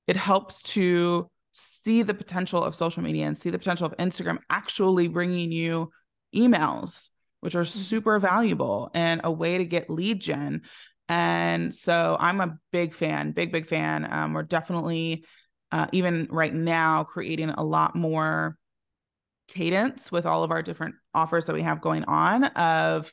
it 0.07 0.15
helps 0.15 0.63
to 0.63 1.29
see 1.51 2.01
the 2.01 2.13
potential 2.13 2.63
of 2.63 2.73
social 2.73 3.03
media 3.03 3.25
and 3.25 3.37
see 3.37 3.49
the 3.49 3.59
potential 3.59 3.85
of 3.85 3.95
Instagram 3.97 4.39
actually 4.49 5.07
bringing 5.07 5.51
you 5.51 5.91
emails, 6.35 7.09
which 7.41 7.55
are 7.55 7.63
mm-hmm. 7.63 7.79
super 7.79 8.17
valuable 8.19 8.89
and 8.93 9.21
a 9.23 9.31
way 9.31 9.57
to 9.57 9.65
get 9.65 9.89
lead 9.89 10.21
gen. 10.21 10.61
And 11.09 11.73
so 11.73 12.15
I'm 12.19 12.39
a 12.39 12.57
big 12.71 12.93
fan, 12.93 13.31
big, 13.31 13.51
big 13.51 13.67
fan. 13.67 14.07
Um, 14.11 14.33
we're 14.33 14.43
definitely, 14.43 15.25
uh, 15.71 15.87
even 15.91 16.27
right 16.29 16.53
now, 16.53 17.03
creating 17.03 17.49
a 17.49 17.63
lot 17.63 17.95
more 17.95 18.57
cadence 19.47 20.11
with 20.11 20.25
all 20.25 20.43
of 20.43 20.51
our 20.51 20.61
different 20.61 20.95
offers 21.13 21.45
that 21.45 21.53
we 21.53 21.63
have 21.63 21.81
going 21.81 22.03
on 22.05 22.45
of 22.45 23.11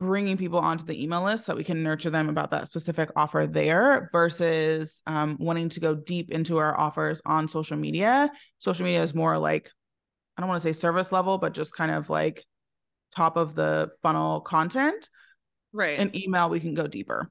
bringing 0.00 0.36
people 0.36 0.58
onto 0.58 0.84
the 0.84 1.02
email 1.02 1.24
list 1.24 1.44
so 1.44 1.56
we 1.56 1.64
can 1.64 1.82
nurture 1.82 2.10
them 2.10 2.28
about 2.28 2.52
that 2.52 2.68
specific 2.68 3.10
offer 3.16 3.46
there 3.50 4.08
versus 4.12 5.02
um, 5.06 5.36
wanting 5.40 5.68
to 5.68 5.80
go 5.80 5.94
deep 5.94 6.30
into 6.30 6.58
our 6.58 6.78
offers 6.78 7.20
on 7.26 7.48
social 7.48 7.76
media. 7.76 8.30
Social 8.58 8.84
media 8.84 9.02
is 9.02 9.14
more 9.14 9.36
like, 9.38 9.70
I 10.36 10.42
don't 10.42 10.48
want 10.48 10.62
to 10.62 10.68
say 10.68 10.72
service 10.72 11.10
level, 11.10 11.38
but 11.38 11.52
just 11.52 11.74
kind 11.74 11.90
of 11.90 12.08
like 12.08 12.44
top 13.14 13.36
of 13.36 13.56
the 13.56 13.90
funnel 14.02 14.40
content. 14.40 15.08
Right. 15.72 15.98
In 15.98 16.14
email, 16.16 16.48
we 16.48 16.60
can 16.60 16.74
go 16.74 16.86
deeper. 16.86 17.30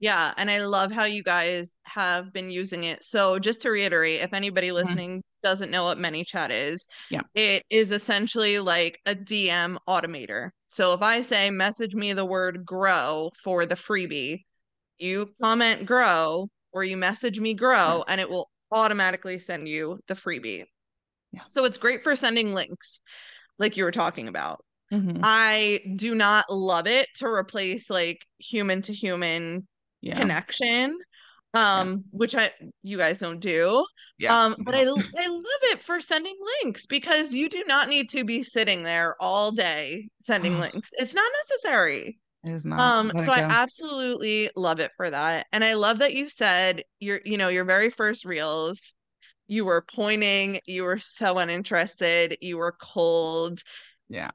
Yeah. 0.00 0.32
And 0.36 0.48
I 0.48 0.64
love 0.64 0.92
how 0.92 1.04
you 1.04 1.24
guys 1.24 1.80
have 1.82 2.32
been 2.32 2.50
using 2.50 2.84
it. 2.84 3.02
So, 3.02 3.40
just 3.40 3.60
to 3.62 3.70
reiterate, 3.70 4.20
if 4.20 4.32
anybody 4.32 4.68
mm-hmm. 4.68 4.76
listening 4.76 5.10
mm-hmm. 5.10 5.20
doesn't 5.42 5.72
know 5.72 5.82
what 5.82 5.98
ManyChat 5.98 6.50
is, 6.50 6.86
yeah. 7.10 7.22
it 7.34 7.64
is 7.68 7.90
essentially 7.90 8.60
like 8.60 9.00
a 9.06 9.16
DM 9.16 9.76
automator. 9.88 10.50
So, 10.68 10.92
if 10.92 11.02
I 11.02 11.22
say 11.22 11.50
message 11.50 11.94
me 11.94 12.12
the 12.12 12.24
word 12.24 12.64
grow 12.64 13.30
for 13.42 13.66
the 13.66 13.74
freebie, 13.74 14.44
you 14.98 15.30
comment 15.40 15.86
grow 15.86 16.48
or 16.72 16.84
you 16.84 16.96
message 16.96 17.40
me 17.40 17.54
grow, 17.54 18.04
and 18.06 18.20
it 18.20 18.28
will 18.28 18.50
automatically 18.70 19.38
send 19.38 19.68
you 19.68 19.98
the 20.08 20.14
freebie. 20.14 20.64
Yes. 21.32 21.44
So, 21.48 21.64
it's 21.64 21.78
great 21.78 22.02
for 22.02 22.16
sending 22.16 22.52
links 22.52 23.00
like 23.58 23.76
you 23.76 23.84
were 23.84 23.90
talking 23.90 24.28
about. 24.28 24.64
Mm-hmm. 24.92 25.20
I 25.22 25.80
do 25.96 26.14
not 26.14 26.50
love 26.50 26.86
it 26.86 27.08
to 27.16 27.26
replace 27.26 27.90
like 27.90 28.24
human 28.38 28.82
to 28.82 28.94
human 28.94 29.66
connection 30.02 30.96
um 31.54 31.88
yeah. 31.88 31.96
which 32.10 32.34
i 32.34 32.50
you 32.82 32.98
guys 32.98 33.18
don't 33.20 33.40
do. 33.40 33.84
Yeah. 34.18 34.38
Um 34.38 34.56
but 34.60 34.74
I, 34.74 34.80
I 34.80 34.82
love 34.82 35.62
it 35.72 35.82
for 35.82 36.00
sending 36.00 36.36
links 36.62 36.86
because 36.86 37.32
you 37.32 37.48
do 37.48 37.64
not 37.66 37.88
need 37.88 38.10
to 38.10 38.24
be 38.24 38.42
sitting 38.42 38.82
there 38.82 39.16
all 39.20 39.52
day 39.52 40.08
sending 40.22 40.60
links. 40.60 40.90
It's 40.94 41.14
not 41.14 41.30
necessary. 41.44 42.18
It 42.44 42.52
is 42.52 42.66
not. 42.66 42.80
Um 42.80 43.12
so 43.24 43.32
i 43.32 43.40
absolutely 43.40 44.50
love 44.56 44.80
it 44.80 44.92
for 44.96 45.10
that. 45.10 45.46
And 45.52 45.64
i 45.64 45.74
love 45.74 46.00
that 46.00 46.14
you 46.14 46.28
said 46.28 46.84
your 47.00 47.20
you 47.24 47.38
know 47.38 47.48
your 47.48 47.64
very 47.64 47.90
first 47.90 48.24
reels 48.24 48.94
you 49.50 49.64
were 49.64 49.82
pointing 49.94 50.60
you 50.66 50.84
were 50.84 50.98
so 50.98 51.38
uninterested 51.38 52.36
you 52.40 52.58
were 52.58 52.76
cold. 52.80 53.62
Yeah. 54.08 54.30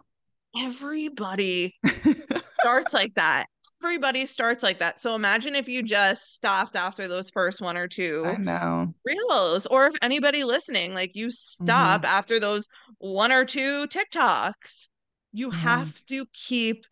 Everybody 0.57 1.75
starts 2.59 2.93
like 2.93 3.15
that. 3.15 3.47
Everybody 3.83 4.25
starts 4.25 4.63
like 4.63 4.79
that. 4.79 4.97
So 4.97 5.13
imagine 5.13 5.55
if 5.55 5.67
you 5.67 5.83
just 5.83 6.33
stopped 6.33 6.77
after 6.77 7.07
those 7.07 7.29
first 7.29 7.59
one 7.59 7.75
or 7.75 7.87
two 7.87 8.23
I 8.25 8.37
know. 8.37 8.93
reels, 9.03 9.65
or 9.65 9.87
if 9.87 9.95
anybody 10.01 10.45
listening, 10.45 10.93
like 10.93 11.15
you 11.15 11.29
stop 11.29 12.03
mm-hmm. 12.03 12.17
after 12.17 12.39
those 12.39 12.65
one 12.99 13.31
or 13.31 13.43
two 13.43 13.87
TikToks. 13.87 14.87
You 15.33 15.49
mm-hmm. 15.49 15.59
have 15.59 16.05
to 16.05 16.25
keep 16.31 16.85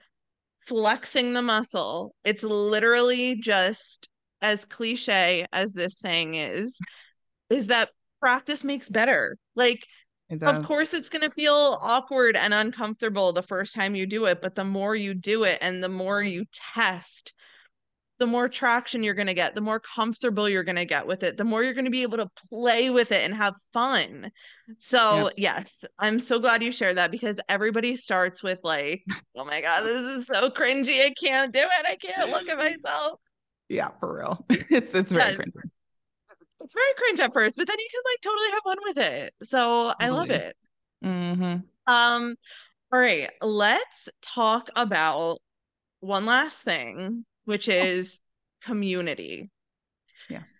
flexing 0.61 1.33
the 1.33 1.41
muscle. 1.41 2.13
It's 2.25 2.43
literally 2.43 3.35
just 3.35 4.09
as 4.41 4.65
cliche 4.65 5.45
as 5.53 5.71
this 5.71 5.97
saying 5.97 6.33
is, 6.33 6.77
is 7.49 7.67
that 7.67 7.89
practice 8.19 8.63
makes 8.63 8.89
better. 8.89 9.37
Like 9.55 9.87
of 10.41 10.65
course, 10.65 10.93
it's 10.93 11.09
going 11.09 11.23
to 11.23 11.31
feel 11.31 11.77
awkward 11.81 12.35
and 12.35 12.53
uncomfortable 12.53 13.33
the 13.33 13.43
first 13.43 13.75
time 13.75 13.95
you 13.95 14.05
do 14.05 14.25
it, 14.25 14.41
but 14.41 14.55
the 14.55 14.63
more 14.63 14.95
you 14.95 15.13
do 15.13 15.43
it 15.43 15.57
and 15.61 15.83
the 15.83 15.89
more 15.89 16.21
you 16.21 16.45
test, 16.51 17.33
the 18.19 18.27
more 18.27 18.47
traction 18.47 19.01
you're 19.01 19.15
going 19.15 19.27
to 19.27 19.33
get, 19.33 19.55
the 19.55 19.61
more 19.61 19.79
comfortable 19.79 20.47
you're 20.47 20.63
going 20.63 20.75
to 20.75 20.85
get 20.85 21.07
with 21.07 21.23
it, 21.23 21.37
the 21.37 21.43
more 21.43 21.63
you're 21.63 21.73
going 21.73 21.85
to 21.85 21.91
be 21.91 22.03
able 22.03 22.17
to 22.17 22.29
play 22.49 22.89
with 22.89 23.11
it 23.11 23.21
and 23.21 23.33
have 23.33 23.55
fun. 23.73 24.31
So, 24.77 25.31
yes, 25.37 25.83
I'm 25.97 26.19
so 26.19 26.39
glad 26.39 26.61
you 26.61 26.71
shared 26.71 26.97
that 26.97 27.11
because 27.11 27.37
everybody 27.49 27.95
starts 27.95 28.43
with, 28.43 28.59
like, 28.63 29.03
oh 29.35 29.43
my 29.43 29.59
God, 29.61 29.85
this 29.85 30.21
is 30.21 30.27
so 30.27 30.49
cringy. 30.51 31.03
I 31.03 31.13
can't 31.19 31.51
do 31.51 31.61
it. 31.61 31.85
I 31.85 31.95
can't 31.95 32.29
look 32.29 32.47
at 32.47 32.57
myself. 32.85 33.19
Yeah, 33.69 33.89
for 33.99 34.17
real. 34.19 34.45
It's 34.69 34.93
it's 34.93 35.11
very 35.11 35.31
yes. 35.31 35.37
cringy 35.37 35.71
it's 36.63 36.73
very 36.73 36.93
cringe 36.97 37.19
at 37.19 37.33
first, 37.33 37.57
but 37.57 37.67
then 37.67 37.77
you 37.79 37.87
can 37.91 38.01
like 38.05 38.21
totally 38.21 38.51
have 38.51 38.63
fun 38.63 38.77
with 38.83 38.97
it. 38.97 39.33
So 39.43 39.93
I 39.99 40.09
love 40.09 40.31
it. 40.31 40.55
Mm-hmm. 41.03 41.57
Um, 41.87 42.35
all 42.93 42.99
right, 42.99 43.29
let's 43.41 44.09
talk 44.21 44.69
about 44.75 45.39
one 46.01 46.25
last 46.25 46.61
thing, 46.63 47.25
which 47.45 47.69
oh. 47.69 47.73
is 47.73 48.19
community. 48.63 49.49
Yes. 50.29 50.57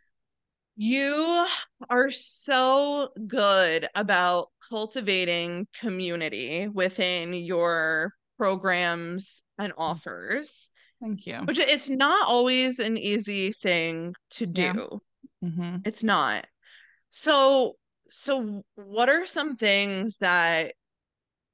You 0.78 1.46
are 1.90 2.10
so 2.12 3.10
good 3.28 3.88
about 3.94 4.50
cultivating 4.70 5.68
community 5.80 6.68
within 6.68 7.34
your 7.34 8.14
programs 8.38 9.44
and 9.60 9.74
mm. 9.74 9.76
offers. 9.78 10.70
Thank 11.02 11.26
you. 11.28 11.40
Which 11.46 11.60
it's 11.60 11.90
not 11.90 12.28
always 12.28 12.80
an 12.80 12.98
easy 12.98 13.52
thing 13.52 14.16
to 14.32 14.46
do. 14.46 15.02
Mm-hmm. 15.44 15.78
It's 15.86 16.04
not. 16.04 16.46
So, 17.10 17.76
so 18.10 18.64
what 18.76 19.10
are 19.10 19.26
some 19.26 19.56
things 19.56 20.18
that 20.18 20.74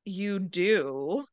you 0.06 0.40
do? 0.40 1.26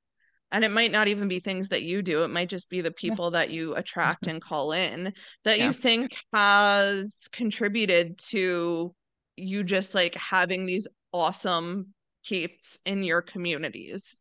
And 0.53 0.65
it 0.65 0.71
might 0.71 0.93
not 0.93 1.09
even 1.09 1.27
be 1.27 1.41
things 1.41 1.69
that 1.71 1.83
you 1.83 2.01
do. 2.01 2.23
It 2.23 2.29
might 2.29 2.49
just 2.49 2.71
be 2.71 2.81
the 2.81 2.93
people 2.93 3.27
yeah. 3.27 3.41
that 3.41 3.51
you 3.51 3.75
attract 3.75 4.23
mm-hmm. 4.23 4.31
and 4.31 4.43
call 4.43 4.73
in 4.73 5.13
that 5.45 5.59
yeah. 5.59 5.67
you 5.67 5.73
think 5.73 6.17
has 6.33 7.29
contributed 7.33 8.19
to 8.19 8.95
you 9.37 9.65
just 9.65 9.95
like 9.95 10.15
having 10.15 10.65
these 10.65 10.87
awesome 11.13 11.89
keeps 12.25 12.79
in 12.85 13.03
your 13.03 13.21
communities. 13.21 14.17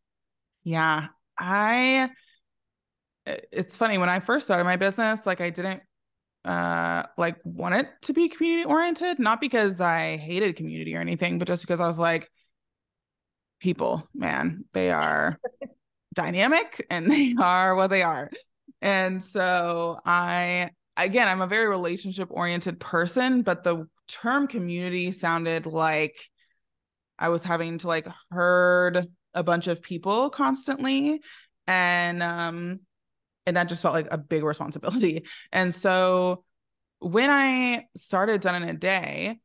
Yeah. 0.64 1.08
I 1.38 2.10
it's 3.26 3.78
funny 3.78 3.98
when 3.98 4.10
I 4.10 4.20
first 4.20 4.46
started 4.46 4.66
my 4.66 4.76
business, 4.76 5.26
like 5.26 5.40
I 5.40 5.50
didn't 5.50 5.82
uh 6.46 7.04
like 7.18 7.38
want 7.44 7.76
it 7.76 7.88
to 8.02 8.14
be 8.14 8.28
community 8.28 8.66
oriented 8.66 9.18
not 9.18 9.40
because 9.40 9.80
i 9.80 10.18
hated 10.18 10.56
community 10.56 10.96
or 10.96 11.00
anything 11.00 11.40
but 11.40 11.48
just 11.48 11.64
because 11.64 11.80
i 11.80 11.88
was 11.88 11.98
like 11.98 12.30
people 13.60 14.08
man 14.14 14.66
they 14.74 14.92
are 14.92 15.40
dynamic 16.14 16.86
and 16.90 17.10
they 17.12 17.36
are 17.40 17.76
what 17.76 17.88
they 17.88 18.04
are. 18.04 18.30
And 18.82 19.24
so 19.24 20.00
i 20.06 20.70
again 20.98 21.28
i'm 21.28 21.42
a 21.42 21.48
very 21.48 21.68
relationship 21.68 22.28
oriented 22.30 22.80
person 22.80 23.42
but 23.42 23.64
the 23.64 23.88
term 24.08 24.48
community 24.48 25.12
sounded 25.12 25.66
like 25.66 26.30
i 27.18 27.30
was 27.30 27.44
having 27.44 27.78
to 27.80 27.88
like 27.88 28.08
herd 28.30 29.08
a 29.34 29.44
bunch 29.44 29.68
of 29.68 29.82
people 29.82 30.30
constantly. 30.30 31.22
And 31.66 32.22
um 32.22 32.82
and 33.46 33.58
that 33.58 33.70
just 33.70 33.82
felt 33.82 33.94
like 33.94 34.08
a 34.12 34.18
big 34.18 34.44
responsibility. 34.44 35.26
And 35.52 35.74
so 35.74 36.44
when 37.00 37.30
I 37.30 37.86
started 37.96 38.42
done 38.42 38.64
in 38.64 38.70
a 38.70 38.74
day, 38.74 39.40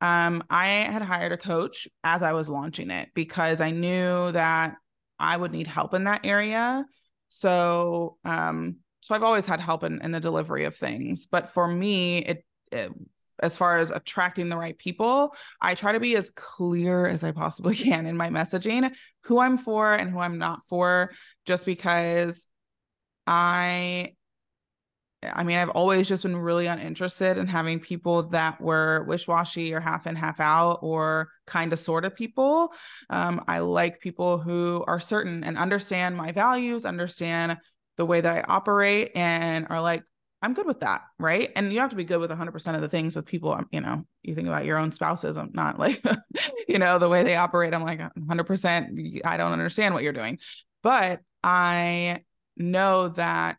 um, 0.00 0.42
I 0.50 0.66
had 0.66 1.02
hired 1.02 1.32
a 1.32 1.36
coach 1.36 1.86
as 2.02 2.22
I 2.22 2.32
was 2.32 2.48
launching 2.48 2.90
it 2.90 3.10
because 3.14 3.60
I 3.60 3.70
knew 3.70 4.32
that 4.32 4.74
I 5.18 5.36
would 5.36 5.52
need 5.52 5.66
help 5.66 5.94
in 5.94 6.04
that 6.04 6.24
area. 6.24 6.84
So, 7.28 8.18
um, 8.24 8.76
so 9.00 9.14
I've 9.14 9.22
always 9.22 9.46
had 9.46 9.60
help 9.60 9.84
in, 9.84 10.00
in 10.02 10.10
the 10.12 10.20
delivery 10.20 10.64
of 10.64 10.76
things, 10.76 11.26
but 11.26 11.50
for 11.50 11.66
me, 11.66 12.18
it, 12.18 12.44
it 12.70 12.92
as 13.42 13.56
far 13.56 13.78
as 13.78 13.90
attracting 13.90 14.48
the 14.48 14.56
right 14.56 14.78
people, 14.78 15.34
I 15.60 15.74
try 15.74 15.92
to 15.92 16.00
be 16.00 16.16
as 16.16 16.30
clear 16.30 17.06
as 17.06 17.24
I 17.24 17.32
possibly 17.32 17.74
can 17.76 18.06
in 18.06 18.16
my 18.16 18.28
messaging, 18.28 18.90
who 19.24 19.40
I'm 19.40 19.58
for 19.58 19.92
and 19.92 20.10
who 20.10 20.20
I'm 20.20 20.38
not 20.38 20.60
for, 20.68 21.12
just 21.44 21.66
because 21.66 22.46
I 23.26 24.12
I 25.22 25.44
mean, 25.44 25.56
I've 25.56 25.70
always 25.70 26.08
just 26.08 26.24
been 26.24 26.36
really 26.36 26.66
uninterested 26.66 27.38
in 27.38 27.46
having 27.46 27.78
people 27.78 28.24
that 28.30 28.60
were 28.60 29.04
wish-washy 29.04 29.72
or 29.72 29.80
half 29.80 30.06
in, 30.06 30.16
half 30.16 30.40
out, 30.40 30.80
or 30.82 31.30
kind 31.46 31.72
of 31.72 31.78
sort 31.78 32.04
of 32.04 32.16
people. 32.16 32.72
Um, 33.08 33.44
I 33.46 33.60
like 33.60 34.00
people 34.00 34.38
who 34.38 34.84
are 34.86 34.98
certain 34.98 35.44
and 35.44 35.56
understand 35.56 36.16
my 36.16 36.32
values, 36.32 36.84
understand 36.84 37.58
the 37.96 38.06
way 38.06 38.20
that 38.20 38.36
I 38.36 38.52
operate, 38.52 39.12
and 39.14 39.66
are 39.70 39.80
like, 39.80 40.02
I'm 40.40 40.54
good 40.54 40.66
with 40.66 40.80
that, 40.80 41.02
right? 41.20 41.52
And 41.54 41.72
you 41.72 41.78
have 41.78 41.90
to 41.90 41.96
be 41.96 42.02
good 42.02 42.18
with 42.18 42.32
100% 42.32 42.74
of 42.74 42.80
the 42.80 42.88
things 42.88 43.14
with 43.14 43.26
people. 43.26 43.60
You 43.70 43.80
know, 43.80 44.04
you 44.22 44.34
think 44.34 44.48
about 44.48 44.64
your 44.64 44.76
own 44.76 44.90
spouses. 44.90 45.36
I'm 45.36 45.52
not 45.54 45.78
like, 45.78 46.02
you 46.66 46.80
know, 46.80 46.98
the 46.98 47.08
way 47.08 47.22
they 47.22 47.36
operate. 47.36 47.74
I'm 47.74 47.84
like 47.84 48.00
100%. 48.00 49.20
I 49.24 49.36
don't 49.36 49.52
understand 49.52 49.94
what 49.94 50.02
you're 50.02 50.12
doing, 50.12 50.40
but 50.82 51.20
I 51.44 52.22
know 52.56 53.08
that 53.08 53.58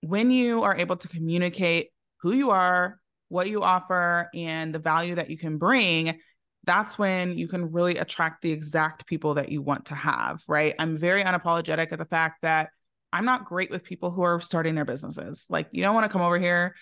when 0.00 0.30
you 0.30 0.62
are 0.62 0.76
able 0.76 0.96
to 0.96 1.08
communicate 1.08 1.88
who 2.20 2.32
you 2.32 2.50
are, 2.50 2.98
what 3.28 3.48
you 3.48 3.62
offer, 3.62 4.28
and 4.34 4.74
the 4.74 4.78
value 4.78 5.14
that 5.16 5.30
you 5.30 5.36
can 5.36 5.58
bring, 5.58 6.18
that's 6.64 6.98
when 6.98 7.36
you 7.38 7.48
can 7.48 7.72
really 7.72 7.98
attract 7.98 8.42
the 8.42 8.52
exact 8.52 9.06
people 9.06 9.34
that 9.34 9.50
you 9.50 9.62
want 9.62 9.86
to 9.86 9.94
have, 9.94 10.42
right? 10.48 10.74
I'm 10.78 10.96
very 10.96 11.22
unapologetic 11.22 11.92
at 11.92 11.98
the 11.98 12.04
fact 12.04 12.42
that 12.42 12.70
I'm 13.12 13.24
not 13.24 13.46
great 13.46 13.70
with 13.70 13.84
people 13.84 14.10
who 14.10 14.22
are 14.22 14.40
starting 14.40 14.74
their 14.74 14.84
businesses. 14.84 15.46
Like, 15.48 15.68
you 15.72 15.82
don't 15.82 15.94
want 15.94 16.04
to 16.04 16.12
come 16.12 16.22
over 16.22 16.38
here 16.38 16.74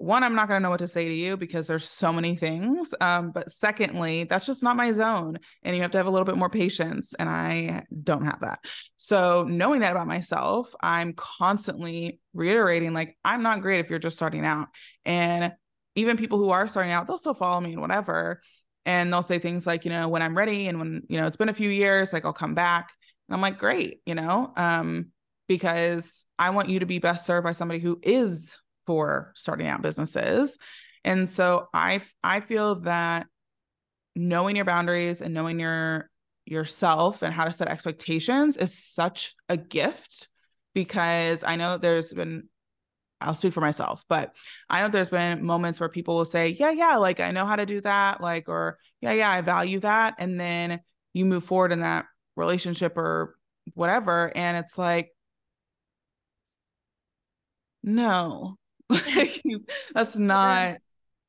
one 0.00 0.24
i'm 0.24 0.34
not 0.34 0.48
going 0.48 0.58
to 0.58 0.62
know 0.62 0.70
what 0.70 0.78
to 0.78 0.88
say 0.88 1.04
to 1.04 1.14
you 1.14 1.36
because 1.36 1.66
there's 1.66 1.88
so 1.88 2.10
many 2.10 2.34
things 2.34 2.94
um, 3.02 3.30
but 3.32 3.52
secondly 3.52 4.24
that's 4.24 4.46
just 4.46 4.62
not 4.62 4.74
my 4.74 4.90
zone 4.92 5.38
and 5.62 5.76
you 5.76 5.82
have 5.82 5.90
to 5.90 5.98
have 5.98 6.06
a 6.06 6.10
little 6.10 6.24
bit 6.24 6.38
more 6.38 6.48
patience 6.48 7.12
and 7.18 7.28
i 7.28 7.84
don't 8.02 8.24
have 8.24 8.40
that. 8.40 8.60
So 8.96 9.44
knowing 9.44 9.80
that 9.80 9.92
about 9.92 10.06
myself 10.06 10.74
i'm 10.80 11.12
constantly 11.12 12.18
reiterating 12.32 12.94
like 12.94 13.18
i'm 13.26 13.42
not 13.42 13.60
great 13.60 13.80
if 13.80 13.90
you're 13.90 13.98
just 13.98 14.16
starting 14.16 14.46
out 14.46 14.68
and 15.04 15.52
even 15.96 16.16
people 16.16 16.38
who 16.38 16.48
are 16.48 16.66
starting 16.66 16.92
out 16.92 17.06
they'll 17.06 17.18
still 17.18 17.34
follow 17.34 17.60
me 17.60 17.72
and 17.72 17.82
whatever 17.82 18.40
and 18.86 19.12
they'll 19.12 19.22
say 19.22 19.38
things 19.38 19.66
like 19.66 19.84
you 19.84 19.90
know 19.90 20.08
when 20.08 20.22
i'm 20.22 20.36
ready 20.36 20.66
and 20.66 20.78
when 20.78 21.02
you 21.08 21.20
know 21.20 21.26
it's 21.26 21.36
been 21.36 21.50
a 21.50 21.54
few 21.54 21.68
years 21.68 22.10
like 22.10 22.24
i'll 22.24 22.32
come 22.32 22.54
back 22.54 22.90
and 23.28 23.34
i'm 23.34 23.42
like 23.42 23.58
great 23.58 24.00
you 24.06 24.14
know 24.14 24.50
um 24.56 25.08
because 25.46 26.24
i 26.38 26.48
want 26.48 26.70
you 26.70 26.78
to 26.78 26.86
be 26.86 26.98
best 26.98 27.26
served 27.26 27.44
by 27.44 27.52
somebody 27.52 27.80
who 27.80 27.98
is 28.02 28.56
for 28.86 29.32
starting 29.36 29.66
out 29.66 29.82
businesses. 29.82 30.58
And 31.04 31.28
so 31.28 31.68
I 31.72 32.00
I 32.22 32.40
feel 32.40 32.80
that 32.80 33.26
knowing 34.16 34.56
your 34.56 34.64
boundaries 34.64 35.20
and 35.20 35.34
knowing 35.34 35.60
your 35.60 36.10
yourself 36.44 37.22
and 37.22 37.32
how 37.32 37.44
to 37.44 37.52
set 37.52 37.68
expectations 37.68 38.56
is 38.56 38.76
such 38.76 39.34
a 39.48 39.56
gift 39.56 40.28
because 40.74 41.44
I 41.44 41.56
know 41.56 41.78
there's 41.78 42.12
been 42.12 42.48
I'll 43.20 43.34
speak 43.34 43.52
for 43.52 43.60
myself, 43.60 44.02
but 44.08 44.34
I 44.70 44.80
know 44.80 44.88
there's 44.88 45.10
been 45.10 45.44
moments 45.44 45.78
where 45.78 45.90
people 45.90 46.16
will 46.16 46.24
say, 46.24 46.48
"Yeah, 46.48 46.70
yeah, 46.70 46.96
like 46.96 47.20
I 47.20 47.32
know 47.32 47.44
how 47.46 47.56
to 47.56 47.66
do 47.66 47.80
that," 47.82 48.20
like 48.22 48.48
or 48.48 48.78
"Yeah, 49.02 49.12
yeah, 49.12 49.30
I 49.30 49.42
value 49.42 49.80
that." 49.80 50.14
And 50.18 50.40
then 50.40 50.80
you 51.12 51.26
move 51.26 51.44
forward 51.44 51.72
in 51.72 51.80
that 51.80 52.06
relationship 52.36 52.96
or 52.96 53.36
whatever 53.74 54.32
and 54.36 54.56
it's 54.56 54.78
like 54.78 55.12
no 57.82 58.56
that's 59.94 60.16
not 60.16 60.76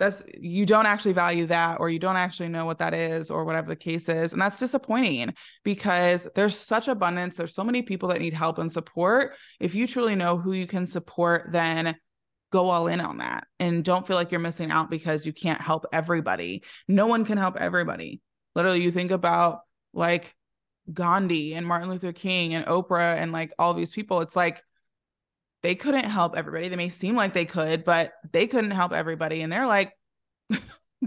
that's 0.01 0.23
you 0.39 0.65
don't 0.65 0.87
actually 0.87 1.13
value 1.13 1.45
that 1.45 1.79
or 1.79 1.87
you 1.87 1.99
don't 1.99 2.17
actually 2.17 2.49
know 2.49 2.65
what 2.65 2.79
that 2.79 2.95
is 2.95 3.29
or 3.29 3.45
whatever 3.45 3.67
the 3.67 3.75
case 3.75 4.09
is 4.09 4.33
and 4.33 4.41
that's 4.41 4.57
disappointing 4.57 5.31
because 5.63 6.27
there's 6.33 6.57
such 6.57 6.87
abundance 6.87 7.37
there's 7.37 7.53
so 7.53 7.63
many 7.63 7.83
people 7.83 8.09
that 8.09 8.19
need 8.19 8.33
help 8.33 8.57
and 8.57 8.71
support. 8.71 9.35
If 9.59 9.75
you 9.75 9.85
truly 9.85 10.15
know 10.15 10.37
who 10.37 10.53
you 10.53 10.65
can 10.65 10.87
support 10.87 11.49
then 11.51 11.95
go 12.51 12.69
all 12.69 12.87
in 12.87 12.99
on 12.99 13.19
that 13.19 13.45
and 13.59 13.83
don't 13.83 14.05
feel 14.05 14.17
like 14.17 14.31
you're 14.31 14.39
missing 14.39 14.71
out 14.71 14.89
because 14.89 15.23
you 15.25 15.33
can't 15.33 15.61
help 15.61 15.85
everybody. 15.93 16.63
No 16.87 17.05
one 17.05 17.23
can 17.23 17.37
help 17.37 17.55
everybody. 17.57 18.21
Literally 18.55 18.81
you 18.81 18.91
think 18.91 19.11
about 19.11 19.59
like 19.93 20.33
Gandhi 20.91 21.53
and 21.53 21.67
Martin 21.67 21.91
Luther 21.91 22.11
King 22.11 22.55
and 22.55 22.65
Oprah 22.65 23.17
and 23.17 23.31
like 23.31 23.53
all 23.59 23.75
these 23.75 23.91
people 23.91 24.21
it's 24.21 24.35
like 24.35 24.63
they 25.63 25.75
couldn't 25.75 26.05
help 26.05 26.35
everybody. 26.35 26.69
They 26.69 26.75
may 26.75 26.89
seem 26.89 27.15
like 27.15 27.33
they 27.33 27.45
could, 27.45 27.83
but 27.83 28.13
they 28.31 28.47
couldn't 28.47 28.71
help 28.71 28.93
everybody. 28.93 29.41
And 29.41 29.51
they're 29.51 29.67
like 29.67 29.93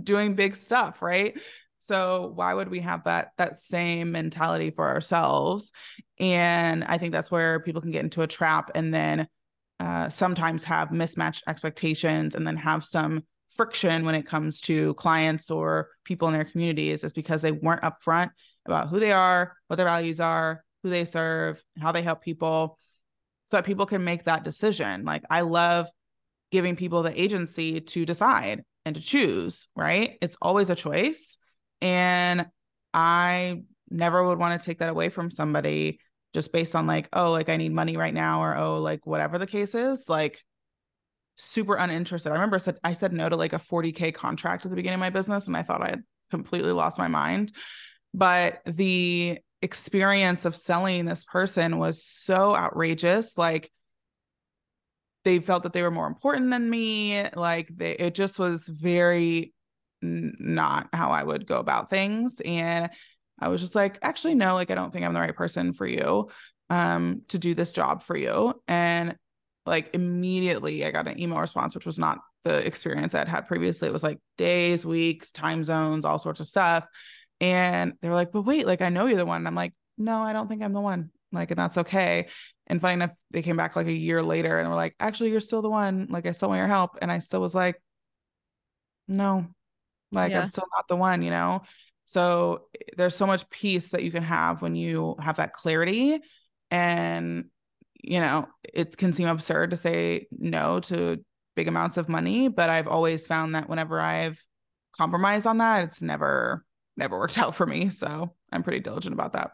doing 0.03 0.35
big 0.35 0.57
stuff, 0.57 1.03
right? 1.03 1.35
So 1.79 2.33
why 2.35 2.55
would 2.55 2.69
we 2.69 2.81
have 2.81 3.05
that 3.05 3.33
that 3.37 3.57
same 3.57 4.13
mentality 4.13 4.71
for 4.71 4.89
ourselves? 4.89 5.73
And 6.19 6.85
I 6.85 6.99
think 6.99 7.13
that's 7.13 7.31
where 7.31 7.61
people 7.61 7.83
can 7.83 7.91
get 7.91 8.05
into 8.05 8.23
a 8.23 8.27
trap 8.27 8.71
and 8.75 8.95
then 8.95 9.29
uh, 9.81 10.09
sometimes 10.09 10.65
have 10.65 10.93
mismatched 10.93 11.43
expectations 11.47 12.35
and 12.35 12.47
then 12.47 12.57
have 12.57 12.85
some 12.85 13.25
friction 13.57 14.05
when 14.05 14.15
it 14.15 14.27
comes 14.27 14.61
to 14.63 14.95
clients 14.95 15.51
or 15.51 15.91
people 16.05 16.29
in 16.29 16.35
their 16.35 16.45
communities 16.45 17.05
is 17.05 17.13
because 17.13 17.43
they 17.43 17.53
weren't 17.53 17.83
upfront 17.83 18.31
about 18.67 18.89
who 18.89 18.99
they 18.99 19.13
are, 19.13 19.55
what 19.69 19.77
their 19.77 19.87
values 19.87 20.21
are, 20.21 20.65
who 20.83 20.91
they 20.91 21.05
serve, 21.05 21.63
how 21.81 21.93
they 21.93 22.03
help 22.03 22.23
people 22.23 22.79
so 23.47 23.57
that 23.57 23.65
people 23.65 23.87
can 23.87 24.05
make 24.05 24.25
that 24.25 24.45
decision. 24.45 25.05
Like 25.05 25.23
I 25.31 25.43
love 25.43 25.89
giving 26.51 26.77
people 26.77 27.03
the 27.03 27.21
agency 27.21 27.81
to 27.81 28.07
decide 28.07 28.65
and 28.85 28.95
to 28.95 29.01
choose, 29.01 29.67
right? 29.75 30.19
It's 30.21 30.37
always 30.41 30.71
a 30.71 30.75
choice. 30.75 31.37
And 31.81 32.47
I 32.93 33.63
never 33.91 34.25
would 34.25 34.39
want 34.39 34.61
to 34.61 34.65
take 34.65 34.79
that 34.79 34.89
away 34.89 35.09
from 35.09 35.31
somebody 35.31 36.01
just 36.33 36.53
based 36.53 36.75
on 36.75 36.87
like, 36.87 37.09
oh, 37.13 37.31
like 37.31 37.49
I 37.49 37.57
need 37.57 37.73
money 37.73 37.97
right 37.97 38.15
now, 38.15 38.43
or 38.43 38.57
oh, 38.57 38.77
like 38.79 39.07
whatever 39.07 39.39
the 39.39 39.47
case 39.47 39.75
is. 39.75 40.09
Like 40.09 40.41
super 41.37 41.75
uninterested. 41.75 42.31
I 42.31 42.35
remember 42.35 42.59
said 42.59 42.79
I 42.85 42.93
said 42.93 43.13
no 43.13 43.29
to 43.29 43.37
like 43.37 43.53
a 43.53 43.59
40k 43.59 44.15
contract 44.15 44.65
at 44.65 44.71
the 44.71 44.77
beginning 44.77 44.95
of 44.95 45.01
my 45.01 45.11
business 45.11 45.47
and 45.47 45.57
I 45.57 45.63
thought 45.63 45.83
I 45.83 45.91
had 45.91 46.03
completely 46.31 46.73
lost 46.73 46.99
my 46.99 47.09
mind. 47.09 47.53
But 48.13 48.61
the 48.67 49.39
experience 49.65 50.45
of 50.45 50.55
selling 50.55 51.07
this 51.07 51.25
person 51.25 51.79
was 51.79 52.05
so 52.05 52.55
outrageous 52.55 53.39
like 53.39 53.73
they 55.25 55.39
felt 55.39 55.63
that 55.63 55.73
they 55.73 55.81
were 55.81 55.91
more 55.91 56.07
important 56.07 56.51
than 56.51 56.69
me 56.69 57.27
like 57.35 57.75
they 57.75 57.93
it 57.93 58.15
just 58.15 58.39
was 58.39 58.69
very 58.69 59.55
n- 60.03 60.37
not 60.39 60.91
how 60.93 61.11
i 61.13 61.23
would 61.23 61.47
go 61.47 61.59
about 61.59 61.89
things. 61.89 62.43
And 62.45 62.91
i 63.41 63.49
was 63.49 63.63
just 63.63 63.75
like 63.75 63.99
actually 64.03 64.35
no 64.35 64.53
like 64.53 64.71
i 64.71 64.75
don't 64.75 64.93
think 64.93 65.07
i'm 65.07 65.15
the 65.15 65.21
right 65.21 65.35
person 65.35 65.73
for 65.73 65.87
you 65.87 66.29
um 66.69 67.23
to 67.29 67.39
do 67.39 67.55
this 67.55 67.73
job 67.73 68.03
for 68.03 68.17
you. 68.17 68.61
And 68.69 69.17
like 69.65 69.95
immediately 69.95 70.85
i 70.85 70.91
got 70.91 71.09
an 71.09 71.19
email 71.19 71.39
response 71.39 71.75
which 71.75 71.87
was 71.87 71.99
not 71.99 72.19
the 72.43 72.67
experience 72.67 73.15
i'd 73.15 73.29
had 73.29 73.49
previously. 73.49 73.89
It 73.89 73.95
was 73.95 74.03
like 74.03 74.19
days 74.37 74.85
weeks 74.85 75.33
time 75.33 75.65
zones 75.65 76.05
all 76.05 76.19
sorts 76.19 76.41
of 76.41 76.47
stuff 76.47 76.87
and 77.41 77.95
they're 78.01 78.15
like, 78.15 78.33
but 78.33 78.43
wait, 78.43 78.67
like 78.67 78.83
I 78.83 78.89
know 78.89 79.07
you're 79.07 79.17
the 79.17 79.27
one. 79.27 79.39
And 79.39 79.49
I'm 79.49 79.55
like, 79.55 79.75
no, 79.99 80.23
I 80.23 80.33
don't 80.33 80.49
think 80.49 80.63
I'm 80.63 80.73
the 80.73 80.81
one. 80.81 81.11
Like, 81.33 81.51
and 81.51 81.59
that's 81.59 81.79
okay. 81.79 82.29
And 82.67 82.81
funny 82.81 82.95
enough, 82.95 83.11
they 83.31 83.43
came 83.43 83.57
back 83.57 83.77
like 83.77 83.87
a 83.87 83.93
year 83.93 84.23
later 84.23 84.59
and 84.59 84.69
were 84.69 84.75
like, 84.75 84.95
actually, 85.01 85.31
you're 85.31 85.41
still 85.41 85.63
the 85.63 85.71
one. 85.71 86.07
Like, 86.09 86.27
I 86.27 86.33
still 86.33 86.49
want 86.49 86.59
your 86.59 86.69
help. 86.69 86.99
And 87.03 87.11
I 87.11 87.19
still 87.19 87.41
was 87.41 87.55
like, 87.55 87.81
no, 89.09 89.47
like 90.13 90.31
yeah. 90.33 90.43
I'm 90.43 90.49
still 90.49 90.65
not 90.75 90.89
the 90.89 90.97
one, 90.97 91.23
you 91.23 91.31
know? 91.31 91.63
So 92.05 92.67
there's 92.97 93.17
so 93.17 93.27
much 93.27 93.49
peace 93.51 93.91
that 93.91 94.03
you 94.03 94.11
can 94.11 94.23
have 94.23 94.63
when 94.63 94.77
you 94.77 95.17
have 95.19 95.37
that 95.37 95.53
clarity. 95.53 96.21
And, 96.71 97.47
you 98.03 98.21
know, 98.21 98.49
it 98.63 98.97
can 98.97 99.13
seem 99.13 99.29
absurd 99.29 99.71
to 99.71 99.77
say 99.77 100.27
no 100.31 100.81
to 100.81 101.25
big 101.57 101.69
amounts 101.69 101.97
of 101.97 102.09
money, 102.09 102.49
but 102.49 102.71
I've 102.71 102.89
always 102.89 103.27
found 103.27 103.55
that 103.55 103.69
whenever 103.69 104.01
I've 104.01 104.43
compromised 104.97 105.47
on 105.47 105.59
that, 105.59 105.85
it's 105.85 106.03
never 106.03 106.65
never 106.97 107.19
worked 107.19 107.39
out 107.41 107.55
for 107.55 107.67
me. 107.67 107.91
So 107.91 108.33
I'm 108.53 108.63
pretty 108.63 108.81
diligent 108.81 109.15
about 109.15 109.33
that. 109.35 109.53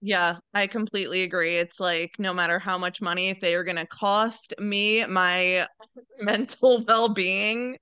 Yeah, 0.00 0.38
I 0.52 0.66
completely 0.66 1.22
agree. 1.22 1.56
It's 1.56 1.80
like 1.80 2.12
no 2.18 2.34
matter 2.34 2.58
how 2.58 2.76
much 2.76 3.00
money, 3.00 3.30
if 3.30 3.40
they 3.40 3.54
are 3.54 3.64
going 3.64 3.76
to 3.76 3.86
cost 3.86 4.52
me 4.58 5.04
my 5.06 5.66
mental 6.20 6.84
well 6.86 7.08
being, 7.08 7.78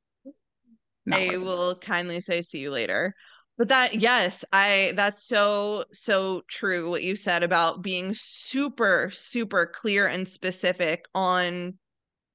I 1.11 1.37
will 1.37 1.77
kindly 1.79 2.21
say, 2.21 2.43
see 2.43 2.59
you 2.61 2.71
later. 2.71 3.15
but 3.59 3.69
that 3.69 3.95
yes 3.97 4.45
i 4.53 4.93
that's 4.97 5.25
so 5.27 5.85
so 5.93 6.43
true 6.49 6.91
what 6.91 7.03
you 7.03 7.15
said 7.17 7.43
about 7.43 7.83
being 7.83 8.15
super 8.15 9.11
super 9.13 9.67
clear 9.67 10.07
and 10.07 10.27
specific 10.27 11.05
on 11.15 11.79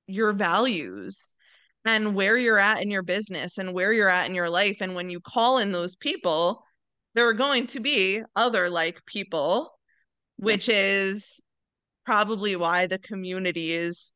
your 0.07 0.33
values 0.33 1.35
and 1.88 2.15
where 2.15 2.38
you're 2.38 2.59
at 2.59 2.81
in 2.81 2.91
your 2.91 3.03
business 3.03 3.57
and 3.57 3.73
where 3.73 3.93
you're 3.93 4.09
at 4.09 4.27
in 4.27 4.35
your 4.35 4.49
life 4.49 4.77
and 4.81 4.93
when 4.93 5.09
you 5.09 5.19
call 5.19 5.57
in 5.57 5.71
those 5.71 5.95
people 5.95 6.63
there 7.15 7.27
are 7.27 7.33
going 7.33 7.65
to 7.65 7.79
be 7.79 8.21
other 8.35 8.69
like 8.69 9.03
people 9.05 9.71
which 10.38 10.69
is 10.69 11.41
probably 12.05 12.55
why 12.55 12.88
the 12.88 12.99
community 12.99 13.73
is 13.73 14.11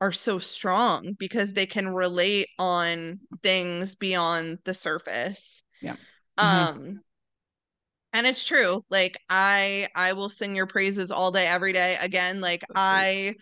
are 0.00 0.12
so 0.12 0.38
strong 0.38 1.14
because 1.18 1.52
they 1.52 1.66
can 1.66 1.88
relate 1.88 2.48
on 2.58 3.18
things 3.42 3.94
beyond 3.94 4.58
the 4.64 4.74
surface. 4.74 5.62
Yeah. 5.82 5.96
Mm-hmm. 6.38 6.78
Um 6.78 7.00
and 8.12 8.26
it's 8.26 8.44
true. 8.44 8.84
Like 8.90 9.18
I 9.28 9.88
I 9.94 10.12
will 10.12 10.30
sing 10.30 10.54
your 10.54 10.66
praises 10.66 11.10
all 11.10 11.30
day 11.30 11.46
every 11.46 11.72
day. 11.72 11.98
Again, 12.00 12.40
like 12.40 12.62
so 12.62 12.72
I 12.74 13.34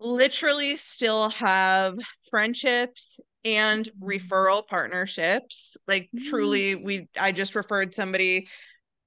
literally 0.00 0.76
still 0.76 1.30
have 1.30 1.98
friendships 2.30 3.18
and 3.44 3.88
mm-hmm. 3.88 4.08
referral 4.08 4.66
partnerships. 4.66 5.76
Like 5.86 6.04
mm-hmm. 6.04 6.28
truly 6.28 6.74
we 6.76 7.08
I 7.20 7.32
just 7.32 7.54
referred 7.54 7.94
somebody 7.94 8.48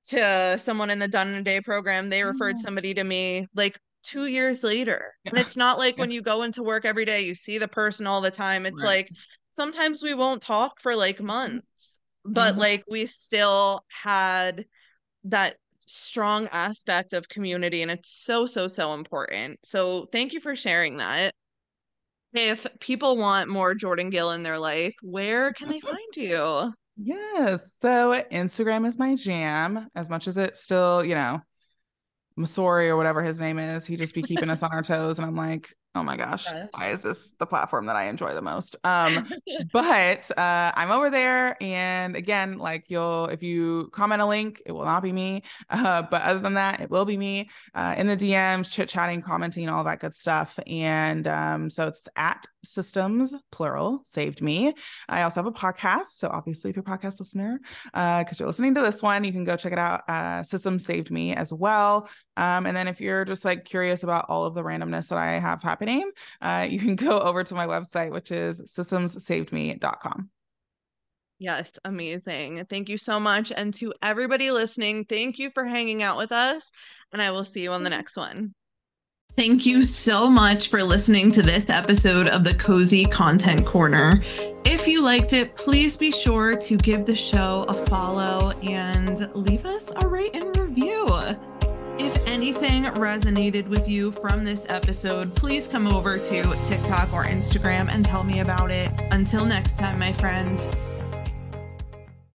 to 0.06 0.58
someone 0.58 0.90
in 0.90 1.00
the 1.00 1.08
Done 1.08 1.30
in 1.30 1.36
a 1.36 1.44
Day 1.44 1.62
program. 1.62 2.10
They 2.10 2.24
referred 2.24 2.56
mm-hmm. 2.56 2.66
somebody 2.66 2.94
to 2.96 3.04
me. 3.04 3.48
Like 3.56 3.80
two 4.04 4.28
years 4.28 4.64
later. 4.64 5.14
Yeah. 5.24 5.32
And 5.32 5.40
it's 5.40 5.58
not 5.58 5.78
like 5.78 5.98
yeah. 5.98 6.02
when 6.02 6.12
you 6.12 6.22
go 6.22 6.44
into 6.44 6.64
work 6.64 6.86
every 6.86 7.06
day, 7.06 7.22
you 7.22 7.36
see 7.36 7.58
the 7.58 7.68
person 7.68 8.08
all 8.08 8.22
the 8.22 8.32
time. 8.32 8.66
It's 8.66 8.82
right. 8.82 8.98
like 8.98 9.10
sometimes 9.52 10.02
we 10.02 10.14
won't 10.14 10.42
talk 10.42 10.80
for 10.80 10.96
like 10.96 11.20
months, 11.20 12.00
but 12.26 12.52
mm-hmm. 12.52 12.60
like 12.60 12.84
we 12.90 13.06
still 13.06 13.84
had 13.90 14.66
that 15.26 15.58
strong 15.90 16.48
aspect 16.52 17.14
of 17.14 17.30
community. 17.30 17.82
And 17.82 17.92
it's 17.92 18.10
so, 18.10 18.46
so, 18.46 18.68
so 18.68 18.94
important. 18.94 19.60
So 19.64 20.08
thank 20.12 20.34
you 20.34 20.40
for 20.40 20.56
sharing 20.56 20.98
that. 20.98 21.34
If 22.34 22.68
people 22.80 23.18
want 23.18 23.50
more 23.50 23.74
Jordan 23.74 24.10
Gill 24.10 24.32
in 24.32 24.44
their 24.44 24.60
life, 24.60 24.96
where 25.02 25.52
can 25.54 25.70
they 25.70 25.80
find 25.80 26.16
you? 26.16 26.72
Yes. 26.98 27.76
So 27.78 28.22
Instagram 28.32 28.86
is 28.88 29.00
my 29.00 29.16
jam, 29.16 29.88
as 29.96 30.10
much 30.10 30.28
as 30.28 30.38
it 30.38 30.58
still, 30.58 31.04
you 31.04 31.16
know, 31.16 31.42
Mosseri 32.38 32.88
or 32.88 32.98
whatever 32.98 33.22
his 33.22 33.40
name 33.40 33.58
is. 33.58 33.86
He 33.86 33.96
just 33.96 34.14
be 34.14 34.22
keeping 34.22 34.50
us 34.50 34.64
on 34.64 34.72
our 34.72 34.82
toes. 34.82 35.18
And 35.18 35.26
I'm 35.26 35.36
like, 35.36 35.74
oh 35.96 36.04
my 36.04 36.16
gosh, 36.16 36.46
yes. 36.46 36.70
why 36.72 36.92
is 36.92 37.02
this 37.02 37.34
the 37.40 37.46
platform 37.46 37.88
that 37.88 37.96
I 37.96 38.06
enjoy 38.06 38.34
the 38.34 38.42
most? 38.42 38.76
Um, 38.90 39.28
but 39.72 40.30
uh, 40.38 40.72
I'm 40.76 40.90
over 40.90 41.10
there. 41.12 41.62
And 41.62 42.16
again, 42.16 42.58
like 42.58 42.86
you'll, 42.88 43.26
if 43.26 43.44
you 43.44 43.90
comment 43.94 44.22
a 44.22 44.26
link, 44.26 44.62
it 44.66 44.72
will 44.72 44.86
not 44.86 45.04
be 45.04 45.12
me. 45.12 45.44
Uh, 45.70 46.02
but 46.02 46.22
other 46.24 46.40
than 46.40 46.56
that, 46.56 46.82
it 46.82 46.90
will 46.90 47.06
be 47.06 47.16
me 47.16 47.50
uh, 47.74 47.94
in 47.98 48.08
the 48.08 48.18
DMs, 48.18 48.72
chit 48.72 48.90
chatting, 48.90 49.22
commenting, 49.22 49.70
all 49.70 49.84
that 49.84 50.00
good 50.00 50.14
stuff. 50.14 50.60
And 50.68 51.28
um, 51.28 51.70
so 51.70 51.88
it's 51.88 52.08
at 52.16 52.46
systems 52.64 53.34
plural 53.52 54.02
saved 54.04 54.42
me 54.42 54.74
i 55.08 55.22
also 55.22 55.40
have 55.40 55.46
a 55.46 55.52
podcast 55.52 56.08
so 56.08 56.28
obviously 56.30 56.70
if 56.70 56.76
you're 56.76 56.84
a 56.86 56.98
podcast 56.98 57.20
listener 57.20 57.60
uh 57.94 58.22
because 58.24 58.40
you're 58.40 58.48
listening 58.48 58.76
to 58.76 58.82
this 58.82 59.02
one 59.02 59.24
you 59.24 59.32
can 59.32 59.44
go 59.44 59.56
check 59.56 59.72
it 59.72 59.80
out 59.80 60.08
uh, 60.10 60.44
systems 60.44 60.86
saved 60.86 61.10
me 61.10 61.34
as 61.34 61.54
well 61.54 62.10
um, 62.40 62.66
and 62.66 62.76
then 62.76 62.88
if 62.88 63.00
you're 63.00 63.26
just 63.26 63.46
like 63.46 63.66
curious 63.66 64.04
about 64.04 64.26
all 64.30 64.46
of 64.46 64.54
the 64.54 64.64
randomness 64.64 65.10
that 65.10 65.18
i 65.18 65.34
have 65.34 65.62
happening 65.62 66.10
uh, 66.42 66.66
you 66.70 66.80
can 66.80 66.96
go 67.08 67.20
over 67.20 67.44
to 67.44 67.54
my 67.54 67.68
website 67.68 68.12
which 68.12 68.32
is 68.32 68.62
systemssavedme.com 68.62 70.30
Yes, 71.42 71.72
amazing. 71.86 72.66
Thank 72.70 72.90
you 72.90 72.98
so 72.98 73.18
much. 73.18 73.54
And 73.56 73.74
to 73.76 73.94
everybody 74.04 74.52
listening, 74.52 75.06
thank 75.06 75.40
you 75.40 75.50
for 75.52 75.64
hanging 75.64 76.04
out 76.04 76.18
with 76.18 76.34
us. 76.34 76.70
And 77.14 77.22
I 77.22 77.32
will 77.32 77.46
see 77.46 77.64
you 77.64 77.72
on 77.72 77.84
the 77.84 77.90
next 77.90 78.18
one. 78.18 78.54
Thank 79.38 79.66
you 79.66 79.86
so 79.86 80.30
much 80.30 80.68
for 80.68 80.84
listening 80.84 81.32
to 81.32 81.42
this 81.42 81.70
episode 81.70 82.28
of 82.28 82.44
the 82.44 82.56
Cozy 82.56 83.06
Content 83.06 83.66
Corner. 83.66 84.22
If 84.66 84.86
you 84.86 85.02
liked 85.02 85.32
it, 85.32 85.56
please 85.56 85.96
be 85.96 86.12
sure 86.12 86.58
to 86.58 86.76
give 86.76 87.06
the 87.06 87.16
show 87.16 87.64
a 87.70 87.86
follow 87.86 88.52
and 88.60 89.34
leave 89.34 89.66
us 89.66 89.94
a 89.96 90.08
rate 90.08 90.36
and 90.36 90.56
review. 90.58 91.08
Anything 92.30 92.84
resonated 92.84 93.68
with 93.68 93.90
you 93.90 94.12
from 94.12 94.44
this 94.44 94.64
episode, 94.70 95.34
please 95.34 95.68
come 95.68 95.88
over 95.88 96.20
to 96.20 96.44
TikTok 96.66 97.12
or 97.12 97.24
Instagram 97.24 97.90
and 97.90 98.06
tell 98.06 98.24
me 98.24 98.40
about 98.42 98.70
it. 98.70 98.88
Until 99.10 99.46
next 99.46 99.80
time, 99.80 99.98
my 99.98 100.14
friend. 100.14 100.60